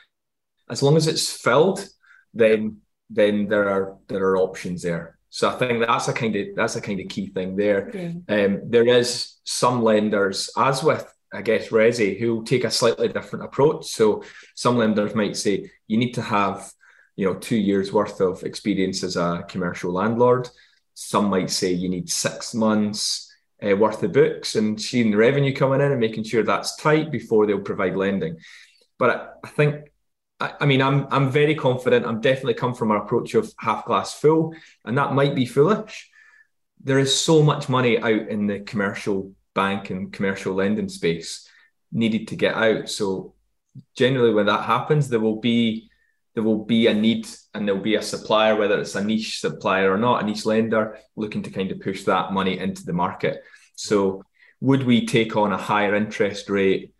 as 0.70 0.82
long 0.82 0.96
as 0.96 1.06
it's 1.06 1.30
filled, 1.30 1.86
then 2.34 2.78
then 3.10 3.46
there 3.48 3.68
are 3.68 3.98
there 4.08 4.24
are 4.24 4.38
options 4.38 4.82
there. 4.82 5.18
So 5.28 5.48
I 5.48 5.52
think 5.52 5.80
that's 5.80 6.08
a 6.08 6.12
kind 6.12 6.34
of 6.36 6.48
that's 6.54 6.76
a 6.76 6.80
kind 6.80 7.00
of 7.00 7.08
key 7.08 7.28
thing 7.28 7.56
there. 7.56 7.90
Um, 8.28 8.70
there 8.70 8.86
is 8.86 9.36
some 9.44 9.82
lenders, 9.82 10.50
as 10.56 10.82
with 10.82 11.06
I 11.32 11.42
guess 11.42 11.68
Resi, 11.68 12.18
who 12.18 12.44
take 12.44 12.64
a 12.64 12.70
slightly 12.70 13.08
different 13.08 13.46
approach. 13.46 13.86
So 13.86 14.24
some 14.54 14.76
lenders 14.76 15.14
might 15.14 15.36
say 15.36 15.70
you 15.88 15.96
need 15.96 16.12
to 16.12 16.22
have 16.22 16.70
you 17.16 17.26
know 17.26 17.34
two 17.34 17.56
years 17.56 17.92
worth 17.92 18.20
of 18.20 18.42
experience 18.42 19.02
as 19.02 19.16
a 19.16 19.44
commercial 19.48 19.92
landlord. 19.92 20.48
Some 20.94 21.26
might 21.26 21.50
say 21.50 21.72
you 21.72 21.88
need 21.88 22.10
six 22.10 22.54
months 22.54 23.32
uh, 23.62 23.76
worth 23.76 24.02
of 24.02 24.12
books 24.12 24.56
and 24.56 24.80
seeing 24.80 25.10
the 25.10 25.16
revenue 25.16 25.54
coming 25.54 25.80
in 25.80 25.92
and 25.92 26.00
making 26.00 26.24
sure 26.24 26.42
that's 26.42 26.76
tight 26.76 27.10
before 27.10 27.46
they'll 27.46 27.60
provide 27.60 27.96
lending. 27.96 28.36
But 28.98 29.10
I, 29.10 29.46
I 29.46 29.48
think, 29.50 29.92
I, 30.40 30.54
I, 30.60 30.66
mean, 30.66 30.82
I'm 30.82 31.06
I'm 31.10 31.30
very 31.30 31.54
confident. 31.54 32.06
I'm 32.06 32.20
definitely 32.20 32.54
come 32.54 32.74
from 32.74 32.90
an 32.90 32.98
approach 32.98 33.34
of 33.34 33.52
half 33.58 33.84
glass 33.86 34.14
full, 34.14 34.54
and 34.84 34.96
that 34.98 35.14
might 35.14 35.34
be 35.34 35.46
foolish. 35.46 36.10
There 36.82 36.98
is 36.98 37.18
so 37.18 37.42
much 37.42 37.68
money 37.68 37.98
out 37.98 38.28
in 38.28 38.46
the 38.46 38.60
commercial 38.60 39.32
bank 39.54 39.90
and 39.90 40.12
commercial 40.12 40.54
lending 40.54 40.88
space 40.88 41.48
needed 41.92 42.28
to 42.28 42.36
get 42.36 42.54
out. 42.54 42.88
So 42.88 43.34
generally, 43.96 44.34
when 44.34 44.46
that 44.46 44.64
happens, 44.64 45.08
there 45.08 45.20
will 45.20 45.40
be 45.40 45.90
there 46.34 46.42
will 46.42 46.64
be 46.64 46.86
a 46.86 46.94
need 46.94 47.26
and 47.54 47.66
there'll 47.66 47.80
be 47.80 47.96
a 47.96 48.02
supplier, 48.02 48.56
whether 48.56 48.80
it's 48.80 48.94
a 48.94 49.04
niche 49.04 49.40
supplier 49.40 49.92
or 49.92 49.98
not, 49.98 50.22
a 50.22 50.26
niche 50.26 50.46
lender 50.46 50.98
looking 51.16 51.42
to 51.42 51.50
kind 51.50 51.70
of 51.70 51.80
push 51.80 52.04
that 52.04 52.32
money 52.32 52.58
into 52.58 52.84
the 52.84 52.92
market. 52.92 53.42
So, 53.74 54.24
would 54.60 54.84
we 54.84 55.06
take 55.06 55.36
on 55.36 55.52
a 55.52 55.58
higher 55.58 55.94
interest 55.94 56.48
rate 56.48 56.94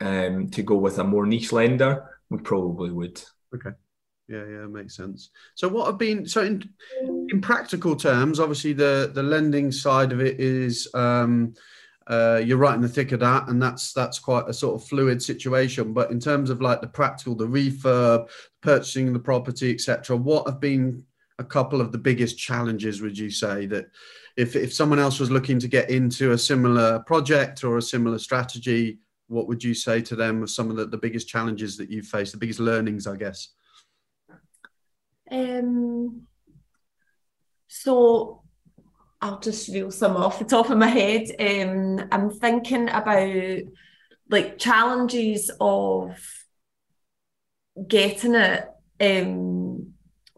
um, 0.00 0.48
to 0.50 0.62
go 0.62 0.76
with 0.76 0.98
a 0.98 1.04
more 1.04 1.26
niche 1.26 1.52
lender? 1.52 2.18
We 2.30 2.38
probably 2.38 2.90
would. 2.90 3.22
Okay. 3.54 3.70
Yeah, 4.28 4.44
yeah, 4.46 4.66
makes 4.66 4.96
sense. 4.96 5.30
So, 5.54 5.68
what 5.68 5.86
have 5.86 5.98
been 5.98 6.26
so 6.26 6.42
in 6.42 6.62
in 7.28 7.40
practical 7.40 7.94
terms? 7.94 8.40
Obviously, 8.40 8.72
the 8.72 9.10
the 9.14 9.22
lending 9.22 9.70
side 9.70 10.10
of 10.12 10.20
it 10.20 10.40
is 10.40 10.88
um, 10.94 11.54
uh, 12.06 12.40
you're 12.44 12.58
right 12.58 12.74
in 12.74 12.80
the 12.80 12.88
thick 12.88 13.12
of 13.12 13.20
that, 13.20 13.48
and 13.48 13.62
that's 13.62 13.92
that's 13.92 14.18
quite 14.18 14.48
a 14.48 14.52
sort 14.52 14.80
of 14.80 14.88
fluid 14.88 15.22
situation. 15.22 15.92
But 15.92 16.10
in 16.10 16.20
terms 16.20 16.50
of 16.50 16.60
like 16.60 16.80
the 16.80 16.86
practical, 16.86 17.34
the 17.34 17.46
refurb, 17.46 18.28
purchasing 18.60 19.12
the 19.12 19.18
property, 19.18 19.72
etc., 19.72 20.16
what 20.16 20.46
have 20.46 20.60
been 20.60 21.04
a 21.38 21.44
couple 21.44 21.80
of 21.80 21.92
the 21.92 21.98
biggest 21.98 22.38
challenges? 22.38 23.00
Would 23.00 23.18
you 23.18 23.30
say 23.30 23.66
that 23.66 23.86
if 24.36 24.56
if 24.56 24.72
someone 24.72 24.98
else 24.98 25.20
was 25.20 25.30
looking 25.30 25.58
to 25.60 25.68
get 25.68 25.90
into 25.90 26.32
a 26.32 26.38
similar 26.38 27.00
project 27.00 27.64
or 27.64 27.78
a 27.78 27.82
similar 27.82 28.18
strategy, 28.18 28.98
what 29.28 29.46
would 29.48 29.62
you 29.62 29.74
say 29.74 30.00
to 30.02 30.16
them? 30.16 30.42
Of 30.42 30.50
some 30.50 30.70
of 30.70 30.76
the, 30.76 30.86
the 30.86 30.98
biggest 30.98 31.28
challenges 31.28 31.76
that 31.76 31.90
you've 31.90 32.06
faced, 32.06 32.32
the 32.32 32.38
biggest 32.38 32.60
learnings, 32.60 33.06
I 33.06 33.16
guess. 33.16 33.48
Um. 35.30 36.22
So 37.68 38.41
I'll 39.22 39.38
just 39.38 39.68
reel 39.68 39.92
some 39.92 40.16
off 40.16 40.40
the 40.40 40.44
top 40.44 40.68
of 40.68 40.76
my 40.76 40.88
head. 40.88 41.28
Um, 41.38 42.08
I'm 42.10 42.28
thinking 42.28 42.88
about 42.88 43.62
like 44.28 44.58
challenges 44.58 45.48
of 45.60 46.18
getting 47.86 48.34
it. 48.34 48.68
Um, 49.00 49.92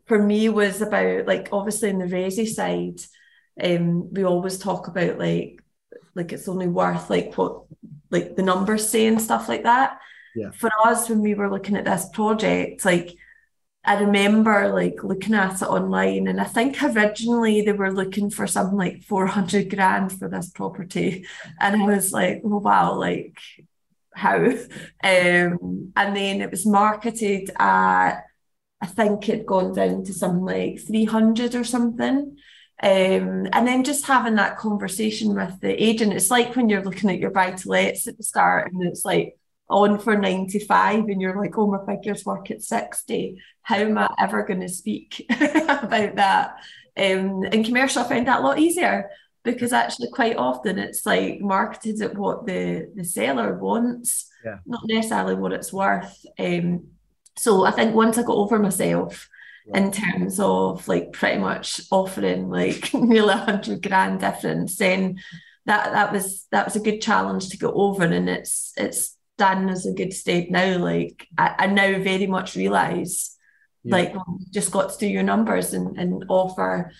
for 0.06 0.22
me 0.22 0.50
was 0.50 0.82
about 0.82 1.26
like 1.26 1.48
obviously 1.50 1.88
in 1.88 1.98
the 1.98 2.04
resi 2.04 2.46
side, 2.46 3.00
um, 3.62 4.12
we 4.12 4.22
always 4.22 4.58
talk 4.58 4.86
about 4.86 5.18
like 5.18 5.62
like 6.14 6.32
it's 6.32 6.48
only 6.48 6.68
worth 6.68 7.08
like 7.08 7.34
what 7.38 7.62
like 8.10 8.36
the 8.36 8.42
numbers 8.42 8.86
say 8.86 9.06
and 9.06 9.20
stuff 9.20 9.48
like 9.48 9.62
that. 9.62 9.98
Yeah. 10.36 10.50
For 10.50 10.70
us, 10.84 11.08
when 11.08 11.20
we 11.22 11.32
were 11.32 11.50
looking 11.50 11.76
at 11.76 11.86
this 11.86 12.06
project, 12.12 12.84
like 12.84 13.16
I 13.84 14.00
remember 14.00 14.72
like 14.72 15.04
looking 15.04 15.34
at 15.34 15.60
it 15.60 15.64
online, 15.66 16.26
and 16.28 16.40
I 16.40 16.44
think 16.44 16.82
originally 16.82 17.62
they 17.62 17.72
were 17.72 17.92
looking 17.92 18.30
for 18.30 18.46
something 18.46 18.78
like 18.78 19.02
400 19.02 19.68
grand 19.70 20.12
for 20.18 20.28
this 20.28 20.50
property. 20.50 21.26
And 21.60 21.82
I 21.82 21.86
was 21.86 22.12
like, 22.12 22.40
oh, 22.44 22.58
wow, 22.58 22.94
like 22.94 23.38
how? 24.14 24.38
Um, 25.04 25.92
and 25.96 26.16
then 26.16 26.40
it 26.40 26.50
was 26.50 26.66
marketed 26.66 27.50
at, 27.58 28.20
I 28.80 28.86
think 28.86 29.28
it'd 29.28 29.46
gone 29.46 29.74
down 29.74 30.04
to 30.04 30.12
something 30.14 30.44
like 30.44 30.80
300 30.80 31.54
or 31.54 31.64
something. 31.64 32.36
Um, 32.82 33.46
and 33.52 33.66
then 33.66 33.84
just 33.84 34.06
having 34.06 34.34
that 34.36 34.58
conversation 34.58 35.34
with 35.34 35.60
the 35.60 35.82
agent, 35.82 36.12
it's 36.12 36.30
like 36.30 36.56
when 36.56 36.68
you're 36.68 36.82
looking 36.82 37.10
at 37.10 37.18
your 37.18 37.30
buy 37.30 37.52
to 37.52 37.68
lets 37.68 38.08
at 38.08 38.16
the 38.16 38.22
start, 38.24 38.72
and 38.72 38.82
it's 38.84 39.04
like, 39.04 39.38
on 39.68 39.98
for 39.98 40.16
95 40.16 41.04
and 41.04 41.20
you're 41.20 41.40
like, 41.40 41.56
oh, 41.56 41.66
my 41.66 41.84
figures 41.86 42.24
work 42.24 42.50
at 42.50 42.62
60. 42.62 43.40
How 43.62 43.76
am 43.76 43.98
I 43.98 44.08
ever 44.18 44.42
going 44.42 44.60
to 44.60 44.68
speak 44.68 45.24
about 45.30 46.16
that? 46.16 46.56
Um, 46.96 47.44
in 47.44 47.64
commercial, 47.64 48.02
I 48.02 48.08
find 48.08 48.28
that 48.28 48.40
a 48.40 48.42
lot 48.42 48.58
easier 48.58 49.10
because 49.42 49.72
actually 49.72 50.08
quite 50.10 50.36
often 50.36 50.78
it's 50.78 51.04
like 51.04 51.40
marketed 51.40 52.00
at 52.02 52.16
what 52.16 52.46
the, 52.46 52.90
the 52.94 53.04
seller 53.04 53.58
wants, 53.58 54.30
yeah. 54.44 54.58
not 54.66 54.80
necessarily 54.84 55.34
what 55.34 55.52
it's 55.52 55.72
worth. 55.72 56.24
Um, 56.38 56.88
so 57.36 57.64
I 57.64 57.70
think 57.70 57.94
once 57.94 58.16
I 58.16 58.22
got 58.22 58.36
over 58.36 58.58
myself 58.58 59.28
in 59.72 59.90
terms 59.90 60.38
of 60.40 60.86
like 60.88 61.12
pretty 61.12 61.38
much 61.38 61.80
offering 61.90 62.50
like 62.50 62.92
nearly 62.94 63.32
a 63.32 63.38
hundred 63.38 63.82
grand 63.82 64.20
difference, 64.20 64.76
then 64.76 65.18
that 65.66 65.92
that 65.92 66.12
was 66.12 66.46
that 66.52 66.66
was 66.66 66.76
a 66.76 66.80
good 66.80 67.00
challenge 67.00 67.48
to 67.48 67.56
get 67.56 67.70
over 67.72 68.04
and 68.04 68.28
it's 68.28 68.72
it's 68.76 69.16
as 69.38 69.86
a 69.86 69.92
good 69.92 70.12
state 70.12 70.50
now. 70.50 70.78
Like 70.78 71.26
I, 71.36 71.54
I 71.58 71.66
now 71.66 71.98
very 71.98 72.26
much 72.26 72.56
realise 72.56 73.36
yeah. 73.82 73.96
like 73.96 74.14
just 74.50 74.70
got 74.70 74.92
to 74.92 74.98
do 74.98 75.06
your 75.06 75.22
numbers 75.22 75.74
and, 75.74 75.96
and 75.98 76.24
offer 76.28 76.92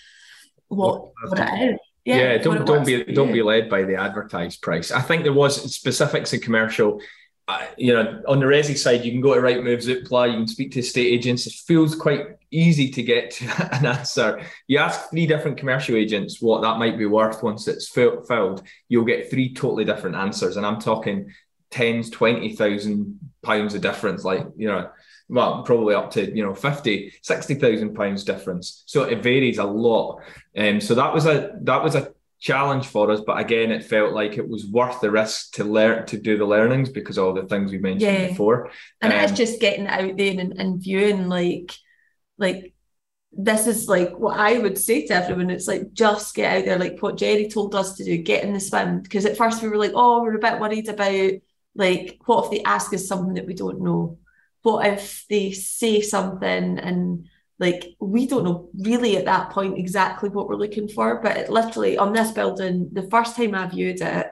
what 0.69 1.11
what 1.29 1.39
it 1.39 1.73
is. 1.73 1.79
Yeah, 2.05 2.17
yeah 2.17 2.39
don't 2.39 2.67
don't 2.67 2.87
be 2.87 3.05
don't 3.05 3.33
be 3.33 3.43
led 3.43 3.71
by 3.71 3.83
the 3.83 3.97
advertised 3.97 4.63
price. 4.63 4.91
I 4.91 5.01
think 5.01 5.23
there 5.23 5.33
was 5.33 5.75
specifics 5.75 6.33
in 6.33 6.41
commercial. 6.41 7.01
Uh, 7.47 7.63
you 7.77 7.93
know, 7.93 8.23
on 8.27 8.41
the 8.41 8.47
resi 8.47 8.75
side, 8.75 9.05
you 9.05 9.13
can 9.13 9.21
go 9.21 9.35
to 9.35 9.41
Rightmove, 9.43 9.85
Zoopla, 9.85 10.31
you 10.31 10.39
can 10.39 10.49
speak 10.49 10.73
to 10.73 10.79
estate 10.79 11.13
agents. 11.13 11.47
It 11.47 11.53
feels 11.53 11.95
quite 11.95 12.39
easy 12.51 12.89
to 12.89 13.03
get 13.03 13.33
to 13.33 13.45
an 13.77 13.85
answer. 13.85 14.41
You 14.67 14.79
ask 14.79 15.11
three 15.11 15.27
different 15.27 15.59
commercial 15.59 15.95
agents 15.95 16.41
what 16.41 16.63
that 16.63 16.79
might 16.79 16.97
be 16.97 17.05
worth 17.05 17.43
once 17.43 17.69
it's 17.69 17.87
filled, 17.87 18.63
you'll 18.89 19.05
get 19.05 19.29
three 19.29 19.53
totally 19.53 19.85
different 19.85 20.17
answers. 20.17 20.57
And 20.57 20.65
I'm 20.65 20.81
talking 20.81 21.35
tens, 21.75 22.09
twenty 22.09 22.55
thousand 22.55 23.19
pounds 23.43 23.75
of 23.75 23.83
difference, 23.83 24.25
like 24.25 24.47
you 24.57 24.69
know, 24.69 24.91
well, 25.29 25.63
probably 25.65 25.95
up 25.95 26.13
to 26.13 26.35
you 26.35 26.45
know 26.45 26.55
50, 26.55 27.13
60,000 27.21 27.95
pounds 27.95 28.25
difference. 28.25 28.85
So 28.87 29.03
it 29.03 29.23
varies 29.23 29.59
a 29.59 29.65
lot. 29.65 30.23
And 30.55 30.77
um, 30.77 30.81
so 30.81 30.95
that 30.95 31.13
was 31.13 31.27
a 31.27 31.53
that 31.63 31.83
was 31.83 31.97
a 31.97 32.13
challenge 32.41 32.87
for 32.87 33.11
us, 33.11 33.21
but 33.27 33.39
again, 33.39 33.73
it 33.73 33.85
felt 33.85 34.13
like 34.13 34.39
it 34.39 34.49
was 34.49 34.67
worth 34.67 35.01
the 35.01 35.11
risk 35.11 35.55
to 35.55 35.65
learn 35.65 36.07
to 36.07 36.19
do 36.19 36.39
the 36.39 36.45
learnings 36.45 36.91
because 36.91 37.19
all 37.19 37.33
the 37.33 37.45
things 37.45 37.73
we 37.73 37.79
mentioned 37.79 38.03
yeah. 38.03 38.29
before. 38.29 38.71
And 39.01 39.13
um, 39.13 39.19
it's 39.19 39.33
just 39.33 39.61
getting 39.61 39.87
out 39.87 40.17
there 40.17 40.39
and, 40.39 40.53
and 40.61 40.81
viewing 40.81 41.29
like 41.29 41.73
like 42.39 42.75
this 43.37 43.67
is 43.67 43.89
like 43.89 44.17
what 44.17 44.39
I 44.39 44.59
would 44.59 44.79
say 44.79 45.07
to 45.07 45.15
everyone. 45.15 45.51
It's 45.51 45.67
like 45.67 45.93
just 45.93 46.35
get 46.35 46.57
out 46.57 46.65
there, 46.67 46.79
like 46.79 47.01
what 47.01 47.17
Jerry 47.17 47.49
told 47.49 47.75
us 47.75 47.97
to 47.97 48.05
do, 48.05 48.17
get 48.19 48.45
in 48.45 48.53
the 48.53 48.61
swim. 48.61 49.01
Because 49.01 49.25
at 49.27 49.37
first 49.37 49.63
we 49.63 49.69
were 49.69 49.77
like, 49.77 49.93
oh, 49.95 50.23
we're 50.23 50.37
a 50.37 50.39
bit 50.39 50.61
worried 50.61 50.89
about 50.89 51.33
like, 51.75 52.21
what 52.27 52.45
if 52.45 52.51
they 52.51 52.63
ask 52.63 52.93
us 52.95 53.07
something 53.07 53.35
that 53.35 53.47
we 53.47 53.55
don't 53.55 53.81
know? 53.81 54.19
What 54.63 54.87
if 54.87 55.27
they 55.29 55.53
say 55.53 56.01
something 56.01 56.79
and 56.79 57.27
like 57.59 57.95
we 58.01 58.27
don't 58.27 58.45
know 58.45 58.69
really 58.77 59.17
at 59.17 59.27
that 59.27 59.51
point 59.51 59.79
exactly 59.79 60.29
what 60.29 60.49
we're 60.49 60.57
looking 60.57 60.89
for? 60.89 61.21
But 61.23 61.37
it, 61.37 61.51
literally 61.51 61.99
on 61.99 62.13
this 62.13 62.31
building, 62.31 62.91
the 62.93 63.09
first 63.11 63.37
time 63.37 63.55
I 63.55 63.67
viewed 63.67 64.01
it, 64.01 64.27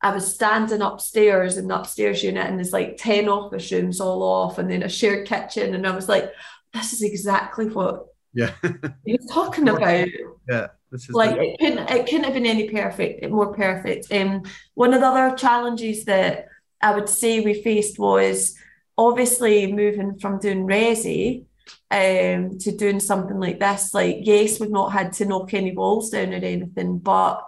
I 0.00 0.14
was 0.14 0.34
standing 0.34 0.82
upstairs 0.82 1.56
in 1.56 1.68
the 1.68 1.80
upstairs 1.80 2.22
unit 2.22 2.46
and 2.46 2.58
there's 2.58 2.72
like 2.72 2.98
10 2.98 3.28
office 3.28 3.72
rooms 3.72 4.00
all 4.00 4.22
off 4.22 4.58
and 4.58 4.70
then 4.70 4.82
a 4.82 4.88
shared 4.88 5.26
kitchen. 5.26 5.74
And 5.74 5.86
I 5.86 5.94
was 5.94 6.08
like, 6.08 6.30
this 6.74 6.92
is 6.92 7.02
exactly 7.02 7.66
what 7.66 8.06
yeah 8.34 8.50
you're 9.04 9.18
talking 9.30 9.68
about. 9.68 10.08
Yeah. 10.48 10.66
This 10.90 11.08
is 11.08 11.10
like 11.10 11.36
it 11.36 11.58
couldn't 11.58 11.90
it 11.90 12.06
couldn't 12.06 12.24
have 12.24 12.34
been 12.34 12.46
any 12.46 12.68
perfect 12.68 13.28
more 13.30 13.54
perfect. 13.54 14.12
Um 14.12 14.42
one 14.74 14.92
of 14.92 15.00
the 15.00 15.06
other 15.06 15.34
challenges 15.36 16.04
that 16.04 16.48
I 16.84 16.94
would 16.94 17.08
say 17.08 17.40
we 17.40 17.62
faced 17.62 17.98
was 17.98 18.54
obviously 18.96 19.72
moving 19.72 20.18
from 20.18 20.38
doing 20.38 20.66
resi 20.66 21.46
um, 21.90 22.58
to 22.58 22.76
doing 22.76 23.00
something 23.00 23.40
like 23.40 23.58
this. 23.58 23.94
Like, 23.94 24.18
yes, 24.20 24.60
we've 24.60 24.70
not 24.70 24.92
had 24.92 25.14
to 25.14 25.24
knock 25.24 25.54
any 25.54 25.72
walls 25.72 26.10
down 26.10 26.32
or 26.32 26.36
anything, 26.36 26.98
but 26.98 27.40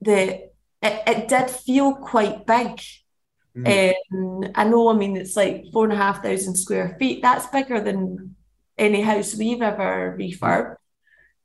the 0.00 0.48
it, 0.82 1.02
it 1.06 1.28
did 1.28 1.48
feel 1.50 1.94
quite 1.94 2.46
big. 2.46 2.80
Mm. 3.56 3.94
Um, 4.12 4.52
I 4.54 4.64
know, 4.64 4.88
I 4.88 4.94
mean, 4.94 5.16
it's 5.16 5.36
like 5.36 5.66
four 5.72 5.84
and 5.84 5.92
a 5.92 5.96
half 6.04 6.22
thousand 6.22 6.56
square 6.56 6.96
feet. 6.98 7.22
That's 7.22 7.46
bigger 7.46 7.80
than 7.80 8.34
any 8.76 9.02
house 9.02 9.36
we've 9.36 9.62
ever 9.62 10.16
refurbed. 10.18 10.76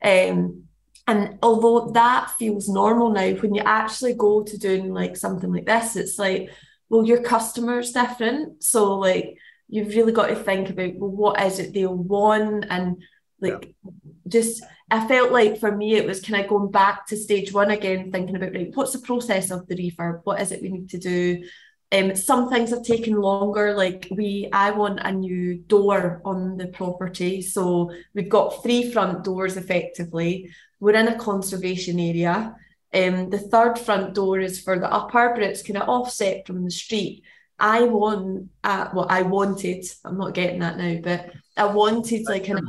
Um, 0.04 0.64
and 1.08 1.38
although 1.42 1.92
that 1.92 2.32
feels 2.40 2.70
normal 2.70 3.10
now, 3.12 3.32
when 3.42 3.54
you 3.56 3.64
actually 3.66 4.14
go 4.14 4.44
to 4.44 4.58
doing 4.58 4.94
like 4.94 5.16
something 5.18 5.52
like 5.52 5.66
this, 5.66 5.96
it's 5.96 6.18
like, 6.18 6.50
well, 6.94 7.08
your 7.08 7.24
customer's 7.24 7.92
different. 7.92 8.64
So 8.64 9.00
like 9.00 9.36
you've 9.68 9.96
really 9.96 10.12
got 10.12 10.28
to 10.28 10.36
think 10.36 10.70
about 10.70 10.94
well, 10.96 11.10
what 11.10 11.42
is 11.42 11.58
it 11.58 11.74
they'll 11.74 11.96
want 11.96 12.66
and 12.70 13.02
like 13.42 13.74
yeah. 13.84 13.92
just 14.28 14.64
I 14.92 15.08
felt 15.08 15.32
like 15.32 15.60
for 15.60 15.76
me 15.76 15.96
it 15.96 16.06
was 16.06 16.22
kind 16.22 16.44
of 16.44 16.48
going 16.48 16.70
back 16.70 17.08
to 17.08 17.18
stage 17.18 17.52
one 17.52 17.72
again, 17.72 18.12
thinking 18.12 18.36
about 18.36 18.54
right, 18.54 18.70
what's 18.76 18.94
the 18.94 19.00
process 19.00 19.50
of 19.50 19.66
the 19.66 19.76
refurb? 19.76 20.22
What 20.24 20.40
is 20.40 20.52
it 20.52 20.62
we 20.62 20.70
need 20.70 20.92
to 20.92 21.00
do? 21.00 21.44
Um, 21.92 22.16
some 22.16 22.48
things 22.50 22.70
have 22.70 22.84
taken 22.84 23.20
longer. 23.20 23.74
Like 23.74 24.08
we, 24.12 24.50
I 24.54 24.70
want 24.70 25.00
a 25.02 25.12
new 25.12 25.56
door 25.56 26.22
on 26.24 26.58
the 26.58 26.68
property, 26.68 27.42
so 27.42 27.92
we've 28.14 28.30
got 28.30 28.62
three 28.62 28.92
front 28.92 29.24
doors 29.24 29.58
effectively. 29.58 30.52
We're 30.80 30.94
in 30.94 31.08
a 31.08 31.18
conservation 31.18 32.00
area. 32.00 32.56
Um, 32.94 33.30
the 33.32 33.40
third 33.40 33.80
front 33.80 34.14
door 34.14 34.40
is 34.40 34.62
for 34.62 34.78
the 34.78 34.92
upper, 34.92 35.34
but 35.34 35.42
it's 35.42 35.64
kind 35.64 35.78
of 35.78 35.90
offset 35.90 36.46
from 36.46 36.64
the 36.64 36.72
street. 36.72 37.24
I 37.60 37.84
want, 37.84 38.50
uh, 38.64 38.90
well, 38.94 39.08
I 39.10 39.24
wanted, 39.24 39.86
I'm 40.06 40.18
not 40.18 40.34
getting 40.34 40.60
that 40.60 40.78
now, 40.78 41.00
but 41.02 41.32
I 41.58 41.66
wanted 41.66 42.26
like 42.26 42.48
an. 42.50 42.60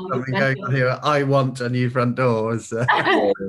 I 1.03 1.23
want 1.25 1.61
a 1.61 1.69
new 1.69 1.91
front 1.91 2.17
door. 2.17 2.45
Was, 2.45 2.73
uh... 2.73 2.87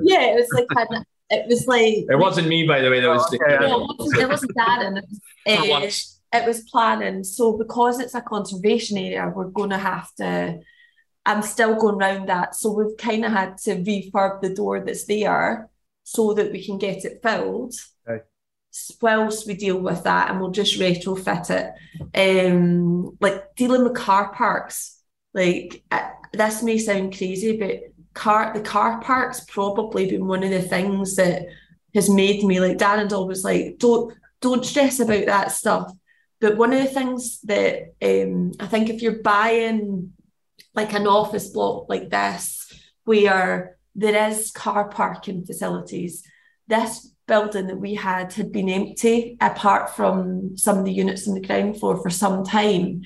yeah, 0.02 0.32
it 0.32 0.34
was 0.34 0.48
like 0.52 0.66
kind 0.74 0.88
of, 0.90 1.04
it 1.30 1.46
was 1.48 1.66
like. 1.66 2.04
It 2.08 2.18
wasn't 2.18 2.48
me, 2.48 2.66
by 2.66 2.80
the 2.80 2.90
way. 2.90 3.00
That 3.00 3.08
was. 3.08 3.26
Okay. 3.32 3.54
it 3.54 3.70
wasn't, 3.70 4.20
it 4.20 4.28
wasn't 4.28 4.56
Darren. 4.56 5.02
It 5.46 5.70
was, 5.70 6.20
uh, 6.34 6.38
it 6.38 6.46
was 6.46 6.60
planning. 6.62 7.24
So 7.24 7.56
because 7.56 8.00
it's 8.00 8.14
a 8.14 8.22
conservation 8.22 8.98
area, 8.98 9.32
we're 9.34 9.48
going 9.48 9.70
to 9.70 9.78
have 9.78 10.12
to. 10.16 10.58
I'm 11.24 11.42
still 11.42 11.74
going 11.74 11.96
round 11.96 12.28
that. 12.28 12.54
So 12.54 12.72
we've 12.72 12.96
kind 12.96 13.24
of 13.24 13.32
had 13.32 13.58
to 13.58 13.76
refurb 13.76 14.42
the 14.42 14.54
door 14.54 14.80
that's 14.80 15.06
there 15.06 15.68
so 16.08 16.32
that 16.34 16.52
we 16.52 16.64
can 16.64 16.78
get 16.78 17.04
it 17.04 17.20
filled. 17.20 17.74
Okay. 18.08 18.22
Whilst 19.02 19.44
we 19.44 19.54
deal 19.54 19.80
with 19.80 20.04
that, 20.04 20.30
and 20.30 20.40
we'll 20.40 20.52
just 20.52 20.78
retrofit 20.78 21.50
it. 21.50 22.48
Um, 22.48 23.16
like 23.20 23.56
dealing 23.56 23.82
with 23.82 23.96
car 23.96 24.32
parks, 24.32 25.00
like 25.34 25.82
uh, 25.90 26.10
this 26.32 26.62
may 26.62 26.78
sound 26.78 27.16
crazy, 27.16 27.56
but 27.56 27.80
car 28.14 28.52
the 28.54 28.60
car 28.60 29.00
park's 29.00 29.40
probably 29.48 30.08
been 30.08 30.28
one 30.28 30.44
of 30.44 30.50
the 30.50 30.62
things 30.62 31.16
that 31.16 31.46
has 31.92 32.08
made 32.08 32.44
me 32.44 32.60
like 32.60 32.78
Darren's 32.78 33.12
always 33.12 33.42
like, 33.42 33.78
don't 33.78 34.14
don't 34.40 34.64
stress 34.64 35.00
about 35.00 35.26
that 35.26 35.50
stuff. 35.50 35.90
But 36.40 36.56
one 36.56 36.72
of 36.72 36.80
the 36.80 36.88
things 36.88 37.40
that 37.42 37.94
um, 38.00 38.52
I 38.60 38.66
think 38.68 38.90
if 38.90 39.02
you're 39.02 39.22
buying 39.22 40.12
like 40.72 40.92
an 40.92 41.08
office 41.08 41.48
block 41.48 41.86
like 41.88 42.10
this, 42.10 42.72
where 43.04 43.76
there 43.96 44.28
is 44.28 44.50
car 44.50 44.88
parking 44.88 45.44
facilities, 45.44 46.22
this 46.68 47.10
building 47.26 47.66
that 47.66 47.80
we 47.80 47.94
had 47.94 48.32
had 48.34 48.52
been 48.52 48.68
empty 48.68 49.36
apart 49.40 49.90
from 49.96 50.56
some 50.56 50.78
of 50.78 50.84
the 50.84 50.92
units 50.92 51.26
in 51.26 51.34
the 51.34 51.40
ground 51.40 51.78
floor 51.78 52.00
for 52.00 52.10
some 52.10 52.44
time. 52.44 53.02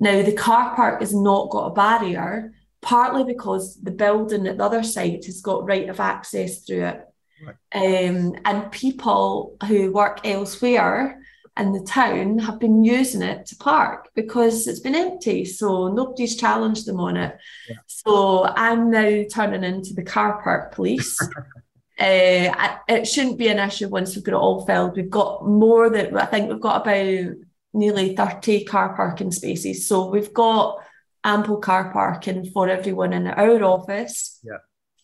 Now 0.00 0.22
the 0.22 0.32
car 0.32 0.74
park 0.74 1.00
has 1.00 1.14
not 1.14 1.50
got 1.50 1.66
a 1.66 1.74
barrier, 1.74 2.52
partly 2.80 3.24
because 3.24 3.80
the 3.80 3.92
building 3.92 4.46
at 4.46 4.58
the 4.58 4.64
other 4.64 4.82
site 4.82 5.26
has 5.26 5.40
got 5.40 5.66
right 5.66 5.88
of 5.88 6.00
access 6.00 6.64
through 6.64 6.86
it. 6.86 7.00
Right. 7.44 8.06
Um, 8.08 8.34
and 8.44 8.72
people 8.72 9.56
who 9.68 9.92
work 9.92 10.26
elsewhere 10.26 11.23
in 11.56 11.72
the 11.72 11.82
town 11.82 12.38
have 12.38 12.58
been 12.58 12.82
using 12.84 13.22
it 13.22 13.46
to 13.46 13.56
park 13.56 14.08
because 14.14 14.66
it's 14.66 14.80
been 14.80 14.94
empty. 14.94 15.44
So 15.44 15.88
nobody's 15.88 16.36
challenged 16.36 16.86
them 16.86 16.98
on 16.98 17.16
it. 17.16 17.36
Yeah. 17.68 17.76
So 17.86 18.44
I'm 18.44 18.90
now 18.90 19.24
turning 19.30 19.62
into 19.62 19.94
the 19.94 20.02
car 20.02 20.42
park 20.42 20.74
police. 20.74 21.16
uh, 22.00 22.76
it 22.88 23.06
shouldn't 23.06 23.38
be 23.38 23.48
an 23.48 23.60
issue 23.60 23.88
once 23.88 24.14
we've 24.14 24.24
got 24.24 24.32
it 24.32 24.38
all 24.38 24.66
filled. 24.66 24.96
We've 24.96 25.10
got 25.10 25.46
more 25.46 25.88
than 25.90 26.16
I 26.16 26.26
think 26.26 26.50
we've 26.50 26.60
got 26.60 26.82
about 26.82 27.34
nearly 27.72 28.16
30 28.16 28.64
car 28.64 28.96
parking 28.96 29.30
spaces. 29.30 29.86
So 29.86 30.10
we've 30.10 30.34
got 30.34 30.78
ample 31.22 31.58
car 31.58 31.92
parking 31.92 32.50
for 32.50 32.68
everyone 32.68 33.12
in 33.12 33.28
our 33.28 33.62
office. 33.62 34.40
Yeah. 34.42 34.58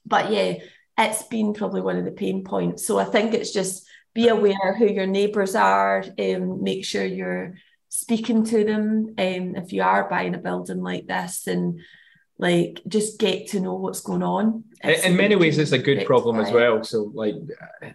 But 0.05 0.33
yeah, 0.33 0.55
it's 0.99 1.23
been 1.25 1.55
probably 1.55 1.81
one 1.81 1.97
of 1.97 2.05
the 2.05 2.11
pain 2.11 2.43
points. 2.45 2.87
So 2.87 2.99
I 2.99 3.05
think 3.05 3.35
it's 3.35 3.53
just 3.53 3.87
be 4.15 4.29
aware 4.29 4.75
who 4.77 4.87
your 4.87 5.07
neighbours 5.07 5.55
are, 5.55 6.05
um, 6.19 6.63
make 6.63 6.85
sure 6.85 7.05
you're 7.05 7.55
speaking 7.89 8.45
to 8.45 8.65
them 8.65 9.15
um, 9.19 9.57
if 9.57 9.73
you 9.73 9.83
are 9.83 10.09
buying 10.09 10.35
a 10.35 10.39
building 10.39 10.81
like 10.81 11.07
this 11.07 11.47
and 11.47 11.81
like 12.39 12.81
just 12.89 13.19
get 13.19 13.49
to 13.49 13.61
know 13.61 13.75
what's 13.75 14.01
going 14.01 14.23
on. 14.23 14.65
It's 14.83 15.05
in 15.05 15.17
many 15.17 15.37
ways, 15.37 15.59
it's 15.59 15.73
a 15.73 15.79
good 15.79 16.07
problem 16.07 16.41
as 16.41 16.51
well. 16.51 16.83
So, 16.83 17.13
like 17.15 17.35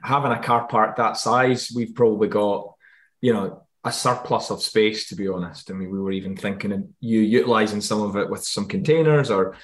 having 0.03 0.31
a 0.31 0.41
car 0.41 0.67
park 0.67 0.97
that 0.97 1.17
size, 1.17 1.71
we've 1.75 1.95
probably 1.95 2.27
got, 2.27 2.75
you 3.21 3.33
know, 3.33 3.63
a 3.83 3.91
surplus 3.91 4.51
of 4.51 4.61
space. 4.61 5.09
To 5.09 5.15
be 5.15 5.27
honest, 5.27 5.71
I 5.71 5.73
mean, 5.73 5.89
we 5.89 5.99
were 5.99 6.11
even 6.11 6.37
thinking 6.37 6.71
of 6.73 6.87
you 6.99 7.21
utilizing 7.21 7.81
some 7.81 8.03
of 8.03 8.15
it 8.17 8.29
with 8.29 8.45
some 8.45 8.67
containers 8.67 9.31
or 9.31 9.57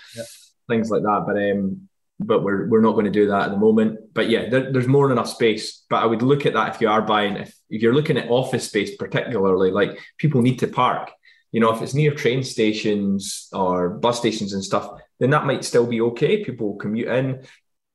things 0.68 0.90
like 0.90 1.04
that. 1.04 1.24
But 1.28 1.38
um, 1.38 1.88
but 2.26 2.44
we're 2.44 2.68
we're 2.68 2.82
not 2.82 2.94
going 2.94 3.06
to 3.06 3.12
do 3.12 3.28
that 3.28 3.44
at 3.44 3.52
the 3.52 3.58
moment. 3.58 4.14
But 4.14 4.30
yeah, 4.30 4.50
there, 4.50 4.72
there's 4.72 4.88
more 4.88 5.08
than 5.08 5.18
enough 5.18 5.30
space. 5.30 5.84
But 5.90 6.04
I 6.04 6.06
would 6.06 6.22
look 6.22 6.46
at 6.46 6.54
that 6.54 6.76
if 6.76 6.82
you 6.82 6.90
are 6.90 7.02
buying, 7.02 7.36
if, 7.38 7.56
if 7.70 7.82
you're 7.82 7.94
looking 7.94 8.18
at 8.18 8.30
office 8.30 8.66
space 8.66 8.96
particularly, 8.96 9.72
like 9.72 10.00
people 10.18 10.42
need 10.42 10.60
to 10.60 10.68
park. 10.68 11.12
You 11.52 11.60
know, 11.60 11.74
if 11.74 11.82
it's 11.82 11.94
near 11.94 12.14
train 12.14 12.44
stations 12.44 13.50
or 13.52 13.90
bus 13.90 14.20
stations 14.20 14.54
and 14.54 14.64
stuff, 14.64 14.90
then 15.20 15.32
that 15.32 15.46
might 15.46 15.66
still 15.66 15.86
be 15.86 16.02
okay. 16.02 16.44
People 16.44 16.76
commute 16.76 17.10
in. 17.10 17.46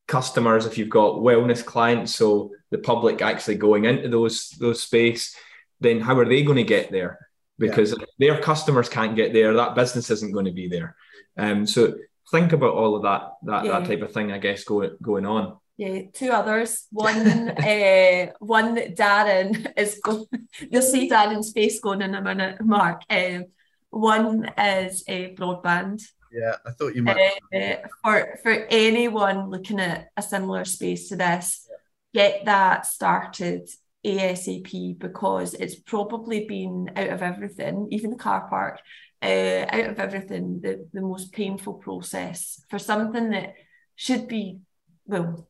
Customers, 0.07 0.67
if 0.67 0.79
you've 0.79 0.91
got 0.91 1.17
wellness 1.17 1.65
clients, 1.65 2.15
so 2.15 2.53
the 2.71 2.79
public 2.79 3.23
actually 3.23 3.57
going 3.57 3.87
into 3.87 4.09
those 4.09 4.51
those 4.61 4.83
space, 4.83 5.35
then 5.81 6.01
how 6.01 6.19
are 6.19 6.29
they 6.29 6.43
going 6.43 6.59
to 6.59 6.65
get 6.65 6.93
there? 6.93 7.19
Because 7.59 7.91
yeah. 7.99 8.05
their 8.19 8.41
customers 8.41 8.89
can't 8.89 9.17
get 9.17 9.33
there, 9.33 9.55
that 9.55 9.75
business 9.75 10.11
isn't 10.11 10.33
going 10.33 10.45
to 10.45 10.53
be 10.53 10.69
there. 10.69 10.95
Um, 11.37 11.67
so 11.67 11.95
think 12.31 12.53
about 12.53 12.75
all 12.75 12.97
of 12.97 13.03
that 13.03 13.33
that, 13.45 13.65
yeah. 13.65 13.79
that 13.79 13.89
type 13.89 14.03
of 14.03 14.13
thing, 14.13 14.33
I 14.33 14.39
guess, 14.39 14.65
going 14.65 14.97
going 15.03 15.27
on. 15.27 15.59
Yeah, 15.77 16.03
two 16.13 16.31
others. 16.31 16.87
One, 16.91 17.51
uh, 17.51 18.27
one 18.39 18.75
that 18.77 18.97
Darren 18.97 19.73
is 19.77 20.01
going. 20.03 20.27
You'll 20.71 20.83
see 20.83 21.11
Darren's 21.11 21.53
face 21.53 21.81
going 21.81 22.03
in 22.03 22.15
a 22.15 22.23
minute, 22.23 22.65
Mark. 22.65 23.03
Um, 23.11 23.47
one 23.91 24.51
is 24.59 25.05
a 25.09 25.27
uh, 25.27 25.35
broadband. 25.35 26.03
Yeah, 26.33 26.57
I 26.67 26.71
thought 26.73 26.95
you 26.95 27.03
might. 27.03 27.41
Uh, 27.55 27.77
for 28.03 28.39
for 28.43 28.67
anyone 28.71 29.51
looking 29.51 29.81
at 29.81 30.09
a 30.17 30.23
similar 30.23 30.65
space 30.65 31.09
to 31.09 31.17
this, 31.17 31.69
yeah. 32.13 32.23
get 32.23 32.45
that 32.47 32.87
started 32.87 33.69
ASAP 34.05 34.99
because 34.99 35.55
it's 35.55 35.77
probably 35.77 36.47
been 36.47 36.91
out 36.97 37.11
of 37.11 37.23
everything, 37.23 37.89
even 37.91 38.11
the 38.11 38.17
car 38.17 38.49
park 38.49 38.81
uh, 39.23 39.67
out 39.71 39.91
of 39.91 39.99
everything, 39.99 40.61
the, 40.61 40.87
the 40.93 41.01
most 41.01 41.33
painful 41.33 41.75
process 41.75 42.63
for 42.69 42.79
something 42.79 43.31
that 43.31 43.55
should 43.95 44.29
be, 44.29 44.61
well, 45.07 45.49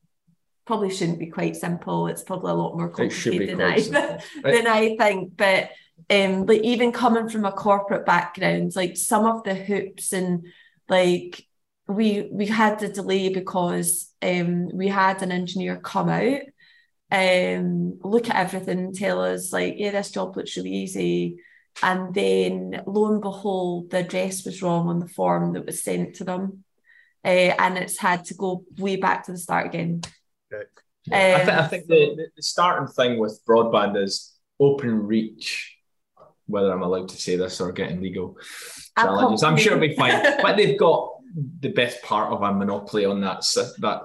probably 0.67 0.91
shouldn't 0.91 1.19
be 1.19 1.27
quite 1.27 1.57
simple. 1.57 2.07
It's 2.09 2.23
probably 2.23 2.53
a 2.53 2.55
lot 2.55 2.77
more 2.77 2.89
complicated 2.89 3.51
than 3.51 3.61
I, 3.61 3.81
than 4.43 4.67
I 4.67 4.97
think. 4.97 5.37
But 5.37 5.71
um, 6.11 6.47
like 6.47 6.63
even 6.63 6.93
coming 6.93 7.29
from 7.29 7.45
a 7.45 7.53
corporate 7.53 8.07
background, 8.07 8.75
like 8.77 8.97
some 8.97 9.27
of 9.27 9.45
the 9.45 9.55
hoops 9.55 10.13
and 10.13 10.47
like 10.89 11.45
we 11.89 12.29
we 12.33 12.47
had 12.47 12.79
the 12.79 12.89
delay 12.89 13.29
because 13.29 14.13
um, 14.23 14.69
we 14.73 14.89
had 14.89 15.23
an 15.23 15.33
engineer 15.33 15.77
come 15.77 16.09
out 16.09 16.41
um 17.13 17.99
look 18.03 18.29
at 18.29 18.35
everything 18.35 18.93
tell 18.93 19.23
us 19.23 19.53
like 19.53 19.75
yeah 19.77 19.93
this 19.93 20.11
job 20.11 20.37
looks 20.37 20.57
really 20.57 20.73
easy 20.73 21.37
and 21.83 22.15
then 22.15 22.83
lo 22.87 23.13
and 23.13 23.21
behold, 23.21 23.91
the 23.91 23.99
address 23.99 24.45
was 24.45 24.63
wrong 24.63 24.89
on 24.89 25.01
the 25.01 25.09
form 25.09 25.53
that 25.53 25.67
was 25.67 25.83
sent 25.83 26.17
to 26.17 26.25
them. 26.25 26.65
Uh, 27.25 27.55
and 27.59 27.77
it's 27.77 27.99
had 27.99 28.25
to 28.25 28.35
go 28.35 28.65
way 28.79 28.97
back 28.97 29.25
to 29.25 29.33
the 29.33 29.39
start 29.39 29.67
again. 29.67 30.01
Okay. 30.53 30.65
Um, 31.09 31.41
I, 31.41 31.45
th- 31.45 31.49
I, 31.49 31.67
think 31.67 31.87
the, 31.87 32.29
the 32.37 32.43
starting 32.43 32.89
thing 32.89 33.19
with 33.19 33.41
broadband 33.49 34.03
is 34.03 34.35
Openreach. 34.61 35.65
Whether 36.47 36.73
I'm 36.73 36.83
allowed 36.83 37.09
to 37.09 37.17
say 37.17 37.35
this 37.35 37.61
or 37.61 37.73
getting 37.73 38.01
legal 38.01 38.37
challenges, 38.97 39.43
I'm 39.43 39.57
sure 39.57 39.73
it'll 39.73 39.89
be 39.89 39.97
fine. 39.97 40.23
but 40.43 40.57
they've 40.57 40.79
got 40.79 41.11
the 41.61 41.73
best 41.73 42.03
part 42.03 42.33
of 42.33 42.43
a 42.43 42.53
monopoly 42.53 43.05
on 43.05 43.21
that 43.23 43.45
that 43.79 44.03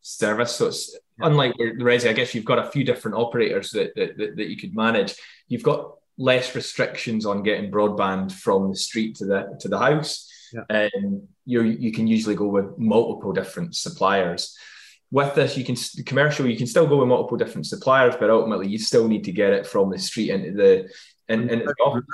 service. 0.00 0.56
So 0.56 0.66
it's 0.66 0.96
unlike 1.20 1.54
the 1.56 1.84
Resi. 1.84 2.08
I 2.08 2.12
guess 2.12 2.34
you've 2.34 2.44
got 2.44 2.58
a 2.58 2.70
few 2.70 2.84
different 2.84 3.16
operators 3.16 3.70
that, 3.70 3.94
that, 3.94 4.16
that, 4.18 4.36
that 4.36 4.48
you 4.48 4.56
could 4.56 4.74
manage. 4.74 5.14
You've 5.48 5.62
got 5.62 5.94
less 6.16 6.54
restrictions 6.54 7.26
on 7.26 7.42
getting 7.42 7.70
broadband 7.70 8.32
from 8.32 8.70
the 8.70 8.76
street 8.76 9.16
to 9.16 9.26
the 9.26 9.56
to 9.60 9.68
the 9.68 9.78
house. 9.78 10.30
Yeah. 10.52 10.88
Um, 10.94 11.28
you 11.44 11.62
you 11.62 11.92
can 11.92 12.06
usually 12.06 12.36
go 12.36 12.46
with 12.46 12.78
multiple 12.78 13.32
different 13.32 13.74
suppliers. 13.74 14.56
With 15.10 15.34
this, 15.34 15.56
you 15.56 15.64
can 15.64 15.76
commercial. 16.04 16.46
You 16.46 16.56
can 16.56 16.66
still 16.66 16.86
go 16.86 16.98
with 16.98 17.08
multiple 17.08 17.36
different 17.36 17.66
suppliers, 17.66 18.14
but 18.18 18.30
ultimately, 18.30 18.68
you 18.68 18.78
still 18.78 19.06
need 19.06 19.24
to 19.24 19.32
get 19.32 19.52
it 19.52 19.66
from 19.66 19.90
the 19.90 19.98
street 19.98 20.30
into 20.30 20.52
the 20.52 20.88
and, 21.28 21.50
and 21.50 21.62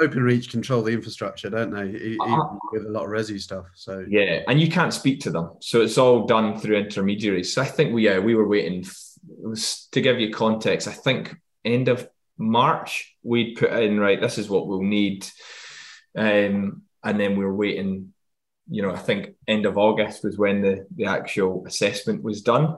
Openreach 0.01 0.51
control 0.51 0.83
the 0.83 0.93
infrastructure, 0.93 1.51
don't 1.51 1.73
they? 1.73 2.17
Uh, 2.21 2.45
with 2.71 2.87
a 2.87 2.91
lot 2.91 3.05
of 3.05 3.11
resi 3.11 3.41
stuff. 3.41 3.67
So 3.75 4.05
yeah, 4.09 4.43
and 4.47 4.61
you 4.61 4.71
can't 4.71 4.95
speak 4.95 5.21
to 5.21 5.31
them, 5.31 5.51
so 5.61 5.81
it's 5.81 5.99
all 5.99 6.27
done 6.27 6.59
through 6.59 6.77
intermediaries. 6.77 7.53
So 7.53 7.63
I 7.63 7.65
think 7.65 7.93
we 7.93 8.05
yeah 8.05 8.19
we 8.19 8.35
were 8.35 8.47
waiting 8.47 8.85
to 9.93 10.01
give 10.01 10.21
you 10.21 10.33
context. 10.33 10.87
I 10.87 10.93
think 10.93 11.35
end 11.65 11.89
of 11.89 12.09
March 12.41 13.16
we'd 13.22 13.57
put 13.57 13.72
in 13.72 14.01
right. 14.01 14.20
This 14.20 14.38
is 14.38 14.49
what 14.49 14.66
we'll 14.66 14.82
need, 14.82 15.26
um, 16.16 16.82
and 17.05 17.20
then 17.20 17.36
we 17.36 17.45
were 17.45 17.55
waiting. 17.55 18.12
You 18.68 18.82
know, 18.82 18.93
I 18.93 18.99
think 18.99 19.34
end 19.49 19.66
of 19.66 19.78
August 19.78 20.24
was 20.24 20.38
when 20.38 20.62
the 20.62 20.86
the 20.95 21.07
actual 21.07 21.64
assessment 21.66 22.22
was 22.22 22.43
done, 22.43 22.76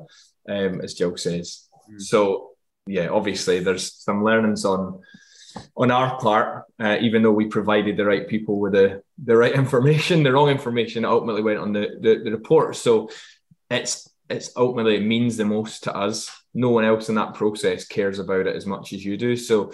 um, 0.48 0.80
as 0.80 0.94
Jill 0.94 1.16
says. 1.16 1.68
Mm. 1.90 2.00
So 2.00 2.50
yeah, 2.86 3.08
obviously 3.08 3.60
there's 3.60 3.94
some 3.94 4.24
learnings 4.24 4.64
on 4.64 5.00
on 5.76 5.90
our 5.90 6.18
part, 6.18 6.64
uh, 6.80 6.96
even 7.00 7.22
though 7.22 7.32
we 7.32 7.46
provided 7.46 7.96
the 7.96 8.04
right 8.04 8.26
people 8.26 8.58
with 8.58 8.72
the, 8.72 9.02
the 9.22 9.36
right 9.36 9.52
information, 9.54 10.22
the 10.22 10.32
wrong 10.32 10.48
information 10.48 11.04
ultimately 11.04 11.42
went 11.42 11.58
on 11.58 11.72
the, 11.72 11.98
the, 12.00 12.22
the 12.24 12.30
report. 12.30 12.76
So 12.76 13.10
it's 13.70 14.08
it's 14.28 14.50
ultimately 14.56 14.96
it 14.96 15.04
means 15.04 15.36
the 15.36 15.44
most 15.44 15.84
to 15.84 15.94
us. 15.94 16.30
No 16.54 16.70
one 16.70 16.84
else 16.84 17.08
in 17.08 17.14
that 17.14 17.34
process 17.34 17.86
cares 17.86 18.18
about 18.18 18.46
it 18.46 18.56
as 18.56 18.66
much 18.66 18.92
as 18.92 19.04
you 19.04 19.16
do. 19.16 19.36
So, 19.36 19.72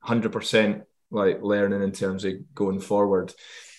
hundred 0.00 0.32
percent 0.32 0.84
like 1.10 1.42
learning 1.42 1.82
in 1.82 1.92
terms 1.92 2.24
of 2.24 2.34
going 2.54 2.80
forward. 2.80 3.32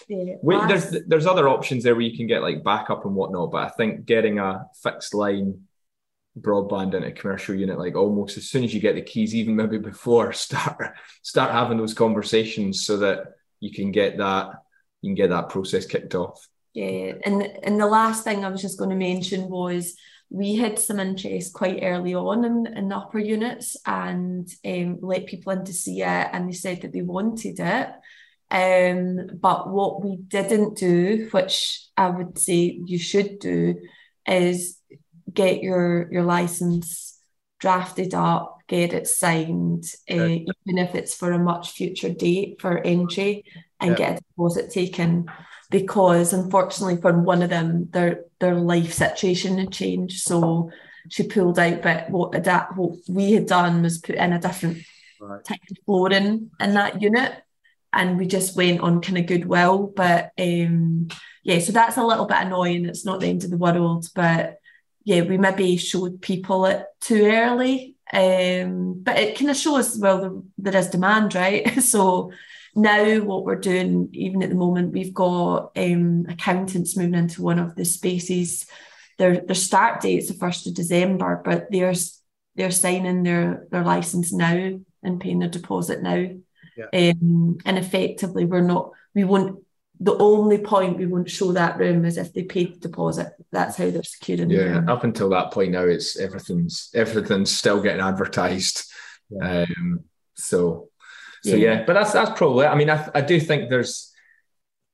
Yeah, 0.08 0.36
Wait, 0.42 0.68
there's 0.68 0.96
there's 1.08 1.26
other 1.26 1.50
options 1.50 1.84
there 1.84 1.96
where 1.96 2.04
you 2.04 2.16
can 2.16 2.28
get 2.28 2.42
like 2.42 2.64
backup 2.64 3.06
and 3.06 3.16
whatnot, 3.16 3.52
but 3.52 3.66
I 3.66 3.70
think 3.70 4.06
getting 4.06 4.40
a 4.40 4.66
fixed 4.82 5.14
line 5.14 5.64
broadband 6.40 6.96
in 6.96 7.04
a 7.04 7.12
commercial 7.12 7.54
unit 7.54 7.78
like 7.78 7.96
almost 7.96 8.38
as 8.38 8.50
soon 8.50 8.64
as 8.64 8.74
you 8.74 8.80
get 8.80 8.96
the 8.96 9.02
keys 9.02 9.36
even 9.36 9.56
maybe 9.56 9.78
before 9.78 10.34
start 10.34 10.94
start 11.22 11.52
having 11.52 11.78
those 11.78 11.94
conversations 11.94 12.86
so 12.86 12.98
that 12.98 13.34
you 13.60 13.72
can 13.72 13.92
get 13.92 14.18
that 14.18 14.50
you 15.02 15.10
can 15.10 15.16
get 15.16 15.30
that 15.30 15.50
process 15.50 15.86
kicked 15.86 16.16
off 16.16 16.48
yeah 16.74 17.14
and 17.24 17.44
and 17.62 17.80
the 17.80 17.86
last 17.86 18.24
thing 18.24 18.44
i 18.44 18.50
was 18.50 18.62
just 18.62 18.80
going 18.80 18.90
to 18.90 18.96
mention 18.96 19.48
was 19.48 19.96
we 20.34 20.56
had 20.56 20.80
some 20.80 21.00
interest 21.00 21.54
quite 21.54 21.80
early 21.84 22.16
on 22.16 22.44
in, 22.44 22.68
in 22.76 22.90
the 22.90 22.98
upper 22.98 23.20
units 23.20 23.78
and 23.86 24.50
um, 24.66 24.98
let 25.02 25.28
people 25.28 25.54
in 25.54 25.64
to 25.64 25.74
see 25.74 26.02
it 26.02 26.30
and 26.34 26.50
they 26.50 26.54
said 26.54 26.82
that 26.82 26.92
they 26.92 27.02
wanted 27.02 27.60
it. 27.60 27.90
Um, 28.52 29.38
but 29.40 29.70
what 29.70 30.04
we 30.04 30.18
didn't 30.18 30.78
do 30.78 31.28
which 31.32 31.88
i 31.98 32.08
would 32.08 32.38
say 32.38 32.80
you 32.86 33.00
should 33.00 33.40
do 33.40 33.80
is 34.28 34.78
get 35.34 35.64
your 35.64 36.08
your 36.12 36.22
license 36.22 37.14
drafted 37.64 38.14
up, 38.14 38.58
get 38.68 38.92
it 38.92 39.08
signed, 39.08 39.86
uh, 40.12 40.16
even 40.16 40.78
if 40.78 40.96
it's 40.96 41.16
for 41.16 41.32
a 41.32 41.40
much 41.40 41.72
future 41.72 42.10
date 42.10 42.60
for 42.60 42.78
entry, 42.80 43.46
and 43.84 43.92
yeah. 43.92 43.96
get 43.98 44.20
a 44.20 44.24
deposit 44.24 44.72
taken. 44.72 45.30
Because 45.70 46.34
unfortunately, 46.34 47.02
for 47.02 47.20
one 47.20 47.42
of 47.42 47.50
them, 47.50 47.90
their 47.92 48.26
their 48.40 48.56
life 48.56 48.94
situation 48.94 49.58
had 49.58 49.72
changed, 49.72 50.22
so 50.22 50.70
she 51.10 51.24
pulled 51.24 51.58
out. 51.58 51.82
But 51.82 52.10
what 52.10 52.36
adapt 52.36 52.78
what 52.78 52.98
we 53.08 53.34
had 53.34 53.48
done 53.48 53.82
was 53.82 53.98
put 53.98 54.16
in 54.16 54.34
a 54.34 54.40
different 54.40 54.84
right. 55.20 55.44
type 55.44 55.60
of 55.72 55.78
flooring 55.86 56.52
in 56.60 56.74
that 56.76 57.02
unit, 57.02 57.42
and 57.92 58.20
we 58.20 58.28
just 58.28 58.56
went 58.56 58.82
on 58.82 59.02
kind 59.02 59.18
of 59.18 59.26
goodwill. 59.26 59.92
But 59.96 60.32
um, 60.38 61.08
yeah, 61.44 61.60
so 61.60 61.72
that's 61.72 61.98
a 61.98 62.06
little 62.06 62.26
bit 62.26 62.38
annoying. 62.42 62.86
It's 62.86 63.06
not 63.06 63.20
the 63.20 63.28
end 63.28 63.44
of 63.44 63.50
the 63.50 63.58
world, 63.58 64.08
but 64.14 64.60
yeah, 65.04 65.22
we 65.22 65.38
maybe 65.38 65.78
showed 65.78 66.22
people 66.22 66.66
it 66.66 66.86
too 67.02 67.26
early. 67.26 67.96
Um, 68.12 69.02
but 69.02 69.18
it 69.18 69.38
kind 69.38 69.50
of 69.50 69.58
shows 69.58 69.98
well 69.98 70.22
there, 70.22 70.72
there 70.72 70.82
is 70.82 70.90
demand, 70.90 71.36
right? 71.36 71.82
so 71.82 72.32
now 72.76 73.20
what 73.20 73.46
we're 73.46 73.56
doing, 73.56 74.10
even 74.14 74.42
at 74.44 74.50
the 74.50 74.56
moment, 74.56 74.94
we've 74.94 75.14
got 75.14 75.72
um, 75.76 76.26
accountants 76.30 76.98
moving 76.98 77.16
into 77.16 77.42
one 77.42 77.60
of 77.60 77.76
the 77.76 77.86
spaces. 77.86 78.66
Their 79.20 79.42
their 79.42 79.56
start 79.56 80.02
date 80.02 80.20
is 80.20 80.28
the 80.28 80.34
first 80.34 80.66
of 80.68 80.74
December, 80.74 81.42
but 81.44 81.68
they're 81.72 81.94
they're 82.56 82.72
signing 82.72 83.24
their 83.24 83.68
their 83.72 83.84
license 83.84 84.34
now 84.34 84.80
and 85.04 85.22
paying 85.22 85.40
their 85.40 85.50
deposit 85.50 86.02
now. 86.02 86.30
Yeah. 86.76 87.12
Um, 87.12 87.60
and 87.66 87.78
effectively, 87.78 88.46
we're 88.46 88.62
not 88.62 88.92
we 89.14 89.24
won't 89.24 89.64
the 90.00 90.18
only 90.18 90.58
point 90.58 90.98
we 90.98 91.06
won't 91.06 91.30
show 91.30 91.52
that 91.54 91.78
room 91.78 92.04
is 92.04 92.18
if 92.18 92.34
they 92.34 92.44
paid 92.44 92.76
the 92.76 92.90
deposit. 92.90 93.34
That's 93.52 93.78
how 93.78 93.90
they're 93.90 94.04
securing. 94.04 94.50
Yeah, 94.50 94.82
the 94.82 94.92
up 94.92 95.04
until 95.04 95.30
that 95.30 95.52
point 95.52 95.72
now, 95.72 95.84
it's 95.84 96.20
everything's 96.20 96.90
everything's 96.94 97.52
still 97.52 97.82
getting 97.82 98.02
advertised. 98.02 98.92
Yeah. 99.30 99.66
Um, 99.70 100.04
so, 100.36 100.90
so 101.44 101.56
yeah. 101.56 101.74
yeah. 101.74 101.84
but 101.86 101.94
that's 101.94 102.14
that's 102.14 102.38
probably. 102.38 102.66
I 102.66 102.76
mean, 102.76 102.90
I, 102.90 103.10
I 103.14 103.22
do 103.22 103.40
think 103.40 103.70
there's, 103.70 104.14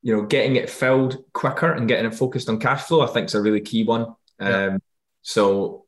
you 0.02 0.14
know, 0.14 0.22
getting 0.22 0.56
it 0.56 0.70
filled 0.70 1.24
quicker 1.32 1.72
and 1.72 1.88
getting 1.88 2.06
it 2.06 2.14
focused 2.14 2.48
on 2.48 2.58
cash 2.58 2.82
flow. 2.82 3.02
I 3.02 3.06
think 3.06 3.26
is 3.26 3.34
a 3.34 3.42
really 3.42 3.60
key 3.60 3.84
one. 3.84 4.14
Yeah. 4.40 4.64
Um, 4.64 4.82
so 5.22 5.86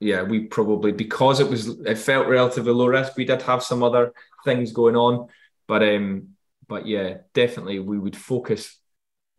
yeah, 0.00 0.22
we 0.22 0.40
probably 0.40 0.92
because 0.92 1.40
it 1.40 1.48
was 1.48 1.68
it 1.68 1.98
felt 1.98 2.28
relatively 2.28 2.72
low 2.72 2.86
risk. 2.86 3.16
We 3.16 3.24
did 3.24 3.42
have 3.42 3.62
some 3.62 3.82
other 3.82 4.12
things 4.44 4.72
going 4.72 4.96
on, 4.96 5.28
but 5.68 5.82
um, 5.82 6.30
but 6.66 6.86
yeah, 6.86 7.18
definitely 7.34 7.78
we 7.78 7.98
would 7.98 8.16
focus 8.16 8.80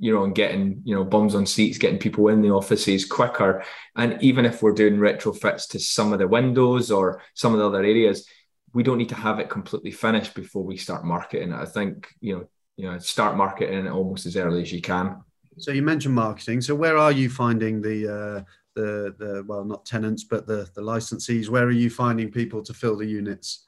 you 0.01 0.11
know, 0.11 0.23
on 0.23 0.33
getting, 0.33 0.81
you 0.83 0.95
know, 0.95 1.03
bums 1.03 1.35
on 1.35 1.45
seats, 1.45 1.77
getting 1.77 1.99
people 1.99 2.27
in 2.27 2.41
the 2.41 2.49
offices 2.49 3.05
quicker. 3.05 3.63
And 3.95 4.17
even 4.23 4.45
if 4.45 4.63
we're 4.63 4.73
doing 4.73 4.97
retrofits 4.97 5.69
to 5.69 5.79
some 5.79 6.11
of 6.11 6.17
the 6.17 6.27
windows 6.27 6.89
or 6.89 7.21
some 7.35 7.53
of 7.53 7.59
the 7.59 7.67
other 7.67 7.83
areas, 7.83 8.27
we 8.73 8.83
don't 8.83 8.97
need 8.97 9.09
to 9.09 9.15
have 9.15 9.39
it 9.39 9.49
completely 9.49 9.91
finished 9.91 10.33
before 10.33 10.63
we 10.63 10.77
start 10.77 11.03
marketing 11.03 11.51
it. 11.51 11.55
I 11.55 11.65
think, 11.65 12.09
you 12.21 12.37
know, 12.37 12.47
you 12.77 12.89
know, 12.89 12.97
start 12.99 13.37
marketing 13.37 13.85
it 13.85 13.89
almost 13.89 14.25
as 14.25 14.37
early 14.37 14.61
as 14.61 14.71
you 14.71 14.81
can. 14.81 15.21
So 15.57 15.71
you 15.71 15.81
mentioned 15.81 16.15
marketing. 16.15 16.61
So 16.61 16.73
where 16.73 16.97
are 16.97 17.11
you 17.11 17.29
finding 17.29 17.81
the 17.81 18.07
uh, 18.07 18.43
the 18.75 19.13
the 19.19 19.43
well, 19.45 19.65
not 19.65 19.85
tenants, 19.85 20.23
but 20.23 20.47
the 20.47 20.69
the 20.75 20.81
licensees? 20.81 21.49
Where 21.49 21.65
are 21.65 21.71
you 21.71 21.89
finding 21.89 22.31
people 22.31 22.63
to 22.63 22.73
fill 22.73 22.97
the 22.97 23.05
units? 23.05 23.67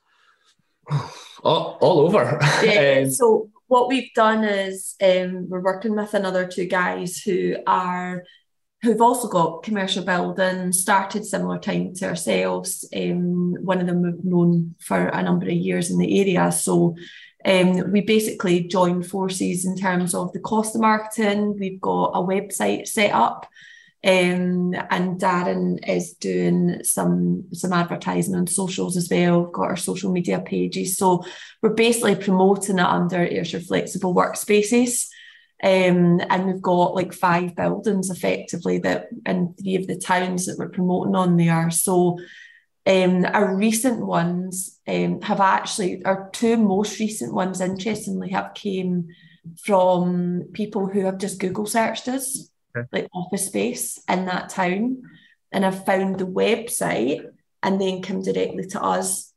all, 1.43 1.77
all 1.81 1.99
over. 1.99 2.39
Yeah. 2.63 3.01
um, 3.05 3.11
so 3.11 3.49
what 3.67 3.87
we've 3.87 4.13
done 4.13 4.43
is 4.43 4.95
um, 5.01 5.49
we're 5.49 5.61
working 5.61 5.95
with 5.95 6.13
another 6.13 6.47
two 6.47 6.65
guys 6.65 7.17
who 7.17 7.55
are 7.67 8.23
who've 8.83 9.01
also 9.01 9.27
got 9.27 9.63
commercial 9.63 10.03
buildings, 10.03 10.81
started 10.81 11.25
similar 11.25 11.57
time 11.57 11.93
to 11.95 12.05
ourselves. 12.05 12.87
Um, 12.95 13.55
one 13.63 13.79
of 13.79 13.87
them 13.87 14.03
we've 14.03 14.23
known 14.23 14.75
for 14.79 15.07
a 15.07 15.23
number 15.23 15.45
of 15.45 15.53
years 15.53 15.89
in 15.89 15.97
the 15.97 16.19
area. 16.19 16.51
So 16.51 16.95
um, 17.45 17.91
we 17.91 18.01
basically 18.01 18.63
joined 18.65 19.07
forces 19.07 19.65
in 19.65 19.77
terms 19.77 20.13
of 20.13 20.33
the 20.33 20.39
cost 20.39 20.75
of 20.75 20.81
marketing. 20.81 21.57
We've 21.57 21.79
got 21.79 22.11
a 22.13 22.21
website 22.21 22.87
set 22.87 23.13
up 23.13 23.47
um, 24.05 24.73
and 24.89 25.17
Darren 25.17 25.79
is 25.87 26.13
doing 26.13 26.83
some 26.83 27.45
some 27.53 27.71
advertising 27.71 28.35
on 28.35 28.47
socials 28.47 28.97
as 28.97 29.07
well. 29.09 29.43
We've 29.43 29.53
got 29.53 29.69
our 29.69 29.77
social 29.77 30.11
media 30.11 30.41
pages. 30.41 30.97
So 30.97 31.23
we're 31.61 31.69
basically 31.69 32.15
promoting 32.15 32.79
it 32.79 32.85
under 32.85 33.25
Ayrshire 33.25 33.61
Flexible 33.61 34.13
Workspaces. 34.13 35.07
Um, 35.63 36.19
and 36.29 36.45
we've 36.45 36.61
got 36.61 36.93
like 36.93 37.13
five 37.13 37.55
buildings 37.55 38.09
effectively 38.09 38.79
that 38.79 39.07
in 39.25 39.53
three 39.53 39.75
of 39.75 39.87
the 39.87 39.97
towns 39.97 40.45
that 40.45 40.57
we're 40.59 40.67
promoting 40.67 41.15
on 41.15 41.37
there. 41.37 41.71
So 41.71 42.19
um, 42.85 43.25
our 43.25 43.55
recent 43.55 44.05
ones 44.05 44.77
um, 44.89 45.21
have 45.21 45.39
actually 45.39 46.03
our 46.03 46.29
two 46.33 46.57
most 46.57 46.99
recent 46.99 47.33
ones 47.33 47.61
interestingly 47.61 48.31
have 48.31 48.53
came 48.53 49.07
from 49.63 50.49
people 50.51 50.87
who 50.87 51.05
have 51.05 51.17
just 51.17 51.39
Google 51.39 51.65
searched 51.65 52.09
us 52.09 52.49
okay. 52.75 52.87
like 52.91 53.07
office 53.13 53.47
space 53.47 54.01
in 54.09 54.25
that 54.25 54.49
town. 54.49 55.03
And 55.53 55.65
I've 55.65 55.85
found 55.85 56.19
the 56.19 56.25
website 56.25 57.25
and 57.61 57.79
then 57.79 58.01
come 58.01 58.21
directly 58.21 58.65
to 58.67 58.83
us. 58.83 59.31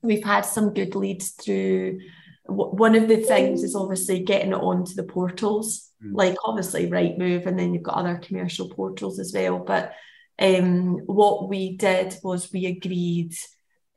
We've 0.00 0.24
had 0.24 0.46
some 0.46 0.72
good 0.72 0.94
leads 0.94 1.32
through. 1.32 2.00
One 2.48 2.94
of 2.94 3.08
the 3.08 3.18
things 3.18 3.62
is 3.62 3.74
obviously 3.74 4.20
getting 4.20 4.52
it 4.52 4.56
onto 4.56 4.94
the 4.94 5.04
portals, 5.04 5.90
mm. 6.04 6.14
like 6.14 6.36
obviously 6.44 6.88
Rightmove, 6.88 7.46
and 7.46 7.58
then 7.58 7.74
you've 7.74 7.82
got 7.82 7.96
other 7.96 8.16
commercial 8.16 8.68
portals 8.68 9.18
as 9.18 9.32
well. 9.34 9.58
But 9.58 9.92
um, 10.38 10.98
what 11.06 11.48
we 11.48 11.76
did 11.76 12.16
was 12.22 12.52
we 12.52 12.66
agreed 12.66 13.34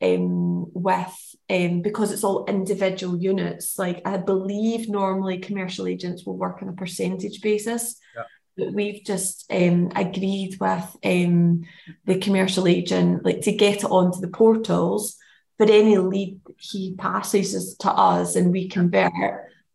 um, 0.02 0.72
with 0.74 1.36
um, 1.50 1.82
because 1.82 2.12
it's 2.12 2.24
all 2.24 2.46
individual 2.46 3.18
units. 3.18 3.78
Like 3.78 4.02
I 4.06 4.18
believe 4.18 4.90
normally 4.90 5.40
commercial 5.40 5.88
agents 5.88 6.26
will 6.26 6.38
work 6.38 6.62
on 6.62 6.70
a 6.70 6.74
percentage 6.74 7.42
basis. 7.42 7.98
Yeah 8.16 8.24
we've 8.68 9.04
just 9.04 9.46
um, 9.52 9.92
agreed 9.96 10.58
with 10.60 10.98
um, 11.04 11.64
the 12.06 12.20
commercial 12.20 12.68
agent 12.68 13.24
like 13.24 13.42
to 13.42 13.52
get 13.52 13.84
it 13.84 13.86
onto 13.86 14.20
the 14.20 14.28
portals 14.28 15.18
but 15.58 15.70
any 15.70 15.98
lead 15.98 16.40
he 16.60 16.94
passes 16.96 17.56
us 17.56 17.74
to 17.76 17.92
us 17.92 18.36
and 18.36 18.52
we 18.52 18.68
convert, 18.68 19.12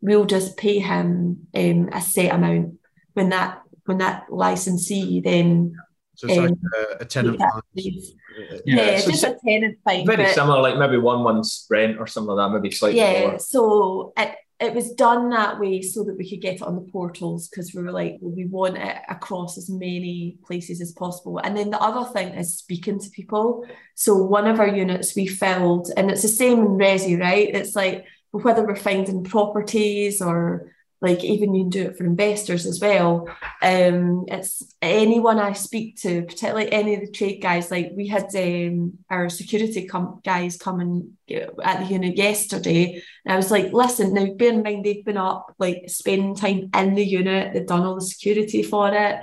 we'll 0.00 0.26
just 0.26 0.56
pay 0.56 0.78
him 0.78 1.46
um, 1.54 1.88
a 1.92 2.00
set 2.00 2.32
amount 2.32 2.78
when 3.14 3.30
that 3.30 3.62
when 3.86 3.98
that 3.98 4.26
licensee 4.30 5.20
then. 5.20 5.76
So 6.16 6.28
it's 6.28 6.38
um, 6.38 6.44
like 6.44 6.54
a, 6.76 7.02
a 7.02 7.04
tenant 7.04 7.40
Yeah, 7.40 8.58
yeah 8.64 8.98
so 8.98 9.10
just 9.10 9.24
a 9.24 9.36
tenant 9.44 9.78
fine. 9.84 10.06
Very 10.06 10.32
similar, 10.32 10.60
like 10.60 10.78
maybe 10.78 10.98
one 10.98 11.22
month's 11.22 11.66
rent 11.70 11.98
or 11.98 12.06
something 12.06 12.34
like 12.34 12.50
that, 12.50 12.54
maybe 12.54 12.70
slightly 12.70 13.00
yeah, 13.00 13.20
more. 13.20 13.38
so 13.38 14.12
it, 14.16 14.36
it 14.64 14.74
was 14.74 14.92
done 14.92 15.30
that 15.30 15.60
way 15.60 15.82
so 15.82 16.02
that 16.04 16.16
we 16.16 16.28
could 16.28 16.40
get 16.40 16.56
it 16.56 16.62
on 16.62 16.74
the 16.74 16.90
portals 16.92 17.48
because 17.48 17.74
we 17.74 17.82
were 17.82 17.92
like, 17.92 18.18
well, 18.20 18.34
we 18.34 18.46
want 18.46 18.76
it 18.76 18.98
across 19.08 19.56
as 19.56 19.70
many 19.70 20.38
places 20.46 20.80
as 20.80 20.92
possible. 20.92 21.38
And 21.38 21.56
then 21.56 21.70
the 21.70 21.80
other 21.80 22.10
thing 22.12 22.28
is 22.34 22.58
speaking 22.58 22.98
to 22.98 23.10
people. 23.10 23.64
So 23.94 24.16
one 24.16 24.46
of 24.46 24.60
our 24.60 24.68
units 24.68 25.14
we 25.14 25.26
filled, 25.26 25.90
and 25.96 26.10
it's 26.10 26.22
the 26.22 26.28
same 26.28 26.60
in 26.60 26.78
Resi, 26.78 27.20
right? 27.20 27.54
It's 27.54 27.76
like 27.76 28.06
whether 28.32 28.66
we're 28.66 28.76
finding 28.76 29.22
properties 29.22 30.20
or 30.20 30.73
like 31.04 31.22
even 31.22 31.54
you 31.54 31.64
can 31.64 31.70
do 31.70 31.82
it 31.82 31.98
for 31.98 32.04
investors 32.04 32.64
as 32.64 32.80
well. 32.80 33.28
Um, 33.60 34.24
it's 34.28 34.74
anyone 34.80 35.38
I 35.38 35.52
speak 35.52 36.00
to, 36.00 36.22
particularly 36.22 36.72
any 36.72 36.94
of 36.94 37.02
the 37.02 37.10
trade 37.10 37.42
guys. 37.42 37.70
Like 37.70 37.92
we 37.94 38.06
had 38.06 38.34
um, 38.34 38.94
our 39.10 39.28
security 39.28 39.86
com- 39.86 40.22
guys 40.24 40.56
coming 40.56 41.18
at 41.62 41.80
the 41.80 41.84
unit 41.84 42.16
yesterday, 42.16 43.02
and 43.26 43.34
I 43.34 43.36
was 43.36 43.50
like, 43.50 43.70
"Listen, 43.70 44.14
now 44.14 44.32
bear 44.32 44.54
in 44.54 44.62
mind 44.62 44.82
they've 44.82 45.04
been 45.04 45.18
up, 45.18 45.54
like 45.58 45.84
spending 45.88 46.34
time 46.34 46.70
in 46.74 46.94
the 46.94 47.04
unit. 47.04 47.52
They've 47.52 47.66
done 47.66 47.82
all 47.82 47.96
the 47.96 48.00
security 48.00 48.62
for 48.62 48.90
it. 48.94 49.16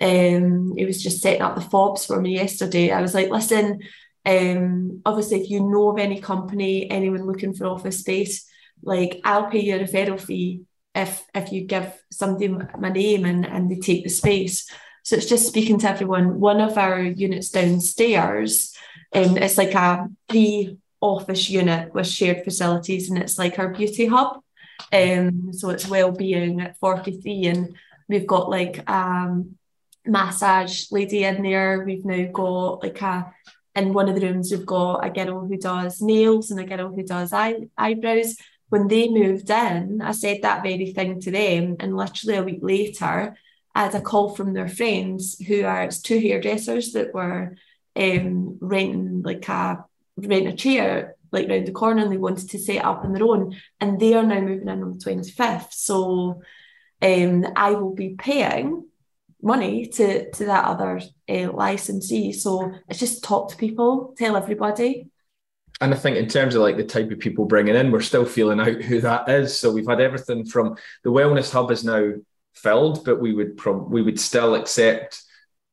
Um, 0.00 0.74
it 0.78 0.86
was 0.86 1.02
just 1.02 1.20
setting 1.20 1.42
up 1.42 1.56
the 1.56 1.60
fobs 1.60 2.06
for 2.06 2.18
me 2.22 2.36
yesterday. 2.36 2.90
I 2.90 3.02
was 3.02 3.14
like, 3.14 3.28
listen." 3.28 3.80
Um, 4.24 5.00
obviously, 5.06 5.40
if 5.40 5.50
you 5.50 5.60
know 5.60 5.90
of 5.90 5.98
any 5.98 6.20
company, 6.20 6.90
anyone 6.90 7.24
looking 7.26 7.54
for 7.54 7.66
office 7.66 8.00
space, 8.00 8.46
like 8.82 9.20
I'll 9.24 9.50
pay 9.50 9.60
you 9.60 9.76
a 9.76 9.78
referral 9.78 10.20
fee 10.20 10.62
if 10.98 11.24
if 11.34 11.52
you 11.52 11.64
give 11.64 11.92
somebody 12.10 12.48
my 12.48 12.90
name 12.90 13.24
and, 13.24 13.46
and 13.46 13.70
they 13.70 13.76
take 13.76 14.04
the 14.04 14.10
space. 14.10 14.68
So 15.04 15.16
it's 15.16 15.26
just 15.26 15.46
speaking 15.46 15.78
to 15.80 15.88
everyone. 15.88 16.40
One 16.40 16.60
of 16.60 16.76
our 16.76 17.00
units 17.00 17.50
downstairs, 17.50 18.76
um, 19.14 19.38
it's 19.38 19.56
like 19.56 19.74
a 19.74 20.08
pre-office 20.28 21.48
unit 21.48 21.94
with 21.94 22.06
shared 22.06 22.44
facilities, 22.44 23.08
and 23.08 23.18
it's 23.18 23.38
like 23.38 23.58
our 23.58 23.68
beauty 23.68 24.06
hub. 24.06 24.42
Um, 24.92 25.52
so 25.52 25.70
it's 25.70 25.88
well-being 25.88 26.60
at 26.60 26.76
43, 26.78 27.46
and 27.46 27.76
we've 28.08 28.26
got 28.26 28.50
like 28.50 28.88
um 28.90 29.56
massage 30.04 30.90
lady 30.90 31.24
in 31.24 31.42
there. 31.42 31.84
We've 31.84 32.04
now 32.04 32.28
got 32.32 32.82
like 32.82 33.00
a 33.00 33.32
in 33.74 33.92
one 33.92 34.08
of 34.08 34.16
the 34.16 34.26
rooms 34.26 34.50
we've 34.50 34.66
got 34.66 35.06
a 35.06 35.10
girl 35.10 35.46
who 35.46 35.56
does 35.56 36.02
nails 36.02 36.50
and 36.50 36.58
a 36.58 36.64
girl 36.64 36.92
who 36.92 37.04
does 37.04 37.32
eye, 37.32 37.68
eyebrows 37.76 38.36
when 38.68 38.88
they 38.88 39.08
moved 39.08 39.50
in, 39.50 40.00
I 40.02 40.12
said 40.12 40.42
that 40.42 40.62
very 40.62 40.92
thing 40.92 41.20
to 41.20 41.30
them. 41.30 41.76
And 41.80 41.96
literally 41.96 42.36
a 42.36 42.42
week 42.42 42.60
later, 42.62 43.36
I 43.74 43.84
had 43.84 43.94
a 43.94 44.00
call 44.00 44.34
from 44.34 44.52
their 44.52 44.68
friends 44.68 45.38
who 45.46 45.64
are 45.64 45.84
it's 45.84 46.02
two 46.02 46.18
hairdressers 46.18 46.92
that 46.92 47.14
were 47.14 47.56
um, 47.96 48.58
renting 48.60 49.22
like 49.22 49.48
a 49.48 49.84
rent 50.16 50.48
a 50.48 50.52
chair 50.52 51.16
like 51.30 51.48
round 51.48 51.66
the 51.66 51.72
corner 51.72 52.02
and 52.02 52.12
they 52.12 52.16
wanted 52.16 52.48
to 52.50 52.58
set 52.58 52.84
up 52.84 53.04
on 53.04 53.12
their 53.12 53.24
own. 53.24 53.56
And 53.80 54.00
they 54.00 54.14
are 54.14 54.22
now 54.22 54.40
moving 54.40 54.68
in 54.68 54.82
on 54.82 54.98
the 54.98 55.04
25th. 55.04 55.72
So 55.72 56.42
um, 57.00 57.46
I 57.56 57.72
will 57.72 57.94
be 57.94 58.16
paying 58.18 58.84
money 59.40 59.86
to 59.86 60.30
to 60.32 60.44
that 60.46 60.64
other 60.64 61.00
uh, 61.28 61.52
licensee. 61.52 62.32
So 62.32 62.72
it's 62.88 62.98
just 62.98 63.24
talk 63.24 63.50
to 63.50 63.56
people, 63.56 64.14
tell 64.18 64.36
everybody 64.36 65.08
and 65.80 65.94
I 65.94 65.96
think 65.96 66.16
in 66.16 66.28
terms 66.28 66.54
of 66.54 66.62
like 66.62 66.76
the 66.76 66.84
type 66.84 67.10
of 67.10 67.20
people 67.20 67.44
bringing 67.44 67.76
in, 67.76 67.90
we're 67.90 68.00
still 68.00 68.24
feeling 68.24 68.60
out 68.60 68.82
who 68.82 69.00
that 69.00 69.28
is. 69.28 69.58
So 69.58 69.70
we've 69.70 69.86
had 69.86 70.00
everything 70.00 70.44
from 70.44 70.76
the 71.04 71.10
wellness 71.10 71.52
hub 71.52 71.70
is 71.70 71.84
now 71.84 72.14
filled, 72.54 73.04
but 73.04 73.20
we 73.20 73.32
would 73.32 73.56
prob- 73.56 73.90
we 73.90 74.02
would 74.02 74.18
still 74.18 74.56
accept 74.56 75.22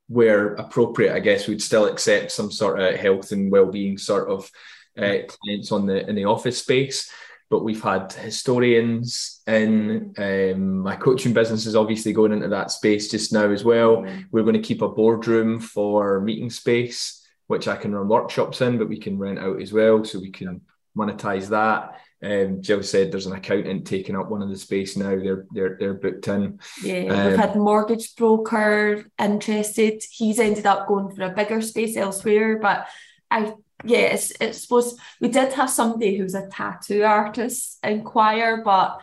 where 0.07 0.53
appropriate. 0.55 1.15
I 1.15 1.19
guess 1.19 1.47
we'd 1.47 1.61
still 1.61 1.85
accept 1.85 2.31
some 2.31 2.51
sort 2.51 2.79
of 2.79 2.95
health 2.95 3.31
and 3.31 3.51
well-being 3.51 3.97
sort 3.97 4.29
of 4.29 4.49
uh, 4.97 5.25
clients 5.27 5.71
on 5.71 5.87
the 5.87 6.07
in 6.07 6.15
the 6.15 6.25
office 6.25 6.59
space. 6.59 7.09
But 7.49 7.63
we've 7.63 7.81
had 7.81 8.11
historians 8.11 9.41
in 9.47 10.13
um, 10.17 10.79
my 10.79 10.95
coaching 10.95 11.33
business 11.33 11.65
is 11.65 11.75
obviously 11.75 12.11
going 12.11 12.31
into 12.31 12.47
that 12.49 12.71
space 12.71 13.09
just 13.09 13.31
now 13.31 13.51
as 13.51 13.63
well. 13.63 14.05
We're 14.31 14.43
going 14.43 14.53
to 14.53 14.61
keep 14.61 14.81
a 14.81 14.87
boardroom 14.87 15.59
for 15.59 16.19
meeting 16.21 16.49
space 16.49 17.24
which 17.47 17.67
I 17.67 17.75
can 17.75 17.93
run 17.93 18.07
workshops 18.07 18.61
in, 18.61 18.77
but 18.77 18.89
we 18.89 18.99
can 18.99 19.17
rent 19.17 19.39
out 19.39 19.61
as 19.61 19.71
well, 19.71 20.03
so 20.03 20.19
we 20.19 20.31
can 20.31 20.61
monetize 20.97 21.49
that. 21.49 21.99
Um, 22.23 22.61
Jill 22.61 22.81
said 22.81 23.11
there's 23.11 23.27
an 23.27 23.35
accountant 23.35 23.85
taking 23.85 24.15
up 24.15 24.29
one 24.29 24.41
of 24.41 24.49
the 24.49 24.57
space 24.57 24.97
now. 24.97 25.15
They're 25.15 25.45
they're 25.51 25.77
they're 25.79 25.93
booked 25.93 26.27
in. 26.27 26.59
Yeah, 26.81 27.05
um, 27.07 27.27
we've 27.27 27.37
had 27.37 27.55
mortgage 27.55 28.15
broker 28.15 29.05
interested. 29.19 30.01
He's 30.09 30.39
ended 30.39 30.65
up 30.65 30.87
going 30.87 31.13
for 31.13 31.23
a 31.23 31.29
bigger 31.29 31.61
space 31.61 31.97
elsewhere, 31.97 32.57
but 32.59 32.87
I 33.29 33.53
yeah, 33.83 34.13
it's 34.13 34.31
it's 34.39 34.61
supposed 34.61 34.99
we 35.19 35.27
did 35.27 35.53
have 35.53 35.69
somebody 35.69 36.17
who's 36.17 36.33
a 36.33 36.47
tattoo 36.47 37.03
artist 37.03 37.77
inquire, 37.83 38.63
but 38.63 38.99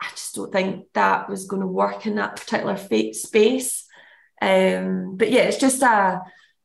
I 0.00 0.08
just 0.10 0.34
don't 0.34 0.52
think 0.52 0.86
that 0.94 1.30
was 1.30 1.46
going 1.46 1.62
to 1.62 1.68
work 1.68 2.06
in 2.06 2.16
that 2.16 2.36
particular 2.36 2.76
space. 2.76 3.86
Um, 4.42 5.16
but 5.16 5.30
yeah, 5.30 5.42
it's 5.42 5.58
just 5.58 5.82
a 5.82 6.20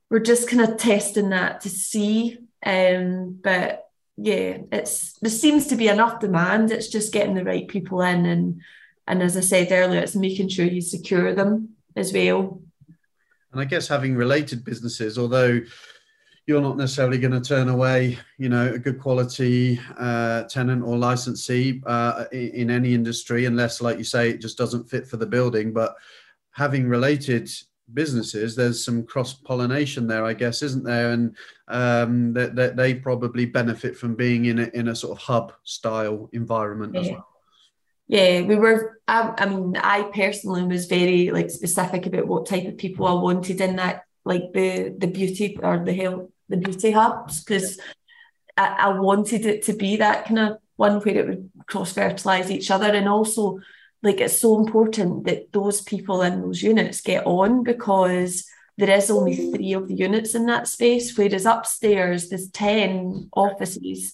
we're 0.10 0.20
just 0.20 0.50
kind 0.50 0.62
of 0.62 0.78
testing 0.78 1.30
that 1.30 1.62
to 1.62 1.70
see. 1.70 2.40
Um, 2.66 3.40
but 3.44 3.90
yeah, 4.18 4.60
it's 4.72 5.14
there 5.20 5.32
seems 5.32 5.68
to 5.68 5.76
be 5.76 5.88
enough 5.88 6.20
demand. 6.20 6.72
It's 6.72 6.88
just 6.88 7.14
getting 7.14 7.36
the 7.36 7.44
right 7.44 7.68
people 7.68 8.02
in, 8.02 8.26
and 8.26 8.62
and 9.08 9.22
as 9.22 9.36
I 9.36 9.42
said 9.42 9.72
earlier, 9.72 10.00
it's 10.00 10.16
making 10.16 10.50
sure 10.50 10.66
you 10.66 10.82
secure 10.82 11.34
them 11.34 11.76
as 11.96 12.14
well. 12.14 12.62
And 13.52 13.62
I 13.62 13.66
guess 13.66 13.88
having 13.88 14.16
related 14.16 14.66
businesses, 14.66 15.18
although 15.18 15.62
you're 16.48 16.62
not 16.62 16.78
necessarily 16.78 17.18
going 17.18 17.32
to 17.32 17.42
turn 17.42 17.70
away, 17.70 18.20
you 18.38 18.50
know, 18.50 18.74
a 18.74 18.78
good 18.78 19.00
quality 19.00 19.80
uh, 19.98 20.44
tenant 20.44 20.84
or 20.84 20.98
licensee 20.98 21.82
uh, 21.88 22.26
in, 22.32 22.50
in 22.50 22.70
any 22.70 22.94
industry, 22.94 23.46
unless, 23.46 23.82
like 23.82 23.98
you 23.98 24.04
say, 24.04 24.30
it 24.30 24.42
just 24.42 24.58
doesn't 24.58 24.90
fit 24.90 25.08
for 25.08 25.18
the 25.18 25.26
building. 25.26 25.74
But 25.74 25.96
having 26.52 26.88
related 26.88 27.50
businesses, 27.94 28.56
there's 28.56 28.84
some 28.84 29.04
cross 29.04 29.34
pollination 29.34 30.08
there, 30.08 30.26
I 30.26 30.34
guess, 30.34 30.62
isn't 30.64 30.84
there? 30.84 31.12
And 31.12 31.36
um, 31.68 32.34
that, 32.34 32.56
that 32.56 32.76
they 32.76 32.96
probably 32.96 33.46
benefit 33.46 33.98
from 33.98 34.16
being 34.16 34.46
in 34.46 34.60
a, 34.60 34.70
in 34.74 34.88
a 34.88 34.96
sort 34.96 35.18
of 35.18 35.24
hub 35.24 35.54
style 35.64 36.30
environment 36.34 36.94
yeah. 36.94 37.02
as 37.02 37.10
well. 37.10 37.28
Yeah, 38.08 38.42
we 38.42 38.56
were. 38.56 39.00
I, 39.08 39.34
I 39.38 39.46
mean, 39.48 39.76
I 39.78 40.04
personally 40.04 40.64
was 40.64 40.86
very 40.86 41.32
like 41.32 41.50
specific 41.50 42.06
about 42.06 42.28
what 42.28 42.46
type 42.46 42.68
of 42.68 42.78
people 42.78 43.08
I 43.08 43.14
wanted 43.14 43.60
in 43.62 43.78
that, 43.78 44.04
like 44.24 44.54
the 44.54 44.94
the 44.96 45.08
beauty 45.08 45.58
or 45.62 45.84
the 45.84 45.94
health, 45.94 46.30
the 46.48 46.58
beauty 46.58 46.92
hubs, 46.92 47.44
because 47.44 47.80
I, 48.56 48.68
I 48.68 49.00
wanted 49.00 49.48
it 49.48 49.64
to 49.64 49.74
be 49.74 49.98
that 49.98 50.26
kind 50.26 50.40
of 50.40 50.58
one 50.76 51.00
where 51.00 51.18
it 51.18 51.28
would 51.28 51.50
cross 51.66 51.94
fertilize 51.94 52.52
each 52.52 52.70
other, 52.70 52.92
and 52.94 53.10
also 53.10 53.60
like 54.06 54.22
it's 54.22 54.38
so 54.38 54.60
important 54.60 55.26
that 55.26 55.52
those 55.52 55.82
people 55.82 56.22
in 56.22 56.42
those 56.42 56.62
units 56.62 57.02
get 57.02 57.26
on 57.26 57.64
because 57.64 58.48
there 58.78 58.96
is 58.96 59.10
only 59.10 59.52
three 59.52 59.74
of 59.74 59.88
the 59.88 59.96
units 59.96 60.36
in 60.36 60.46
that 60.46 60.68
space, 60.68 61.18
whereas 61.18 61.46
upstairs 61.46 62.30
there's 62.30 62.50
10 62.52 63.30
offices. 63.34 64.14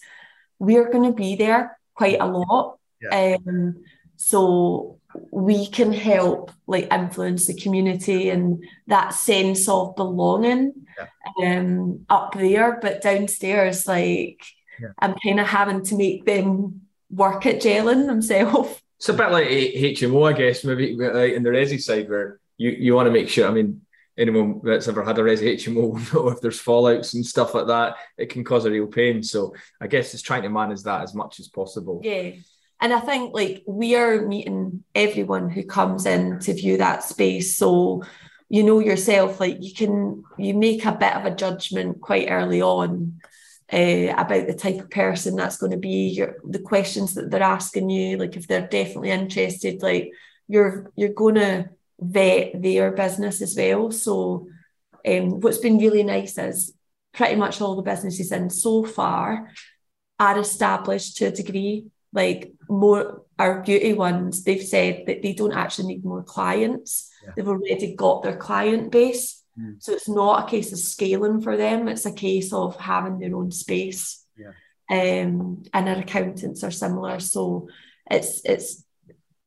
We're 0.59 0.89
going 0.89 1.11
to 1.11 1.15
be 1.15 1.35
there 1.35 1.77
quite 1.93 2.21
a 2.21 2.25
lot. 2.25 2.77
Yeah. 3.01 3.37
Um, 3.45 3.83
so 4.15 4.99
we 5.29 5.67
can 5.67 5.91
help 5.91 6.51
like 6.67 6.87
influence 6.93 7.47
the 7.47 7.55
community 7.55 8.29
and 8.29 8.63
that 8.87 9.13
sense 9.13 9.67
of 9.67 9.97
belonging 9.97 10.85
yeah. 10.97 11.59
um, 11.59 12.05
up 12.09 12.35
there. 12.35 12.79
But 12.81 13.01
downstairs, 13.01 13.87
like 13.87 14.41
yeah. 14.79 14.89
I'm 14.99 15.15
kind 15.21 15.41
of 15.41 15.47
having 15.47 15.83
to 15.85 15.95
make 15.97 16.25
them 16.25 16.81
work 17.09 17.45
at 17.45 17.61
gelling 17.61 18.07
themselves. 18.07 18.81
It's 19.01 19.09
a 19.09 19.13
bit 19.13 19.31
like 19.31 19.47
HMO, 19.47 20.31
I 20.31 20.37
guess, 20.37 20.63
maybe 20.63 20.95
like 20.95 21.33
in 21.33 21.41
the 21.41 21.49
resi 21.49 21.81
side 21.81 22.07
where 22.07 22.39
you, 22.55 22.69
you 22.69 22.93
want 22.93 23.07
to 23.07 23.11
make 23.11 23.29
sure. 23.29 23.47
I 23.47 23.51
mean, 23.51 23.81
anyone 24.15 24.61
that's 24.63 24.87
ever 24.87 25.03
had 25.03 25.17
a 25.17 25.23
resi 25.23 25.55
HMO 25.55 26.13
will 26.13 26.23
know 26.23 26.29
if 26.29 26.39
there's 26.39 26.61
fallouts 26.61 27.15
and 27.15 27.25
stuff 27.25 27.55
like 27.55 27.65
that, 27.65 27.95
it 28.15 28.29
can 28.29 28.43
cause 28.43 28.65
a 28.65 28.69
real 28.69 28.85
pain. 28.85 29.23
So 29.23 29.55
I 29.81 29.87
guess 29.87 30.13
it's 30.13 30.21
trying 30.21 30.43
to 30.43 30.49
manage 30.49 30.83
that 30.83 31.01
as 31.01 31.15
much 31.15 31.39
as 31.39 31.47
possible. 31.47 31.99
Yeah. 32.03 32.33
And 32.79 32.93
I 32.93 32.99
think 32.99 33.33
like 33.33 33.63
we 33.65 33.95
are 33.95 34.21
meeting 34.27 34.83
everyone 34.93 35.49
who 35.49 35.63
comes 35.63 36.05
in 36.05 36.37
to 36.41 36.53
view 36.53 36.77
that 36.77 37.03
space. 37.03 37.57
So 37.57 38.03
you 38.49 38.61
know 38.61 38.77
yourself, 38.77 39.39
like 39.39 39.57
you 39.61 39.73
can 39.73 40.23
you 40.37 40.53
make 40.53 40.85
a 40.85 40.91
bit 40.91 41.15
of 41.15 41.25
a 41.25 41.35
judgment 41.35 42.01
quite 42.01 42.29
early 42.29 42.61
on 42.61 43.19
uh, 43.73 44.13
about 44.17 44.47
the 44.47 44.53
type 44.53 44.79
of 44.79 44.89
person 44.89 45.35
that's 45.35 45.57
going 45.57 45.71
to 45.71 45.77
be 45.77 46.09
your, 46.09 46.35
the 46.43 46.59
questions 46.59 47.13
that 47.13 47.31
they're 47.31 47.41
asking 47.41 47.89
you 47.89 48.17
like 48.17 48.35
if 48.35 48.47
they're 48.47 48.67
definitely 48.67 49.11
interested 49.11 49.81
like 49.81 50.11
you're 50.47 50.91
you're 50.95 51.13
going 51.13 51.35
to 51.35 51.69
vet 51.99 52.61
their 52.61 52.91
business 52.91 53.41
as 53.41 53.55
well 53.55 53.91
so 53.91 54.47
um, 55.07 55.39
what's 55.39 55.57
been 55.57 55.77
really 55.77 56.03
nice 56.03 56.37
is 56.37 56.73
pretty 57.13 57.35
much 57.35 57.61
all 57.61 57.75
the 57.75 57.81
businesses 57.81 58.31
in 58.31 58.49
so 58.49 58.83
far 58.83 59.49
are 60.19 60.39
established 60.39 61.17
to 61.17 61.25
a 61.25 61.31
degree. 61.31 61.85
Like 62.13 62.53
more 62.69 63.23
our 63.39 63.61
beauty 63.61 63.93
ones, 63.93 64.43
they've 64.43 64.61
said 64.61 65.05
that 65.07 65.21
they 65.21 65.33
don't 65.33 65.53
actually 65.53 65.87
need 65.87 66.05
more 66.05 66.23
clients. 66.23 67.09
Yeah. 67.23 67.31
They've 67.35 67.47
already 67.47 67.95
got 67.95 68.23
their 68.23 68.37
client 68.37 68.91
base. 68.91 69.40
Mm. 69.59 69.81
So 69.81 69.93
it's 69.93 70.09
not 70.09 70.43
a 70.43 70.49
case 70.49 70.71
of 70.71 70.79
scaling 70.79 71.41
for 71.41 71.57
them, 71.57 71.87
it's 71.87 72.05
a 72.05 72.13
case 72.13 72.53
of 72.53 72.75
having 72.77 73.19
their 73.19 73.35
own 73.35 73.51
space. 73.51 74.25
Yeah. 74.37 74.51
Um, 74.89 75.63
and 75.73 75.89
our 75.89 75.99
accountants 75.99 76.63
are 76.63 76.71
similar. 76.71 77.19
So 77.19 77.69
it's 78.09 78.41
it's 78.43 78.83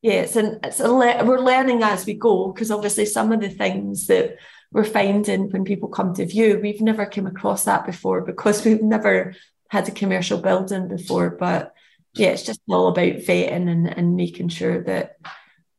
yeah, 0.03 0.23
it's 0.23 0.37
an 0.37 0.61
it's 0.63 0.81
a 0.81 0.89
le- 0.89 1.25
we're 1.25 1.41
learning 1.41 1.83
as 1.83 2.07
we 2.07 2.15
go 2.15 2.53
because 2.53 2.71
obviously 2.71 3.07
some 3.07 3.33
of 3.33 3.41
the 3.41 3.49
things 3.49 4.07
that 4.09 4.37
we're 4.73 4.85
finding 4.85 5.51
when 5.51 5.65
people 5.65 5.89
come 5.89 6.13
to 6.15 6.27
view, 6.27 6.59
we've 6.61 6.81
never 6.81 7.07
come 7.07 7.27
across 7.27 7.65
that 7.65 7.87
before 7.87 8.23
because 8.23 8.65
we've 8.65 8.83
never 8.83 9.35
had 9.69 9.89
a 9.89 9.93
commercial 9.93 10.39
building 10.39 10.89
before. 10.89 11.31
But 11.31 11.73
yeah, 12.15 12.29
it's 12.29 12.43
just 12.43 12.61
all 12.69 12.89
about 12.89 13.23
vetting 13.23 13.71
and, 13.71 13.87
and 13.87 14.17
making 14.17 14.49
sure 14.49 14.83
that 14.85 15.17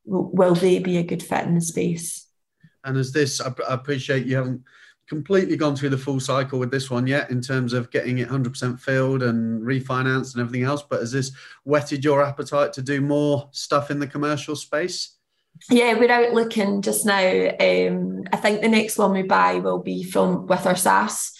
will 0.06 0.56
they 0.56 0.80
be 0.80 0.98
a 0.98 1.04
good 1.04 1.22
fit 1.22 1.46
in 1.46 1.56
the 1.56 1.62
space. 1.62 2.25
And 2.86 2.98
as 2.98 3.12
this, 3.12 3.42
I, 3.42 3.54
I 3.68 3.74
appreciate 3.74 4.26
you 4.26 4.38
haven't 4.38 4.64
completely 5.08 5.56
gone 5.56 5.76
through 5.76 5.90
the 5.90 5.98
full 5.98 6.20
cycle 6.20 6.58
with 6.58 6.72
this 6.72 6.90
one 6.90 7.06
yet 7.06 7.30
in 7.30 7.42
terms 7.42 7.74
of 7.74 7.92
getting 7.92 8.20
it 8.20 8.30
100% 8.30 8.80
filled 8.80 9.22
and 9.24 9.62
refinanced 9.62 10.34
and 10.34 10.42
everything 10.42 10.64
else. 10.64 10.84
But 10.84 11.02
has 11.02 11.12
this 11.12 11.32
whetted 11.64 12.04
your 12.04 12.24
appetite 12.24 12.74
to 12.74 12.82
do 12.82 13.02
more 13.02 13.50
stuff 13.52 13.92
in 13.92 14.00
the 14.00 14.08
commercial 14.08 14.56
space? 14.56 15.12
Yeah, 15.70 15.94
we're 15.94 16.12
out 16.12 16.34
looking 16.34 16.82
just 16.82 17.06
now. 17.06 17.50
Um, 17.60 18.24
I 18.32 18.38
think 18.38 18.62
the 18.62 18.68
next 18.68 18.98
one 18.98 19.14
we 19.14 19.24
buy 19.24 19.56
will 19.56 19.80
be 19.80 20.04
from 20.04 20.48
with 20.48 20.66
our 20.66 20.74
SSAS. 20.74 21.32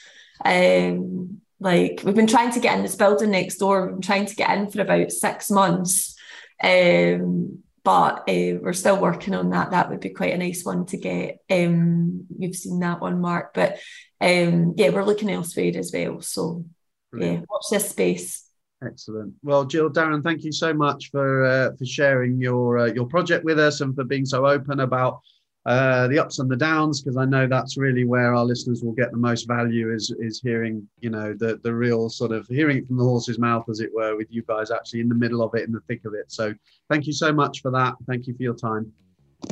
Um, 0.44 1.42
like 1.60 2.02
we've 2.04 2.16
been 2.16 2.28
trying 2.28 2.52
to 2.52 2.60
get 2.60 2.78
in 2.78 2.84
this 2.84 2.96
building 2.96 3.32
next 3.32 3.58
door. 3.58 3.86
We've 3.86 3.96
been 3.96 4.02
trying 4.02 4.26
to 4.28 4.36
get 4.36 4.58
in 4.58 4.70
for 4.70 4.82
about 4.82 5.12
six 5.12 5.50
months. 5.50 6.16
Um, 6.64 7.64
but 7.86 8.28
uh, 8.28 8.58
we're 8.62 8.74
still 8.74 9.00
working 9.00 9.36
on 9.36 9.52
that. 9.52 9.72
That 9.72 9.92
would 9.92 10.00
be 10.00 10.10
quite 10.10 10.34
a 10.34 10.38
nice 10.38 10.66
one 10.66 10.88
to 10.88 10.98
get. 10.98 11.38
Um, 11.50 12.26
you've 12.38 12.56
seen 12.56 12.80
that 12.80 13.00
one, 13.00 13.22
Mark, 13.22 13.54
but 13.54 13.78
um, 14.20 14.74
yeah, 14.76 14.90
we're 14.90 15.06
looking 15.06 15.30
elsewhere 15.30 15.72
as 15.78 15.92
well. 15.94 16.20
So 16.20 16.66
Brilliant. 17.12 17.40
yeah, 17.40 17.46
watch 17.48 17.66
this 17.70 17.90
space. 17.90 18.44
Excellent. 18.84 19.36
Well, 19.44 19.66
Jill, 19.66 19.92
Darren, 19.92 20.24
thank 20.24 20.44
you 20.44 20.52
so 20.52 20.74
much 20.74 21.12
for 21.12 21.46
uh, 21.46 21.76
for 21.78 21.86
sharing 21.86 22.42
your 22.42 22.80
uh, 22.80 22.86
your 22.88 23.06
project 23.06 23.46
with 23.46 23.60
us 23.60 23.82
and 23.82 23.96
for 23.96 24.04
being 24.04 24.26
so 24.26 24.48
open 24.48 24.80
about 24.80 25.22
uh, 25.66 26.08
the 26.08 26.20
ups 26.20 26.40
and 26.40 26.50
the 26.50 26.56
downs 26.56 27.02
because 27.02 27.18
I 27.18 27.26
know 27.26 27.48
that's 27.48 27.76
really 27.78 28.06
where 28.06 28.36
our 28.36 28.46
listeners 28.46 28.84
will 28.84 28.92
get 28.92 29.12
the 29.12 29.18
most 29.18 29.48
value 29.48 29.94
is 29.94 30.14
is 30.20 30.40
hearing 30.40 30.88
you 31.00 31.10
know 31.10 31.34
the 31.34 31.60
the 31.64 31.74
real 31.74 32.10
sort 32.10 32.32
of 32.32 32.48
hearing 32.48 32.78
it 32.78 32.88
from 32.88 32.98
the 32.98 33.04
horse's 33.04 33.40
mouth 33.40 33.68
as 33.70 33.80
it 33.80 33.90
were 33.94 34.16
with 34.16 34.28
you 34.30 34.44
guys 34.48 34.70
actually 34.70 35.02
in 35.02 35.10
the 35.10 35.16
middle 35.16 35.42
of 35.42 35.56
it 35.56 35.64
in 35.64 35.72
the 35.72 35.82
thick 35.88 36.06
of 36.06 36.14
it. 36.14 36.32
So 36.32 36.54
thank 36.90 37.08
you 37.08 37.14
so 37.14 37.34
much 37.34 37.62
for 37.62 37.72
that. 37.72 37.96
Thank 38.08 38.28
you 38.28 38.36
for 38.36 38.44
your 38.44 38.56
time. 38.56 38.92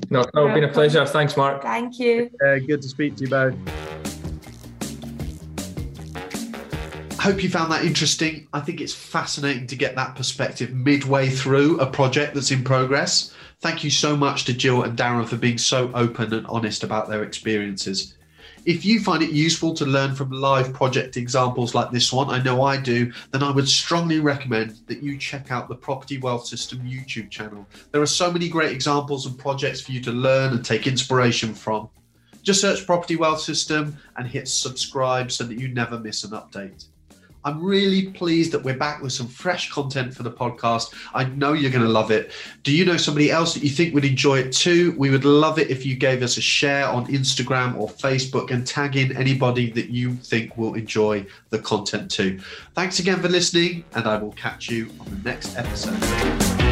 No, 0.09 0.23
no, 0.33 0.47
it's 0.47 0.53
been 0.53 0.63
a 0.63 0.71
pleasure. 0.71 1.05
Thanks, 1.05 1.35
Mark. 1.35 1.61
Thank 1.61 1.99
you. 1.99 2.29
Uh, 2.45 2.57
good 2.59 2.81
to 2.81 2.89
speak 2.89 3.15
to 3.17 3.23
you 3.23 3.29
both. 3.29 3.55
hope 7.23 7.41
you 7.41 7.49
found 7.49 7.71
that 7.71 7.85
interesting. 7.85 8.49
I 8.51 8.59
think 8.59 8.81
it's 8.81 8.93
fascinating 8.93 9.65
to 9.67 9.77
get 9.77 9.95
that 9.95 10.13
perspective 10.13 10.73
midway 10.73 11.29
through 11.29 11.79
a 11.79 11.85
project 11.85 12.33
that's 12.35 12.51
in 12.51 12.65
progress. 12.65 13.33
Thank 13.63 13.85
you 13.85 13.91
so 13.91 14.17
much 14.17 14.43
to 14.43 14.53
Jill 14.53 14.83
and 14.83 14.97
Darren 14.97 15.25
for 15.25 15.37
being 15.37 15.57
so 15.57 15.89
open 15.93 16.33
and 16.33 16.45
honest 16.47 16.83
about 16.83 17.07
their 17.07 17.23
experiences. 17.23 18.17
If 18.65 18.83
you 18.83 18.99
find 18.99 19.23
it 19.23 19.31
useful 19.31 19.73
to 19.75 19.85
learn 19.85 20.15
from 20.15 20.31
live 20.31 20.73
project 20.73 21.15
examples 21.15 21.73
like 21.73 21.89
this 21.89 22.11
one, 22.11 22.29
I 22.29 22.43
know 22.43 22.63
I 22.63 22.75
do, 22.75 23.13
then 23.31 23.41
I 23.41 23.51
would 23.51 23.69
strongly 23.69 24.19
recommend 24.19 24.81
that 24.87 25.01
you 25.01 25.17
check 25.17 25.49
out 25.49 25.69
the 25.69 25.75
Property 25.75 26.17
Wealth 26.17 26.45
System 26.45 26.79
YouTube 26.79 27.29
channel. 27.29 27.65
There 27.93 28.01
are 28.01 28.05
so 28.05 28.29
many 28.29 28.49
great 28.49 28.73
examples 28.73 29.25
and 29.25 29.39
projects 29.39 29.79
for 29.79 29.93
you 29.93 30.01
to 30.01 30.11
learn 30.11 30.51
and 30.51 30.65
take 30.65 30.85
inspiration 30.85 31.53
from. 31.53 31.87
Just 32.41 32.59
search 32.59 32.85
Property 32.85 33.15
Wealth 33.15 33.39
System 33.39 33.97
and 34.17 34.27
hit 34.27 34.49
subscribe 34.49 35.31
so 35.31 35.45
that 35.45 35.57
you 35.57 35.69
never 35.69 35.97
miss 35.97 36.25
an 36.25 36.31
update. 36.31 36.87
I'm 37.45 37.63
really 37.63 38.07
pleased 38.07 38.51
that 38.53 38.63
we're 38.63 38.77
back 38.77 39.01
with 39.01 39.13
some 39.13 39.27
fresh 39.27 39.71
content 39.71 40.13
for 40.13 40.23
the 40.23 40.31
podcast. 40.31 40.93
I 41.13 41.25
know 41.25 41.53
you're 41.53 41.71
going 41.71 41.83
to 41.83 41.89
love 41.89 42.11
it. 42.11 42.31
Do 42.63 42.73
you 42.73 42.85
know 42.85 42.97
somebody 42.97 43.31
else 43.31 43.53
that 43.53 43.63
you 43.63 43.69
think 43.69 43.93
would 43.93 44.05
enjoy 44.05 44.39
it 44.39 44.53
too? 44.53 44.95
We 44.97 45.09
would 45.09 45.25
love 45.25 45.59
it 45.59 45.69
if 45.69 45.85
you 45.85 45.95
gave 45.95 46.21
us 46.21 46.37
a 46.37 46.41
share 46.41 46.87
on 46.87 47.07
Instagram 47.07 47.77
or 47.77 47.89
Facebook 47.89 48.51
and 48.51 48.65
tag 48.65 48.95
in 48.95 49.15
anybody 49.17 49.71
that 49.71 49.89
you 49.89 50.15
think 50.15 50.57
will 50.57 50.75
enjoy 50.75 51.25
the 51.49 51.59
content 51.59 52.09
too. 52.09 52.39
Thanks 52.75 52.99
again 52.99 53.21
for 53.21 53.29
listening, 53.29 53.83
and 53.93 54.07
I 54.07 54.17
will 54.17 54.33
catch 54.33 54.69
you 54.69 54.89
on 54.99 55.05
the 55.09 55.29
next 55.29 55.57
episode. 55.57 56.62